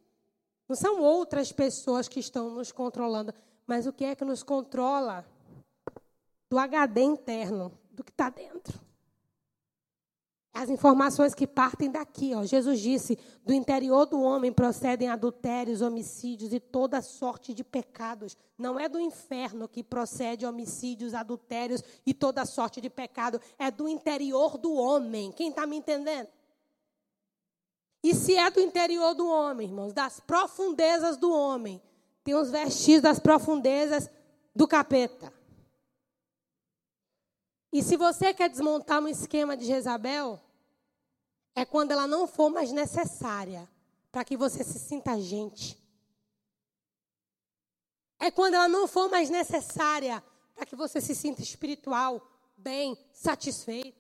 Não 0.68 0.76
são 0.76 1.02
outras 1.02 1.52
pessoas 1.52 2.08
que 2.08 2.20
estão 2.20 2.52
nos 2.52 2.72
controlando, 2.72 3.34
mas 3.66 3.88
o 3.88 3.92
que 3.92 4.06
é 4.06 4.14
que 4.14 4.24
nos 4.24 4.44
controla 4.44 5.26
do 6.52 6.60
HD 6.60 7.02
interno, 7.02 7.76
do 7.90 8.04
que 8.04 8.12
está 8.12 8.30
dentro. 8.30 8.80
As 10.60 10.70
informações 10.70 11.34
que 11.34 11.48
partem 11.48 11.90
daqui, 11.90 12.36
ó. 12.36 12.44
Jesus 12.44 12.82
disse: 12.82 13.18
do 13.46 13.54
interior 13.54 14.06
do 14.06 14.20
homem 14.22 14.52
procedem 14.52 15.08
adultérios, 15.08 15.82
homicídios 15.82 16.52
e 16.52 16.60
toda 16.60 17.02
sorte 17.02 17.54
de 17.54 17.64
pecados. 17.64 18.36
Não 18.58 18.78
é 18.78 18.90
do 18.90 19.00
inferno 19.00 19.70
que 19.70 19.82
procede 19.82 20.46
homicídios, 20.46 21.14
adultérios 21.14 21.82
e 22.06 22.14
toda 22.14 22.46
sorte 22.46 22.82
de 22.82 22.90
pecado. 22.90 23.40
É 23.58 23.72
do 23.72 23.88
interior 23.88 24.58
do 24.58 24.74
homem. 24.74 25.32
Quem 25.32 25.48
está 25.48 25.66
me 25.66 25.78
entendendo? 25.78 26.28
E 28.04 28.14
se 28.14 28.36
é 28.36 28.52
do 28.52 28.60
interior 28.60 29.14
do 29.14 29.30
homem, 29.30 29.66
irmãos, 29.66 29.94
das 29.94 30.20
profundezas 30.20 31.16
do 31.16 31.32
homem, 31.32 31.82
tem 32.22 32.36
os 32.36 32.52
vestígios 32.52 33.02
das 33.02 33.18
profundezas 33.18 34.12
do 34.54 34.68
capeta. 34.68 35.32
E 37.72 37.82
se 37.82 37.96
você 37.96 38.34
quer 38.34 38.50
desmontar 38.50 39.02
um 39.02 39.08
esquema 39.08 39.56
de 39.56 39.64
Jezabel, 39.64 40.42
é 41.60 41.66
quando 41.66 41.92
ela 41.92 42.08
não 42.08 42.26
for 42.26 42.50
mais 42.50 42.72
necessária 42.72 43.70
para 44.10 44.24
que 44.24 44.38
você 44.38 44.64
se 44.64 44.80
sinta 44.80 45.20
gente. 45.20 45.78
É 48.18 48.32
quando 48.32 48.54
ela 48.54 48.70
não 48.70 48.88
for 48.88 49.10
mais 49.10 49.30
necessária 49.30 50.24
para 50.56 50.66
que 50.66 50.76
você 50.76 51.02
se 51.02 51.14
sinta 51.14 51.42
espiritual, 51.42 52.26
bem, 52.58 52.98
satisfeito. 53.12 54.00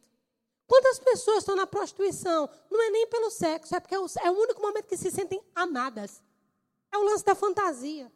Quantas 0.65 0.99
pessoas 0.99 1.39
estão 1.39 1.55
na 1.55 1.67
prostituição? 1.67 2.49
Não 2.71 2.81
é 2.81 2.89
nem 2.91 3.07
pelo 3.07 3.29
sexo, 3.29 3.75
é 3.75 3.79
porque 3.81 3.95
é 3.95 3.99
o 3.99 4.07
é 4.21 4.31
único 4.31 4.61
momento 4.61 4.87
que 4.87 4.95
se 4.95 5.11
sentem 5.11 5.43
amadas. 5.53 6.21
É 6.93 6.97
o 6.97 7.03
lance 7.03 7.25
da 7.25 7.35
fantasia. 7.35 8.09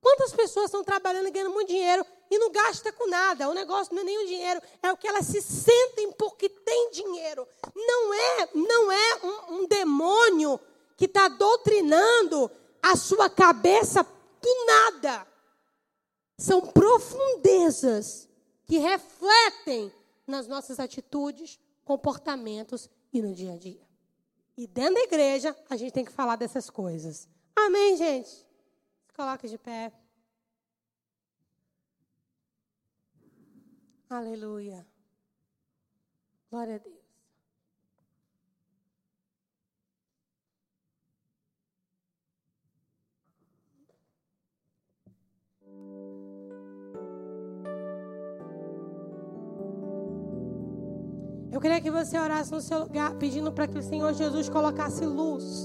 Quantas 0.00 0.32
pessoas 0.32 0.66
estão 0.66 0.84
trabalhando 0.84 1.28
e 1.28 1.30
ganhando 1.30 1.52
muito 1.52 1.68
dinheiro 1.68 2.04
e 2.30 2.38
não 2.38 2.50
gasta 2.50 2.92
com 2.92 3.08
nada? 3.08 3.48
O 3.48 3.54
negócio 3.54 3.94
não 3.94 4.02
é 4.02 4.04
nem 4.04 4.24
o 4.24 4.26
dinheiro, 4.26 4.60
é 4.82 4.92
o 4.92 4.96
que 4.96 5.08
elas 5.08 5.26
se 5.26 5.40
sentem 5.42 6.12
porque 6.12 6.48
tem 6.48 6.90
dinheiro. 6.90 7.46
Não 7.74 8.14
é, 8.14 8.48
não 8.54 8.92
é 8.92 9.16
um, 9.24 9.54
um 9.54 9.66
demônio 9.66 10.60
que 10.96 11.06
está 11.06 11.28
doutrinando 11.28 12.50
a 12.82 12.96
sua 12.96 13.28
cabeça 13.28 14.02
do 14.02 14.66
nada. 14.66 15.26
São 16.38 16.60
profundezas 16.60 18.28
que 18.64 18.78
refletem 18.78 19.92
nas 20.26 20.46
nossas 20.46 20.78
atitudes, 20.78 21.58
comportamentos 21.84 22.90
e 23.12 23.22
no 23.22 23.34
dia 23.34 23.54
a 23.54 23.56
dia. 23.56 23.86
E 24.56 24.66
dentro 24.66 24.94
da 24.94 25.00
igreja, 25.00 25.56
a 25.68 25.76
gente 25.76 25.92
tem 25.92 26.04
que 26.04 26.12
falar 26.12 26.36
dessas 26.36 26.70
coisas. 26.70 27.28
Amém, 27.54 27.96
gente? 27.96 28.45
Coloque 29.16 29.48
de 29.48 29.56
pé. 29.56 29.90
Aleluia. 34.10 34.86
Glória 36.50 36.76
a 36.76 36.78
Deus. 36.78 36.96
Eu 51.50 51.58
queria 51.58 51.80
que 51.80 51.90
você 51.90 52.18
orasse 52.18 52.52
no 52.52 52.60
seu 52.60 52.80
lugar, 52.80 53.16
pedindo 53.16 53.50
para 53.50 53.66
que 53.66 53.78
o 53.78 53.82
Senhor 53.82 54.12
Jesus 54.12 54.50
colocasse 54.50 55.06
luz 55.06 55.64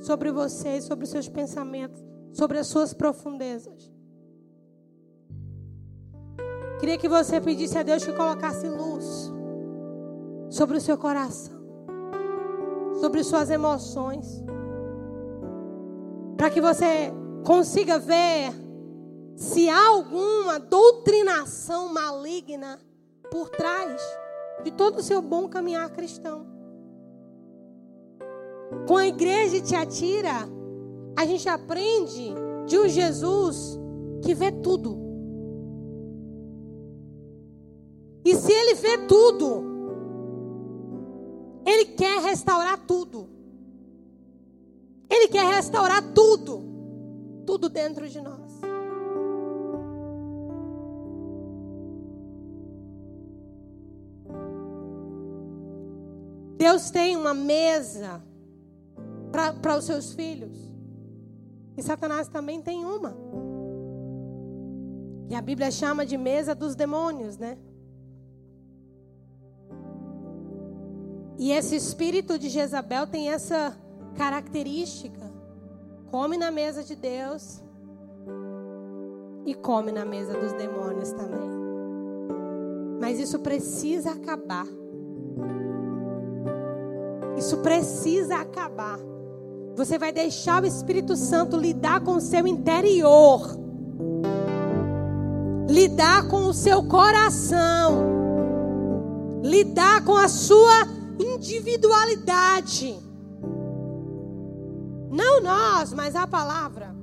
sobre 0.00 0.30
você, 0.30 0.82
sobre 0.82 1.04
os 1.04 1.10
seus 1.10 1.30
pensamentos, 1.30 2.13
sobre 2.34 2.58
as 2.58 2.66
suas 2.66 2.92
profundezas. 2.92 3.90
Queria 6.80 6.98
que 6.98 7.08
você 7.08 7.40
pedisse 7.40 7.78
a 7.78 7.82
Deus 7.82 8.04
que 8.04 8.12
colocasse 8.12 8.68
luz 8.68 9.32
sobre 10.50 10.76
o 10.76 10.80
seu 10.80 10.98
coração, 10.98 11.54
sobre 13.00 13.22
suas 13.22 13.48
emoções, 13.48 14.44
para 16.36 16.50
que 16.50 16.60
você 16.60 17.12
consiga 17.44 17.98
ver 17.98 18.52
se 19.36 19.68
há 19.68 19.86
alguma 19.86 20.58
doutrinação 20.58 21.92
maligna 21.92 22.78
por 23.30 23.48
trás 23.48 24.00
de 24.64 24.72
todo 24.72 24.98
o 24.98 25.02
seu 25.02 25.22
bom 25.22 25.48
caminhar 25.48 25.88
cristão. 25.90 26.46
Com 28.88 28.96
a 28.96 29.06
igreja 29.06 29.60
de 29.60 29.68
Tiatira, 29.68 30.48
a 31.16 31.26
gente 31.26 31.48
aprende 31.48 32.32
de 32.66 32.78
um 32.78 32.88
Jesus 32.88 33.78
que 34.22 34.34
vê 34.34 34.50
tudo. 34.50 34.98
E 38.24 38.34
se 38.34 38.52
ele 38.52 38.74
vê 38.74 38.98
tudo, 39.06 39.62
ele 41.66 41.86
quer 41.86 42.22
restaurar 42.22 42.78
tudo. 42.86 43.28
Ele 45.10 45.28
quer 45.28 45.44
restaurar 45.54 46.02
tudo. 46.14 46.62
Tudo 47.46 47.68
dentro 47.68 48.08
de 48.08 48.20
nós. 48.20 48.44
Deus 56.56 56.90
tem 56.90 57.14
uma 57.14 57.34
mesa 57.34 58.22
para 59.30 59.76
os 59.76 59.84
seus 59.84 60.14
filhos. 60.14 60.63
E 61.76 61.82
Satanás 61.82 62.28
também 62.28 62.60
tem 62.62 62.84
uma. 62.84 63.16
Que 65.28 65.34
a 65.34 65.40
Bíblia 65.40 65.70
chama 65.70 66.04
de 66.04 66.16
mesa 66.16 66.54
dos 66.54 66.74
demônios, 66.74 67.36
né? 67.36 67.58
E 71.38 71.50
esse 71.50 71.74
espírito 71.74 72.38
de 72.38 72.48
Jezabel 72.48 73.06
tem 73.06 73.30
essa 73.30 73.76
característica. 74.16 75.32
Come 76.10 76.36
na 76.36 76.50
mesa 76.50 76.84
de 76.84 76.94
Deus 76.94 77.62
e 79.44 79.54
come 79.54 79.90
na 79.90 80.04
mesa 80.04 80.32
dos 80.34 80.52
demônios 80.52 81.10
também. 81.12 81.50
Mas 83.00 83.18
isso 83.18 83.40
precisa 83.40 84.12
acabar. 84.12 84.66
Isso 87.36 87.58
precisa 87.58 88.36
acabar. 88.36 88.98
Você 89.76 89.98
vai 89.98 90.12
deixar 90.12 90.62
o 90.62 90.66
Espírito 90.66 91.16
Santo 91.16 91.56
lidar 91.56 92.00
com 92.00 92.12
o 92.12 92.20
seu 92.20 92.46
interior, 92.46 93.40
lidar 95.68 96.28
com 96.28 96.46
o 96.46 96.54
seu 96.54 96.84
coração, 96.84 98.04
lidar 99.42 100.04
com 100.04 100.16
a 100.16 100.28
sua 100.28 100.86
individualidade. 101.18 102.96
Não 105.10 105.42
nós, 105.42 105.92
mas 105.92 106.14
a 106.14 106.26
palavra. 106.26 106.94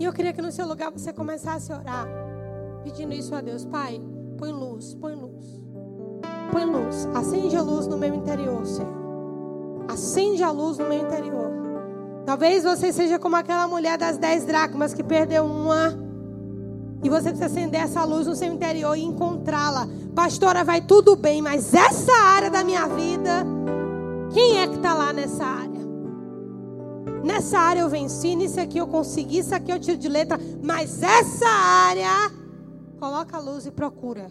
E 0.00 0.04
eu 0.04 0.12
queria 0.12 0.32
que 0.32 0.42
no 0.42 0.50
seu 0.50 0.66
lugar 0.66 0.90
você 0.90 1.12
começasse 1.12 1.72
a 1.72 1.78
orar, 1.78 2.08
pedindo 2.82 3.12
isso 3.12 3.34
a 3.34 3.42
Deus. 3.42 3.66
Pai, 3.66 4.00
põe 4.38 4.50
luz, 4.50 4.94
põe 4.94 5.14
luz. 5.14 5.61
Põe 6.52 6.66
luz, 6.66 7.08
acende 7.14 7.56
a 7.56 7.62
luz 7.62 7.86
no 7.86 7.96
meu 7.96 8.14
interior, 8.14 8.66
Senhor. 8.66 8.92
Acende 9.88 10.42
a 10.42 10.50
luz 10.50 10.76
no 10.76 10.86
meu 10.86 10.98
interior. 10.98 11.50
Talvez 12.26 12.62
você 12.62 12.92
seja 12.92 13.18
como 13.18 13.36
aquela 13.36 13.66
mulher 13.66 13.96
das 13.96 14.18
dez 14.18 14.44
dracmas 14.44 14.92
que 14.92 15.02
perdeu 15.02 15.44
uma. 15.44 15.98
E 17.02 17.08
você 17.08 17.30
precisa 17.30 17.46
acender 17.46 17.80
essa 17.80 18.04
luz 18.04 18.26
no 18.26 18.36
seu 18.36 18.52
interior 18.52 18.94
e 18.94 19.02
encontrá-la. 19.02 19.88
Pastora, 20.14 20.62
vai 20.62 20.82
tudo 20.82 21.16
bem, 21.16 21.40
mas 21.40 21.72
essa 21.72 22.12
área 22.12 22.50
da 22.50 22.62
minha 22.62 22.86
vida, 22.86 23.46
quem 24.34 24.58
é 24.58 24.68
que 24.68 24.76
está 24.76 24.92
lá 24.92 25.10
nessa 25.10 25.44
área? 25.44 25.80
Nessa 27.24 27.58
área 27.58 27.80
eu 27.80 27.88
venci, 27.88 28.36
nisso 28.36 28.60
aqui 28.60 28.76
eu 28.76 28.86
consegui, 28.86 29.38
isso 29.38 29.54
aqui 29.54 29.72
eu 29.72 29.80
tiro 29.80 29.96
de 29.96 30.08
letra, 30.08 30.38
mas 30.62 31.02
essa 31.02 31.48
área, 31.48 32.30
coloca 33.00 33.38
a 33.38 33.40
luz 33.40 33.64
e 33.64 33.70
procura. 33.70 34.28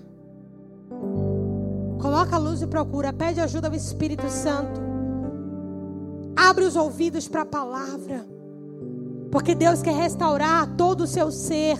Coloca 2.01 2.35
a 2.35 2.39
luz 2.39 2.61
e 2.61 2.67
procura. 2.67 3.13
Pede 3.13 3.39
ajuda 3.39 3.67
ao 3.67 3.75
Espírito 3.75 4.27
Santo. 4.29 4.81
Abre 6.35 6.65
os 6.65 6.75
ouvidos 6.75 7.27
para 7.27 7.43
a 7.43 7.45
palavra. 7.45 8.25
Porque 9.31 9.53
Deus 9.53 9.81
quer 9.81 9.93
restaurar 9.93 10.75
todo 10.75 11.01
o 11.01 11.07
seu 11.07 11.31
ser, 11.31 11.77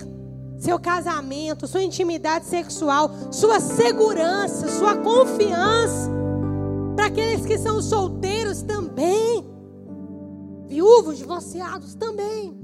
seu 0.58 0.80
casamento, 0.80 1.68
sua 1.68 1.84
intimidade 1.84 2.46
sexual, 2.46 3.10
sua 3.32 3.60
segurança, 3.60 4.68
sua 4.68 4.96
confiança. 4.96 6.10
Para 6.96 7.08
aqueles 7.08 7.46
que 7.46 7.58
são 7.58 7.82
solteiros 7.82 8.62
também. 8.62 9.44
Viúvos, 10.68 11.18
divorciados 11.18 11.96
também. 11.96 12.56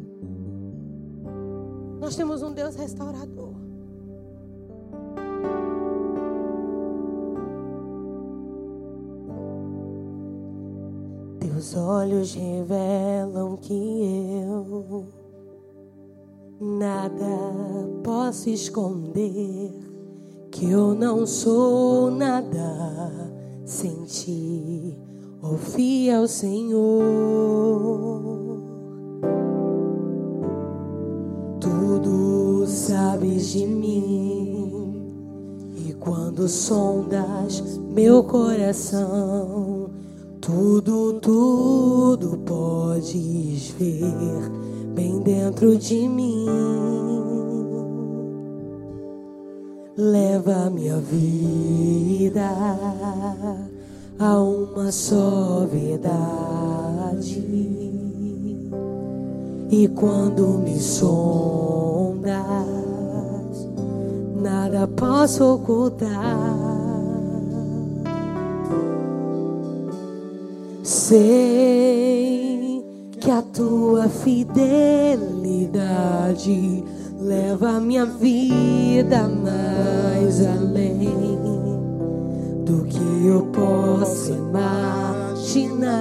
Nós 2.00 2.16
temos 2.16 2.44
um 2.44 2.54
Deus 2.54 2.76
restaurador. 2.76 3.47
Teus 11.58 11.76
olhos 11.76 12.36
revelam 12.36 13.58
que 13.58 13.74
eu 13.74 15.08
nada 16.62 17.26
posso 18.04 18.48
esconder, 18.48 19.74
que 20.52 20.70
eu 20.70 20.94
não 20.94 21.26
sou 21.26 22.12
nada 22.12 23.10
sem 23.66 24.04
ti, 24.04 25.00
oh, 25.42 25.58
fiel 25.58 26.28
Senhor. 26.28 26.92
Tudo 31.60 32.68
sabes 32.68 33.48
de 33.48 33.66
mim, 33.66 34.94
e 35.88 35.92
quando 35.94 36.48
sondas 36.48 37.80
meu 37.80 38.24
coração 38.24 39.77
tudo, 40.48 41.20
tudo 41.20 42.38
podes 42.46 43.76
ver 43.78 44.50
bem 44.96 45.20
dentro 45.20 45.78
de 45.78 46.08
mim. 46.08 46.46
Leva 49.98 50.70
minha 50.70 51.00
vida 51.00 52.50
a 54.18 54.40
uma 54.40 54.90
só 54.90 55.68
verdade. 55.70 57.44
E 59.70 59.86
quando 59.90 60.60
me 60.60 60.80
sondas, 60.80 62.32
nada 64.42 64.88
posso 64.88 65.56
ocultar. 65.56 66.67
Sei 71.08 72.84
que 73.22 73.32
a 73.32 73.42
tua 73.42 74.10
fidelidade 74.10 76.84
leva 77.18 77.80
minha 77.80 78.06
vida 78.06 79.26
mais 79.26 80.46
além 80.46 81.40
do 82.66 82.84
que 82.84 83.26
eu 83.26 83.44
posso 83.54 84.34
imaginar. 84.34 85.96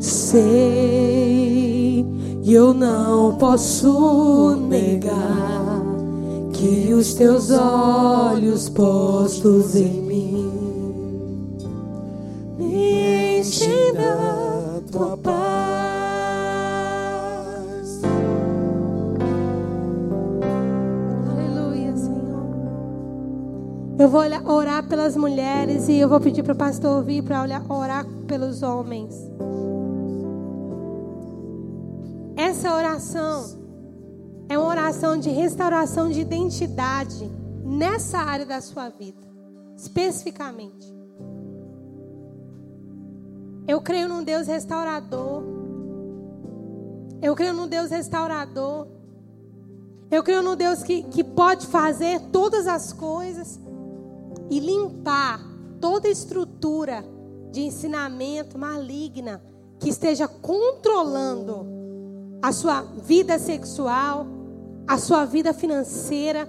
Sei 0.00 2.04
e 2.42 2.52
eu 2.52 2.74
não 2.74 3.36
posso 3.36 4.56
negar 4.68 5.63
que 6.64 6.94
os 6.94 7.12
teus 7.12 7.50
olhos 7.50 8.70
postos 8.70 9.76
em 9.76 10.00
mim 10.00 10.50
me 12.56 13.38
enchem 13.38 13.92
da 13.92 14.80
tua 14.90 15.14
paz. 15.18 15.34
Aleluia, 21.30 21.94
Senhor. 21.94 22.46
Eu 23.98 24.08
vou 24.08 24.22
orar 24.50 24.88
pelas 24.88 25.14
mulheres 25.18 25.86
e 25.90 25.98
eu 25.98 26.08
vou 26.08 26.18
pedir 26.18 26.42
para 26.42 26.54
o 26.54 26.56
pastor 26.56 27.04
vir 27.04 27.22
para 27.22 27.42
orar 27.68 28.06
pelos 28.26 28.62
homens. 28.62 29.14
Essa 32.34 32.74
oração 32.74 33.63
é 34.48 34.58
uma 34.58 34.68
oração 34.68 35.18
de 35.18 35.30
restauração 35.30 36.10
de 36.10 36.20
identidade 36.20 37.30
nessa 37.64 38.18
área 38.18 38.44
da 38.44 38.60
sua 38.60 38.88
vida, 38.88 39.26
especificamente. 39.76 40.92
Eu 43.66 43.80
creio 43.80 44.08
num 44.08 44.22
Deus 44.22 44.46
restaurador. 44.46 45.42
Eu 47.22 47.34
creio 47.34 47.54
num 47.54 47.66
Deus 47.66 47.90
restaurador. 47.90 48.86
Eu 50.10 50.22
creio 50.22 50.42
num 50.42 50.54
Deus 50.54 50.82
que, 50.82 51.02
que 51.04 51.24
pode 51.24 51.66
fazer 51.66 52.20
todas 52.30 52.66
as 52.66 52.92
coisas 52.92 53.58
e 54.50 54.60
limpar 54.60 55.40
toda 55.80 56.08
estrutura 56.08 57.02
de 57.50 57.62
ensinamento 57.62 58.58
maligna 58.58 59.42
que 59.80 59.88
esteja 59.88 60.28
controlando 60.28 61.66
a 62.44 62.52
sua 62.52 62.82
vida 62.82 63.38
sexual, 63.38 64.26
a 64.86 64.98
sua 64.98 65.24
vida 65.24 65.54
financeira, 65.54 66.46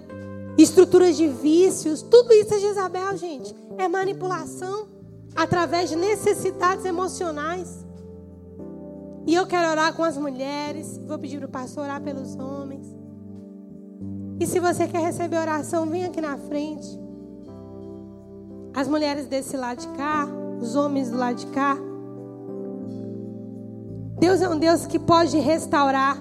estruturas 0.58 1.16
de 1.16 1.26
vícios, 1.26 2.02
tudo 2.02 2.34
isso 2.34 2.54
é 2.54 2.60
Jezabel, 2.60 3.16
gente. 3.16 3.56
É 3.78 3.88
manipulação 3.88 4.89
através 5.34 5.89
de 5.89 5.96
necessidades 5.96 6.84
emocionais. 6.84 7.86
E 9.26 9.34
eu 9.34 9.48
quero 9.48 9.72
orar 9.72 9.93
com 9.93 10.04
as 10.04 10.18
mulheres, 10.18 10.98
vou 11.08 11.18
pedir 11.18 11.38
para 11.38 11.48
o 11.48 11.50
pastor 11.50 11.86
orar 11.86 12.02
pelos 12.02 12.36
homens. 12.36 12.86
E 14.38 14.46
se 14.46 14.60
você 14.60 14.89
quer 14.89 15.00
receber 15.00 15.38
oração, 15.38 15.86
vem 15.86 16.04
aqui 16.04 16.20
na 16.20 16.38
frente. 16.38 16.89
As 18.76 18.89
mulheres 18.89 19.28
desse 19.28 19.56
lado 19.56 19.80
de 19.80 19.88
cá, 19.96 20.28
os 20.60 20.76
homens 20.76 21.10
do 21.10 21.18
lado 21.18 21.38
de 21.38 21.48
cá. 21.48 21.78
Deus 24.18 24.41
é 24.41 24.49
um 24.49 24.57
Deus 24.57 24.86
que 24.86 24.97
pode 24.97 25.38
restaurar 25.38 26.18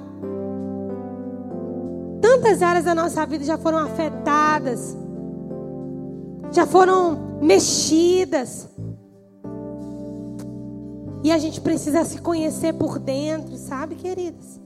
Tantas 2.24 2.62
áreas 2.62 2.86
da 2.86 2.94
nossa 2.94 3.26
vida 3.26 3.44
já 3.44 3.58
foram 3.58 3.80
afetadas, 3.80 4.96
já 6.50 6.66
foram 6.66 7.38
mexidas. 7.42 8.66
E 11.22 11.30
a 11.30 11.36
gente 11.36 11.60
precisa 11.60 12.02
se 12.02 12.22
conhecer 12.22 12.72
por 12.72 12.98
dentro, 12.98 13.54
sabe, 13.58 13.94
queridas? 13.94 14.58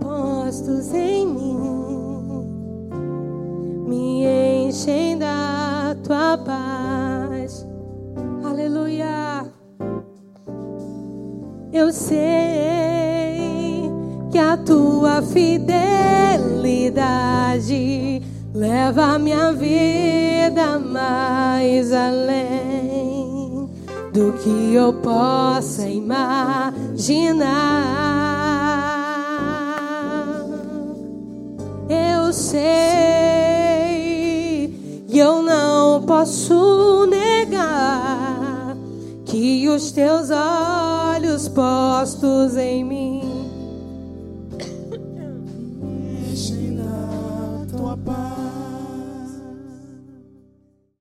Postos 0.00 0.94
em 0.94 1.26
mim, 1.26 2.07
me 3.88 4.24
enchem 4.24 5.18
da 5.18 5.96
tua 6.04 6.38
paz. 6.38 7.66
Aleluia. 8.44 9.46
Eu 11.72 11.92
sei 11.92 12.20
que 14.30 14.38
a 14.38 14.56
tua 14.56 15.22
fidelidade 15.22 15.88
Leva 18.54 19.18
minha 19.20 19.52
vida 19.52 20.78
mais 20.78 21.92
além 21.92 23.68
do 24.12 24.32
que 24.32 24.74
eu 24.74 24.94
possa 24.94 25.86
imaginar. 25.86 26.72
Eu 31.88 32.32
sei 32.32 33.37
posso 36.18 37.06
negar 37.06 38.76
que 39.24 39.68
os 39.68 39.92
teus 39.92 40.30
olhos 40.30 41.46
postos 41.46 42.56
em 42.56 42.82
mim 42.82 43.17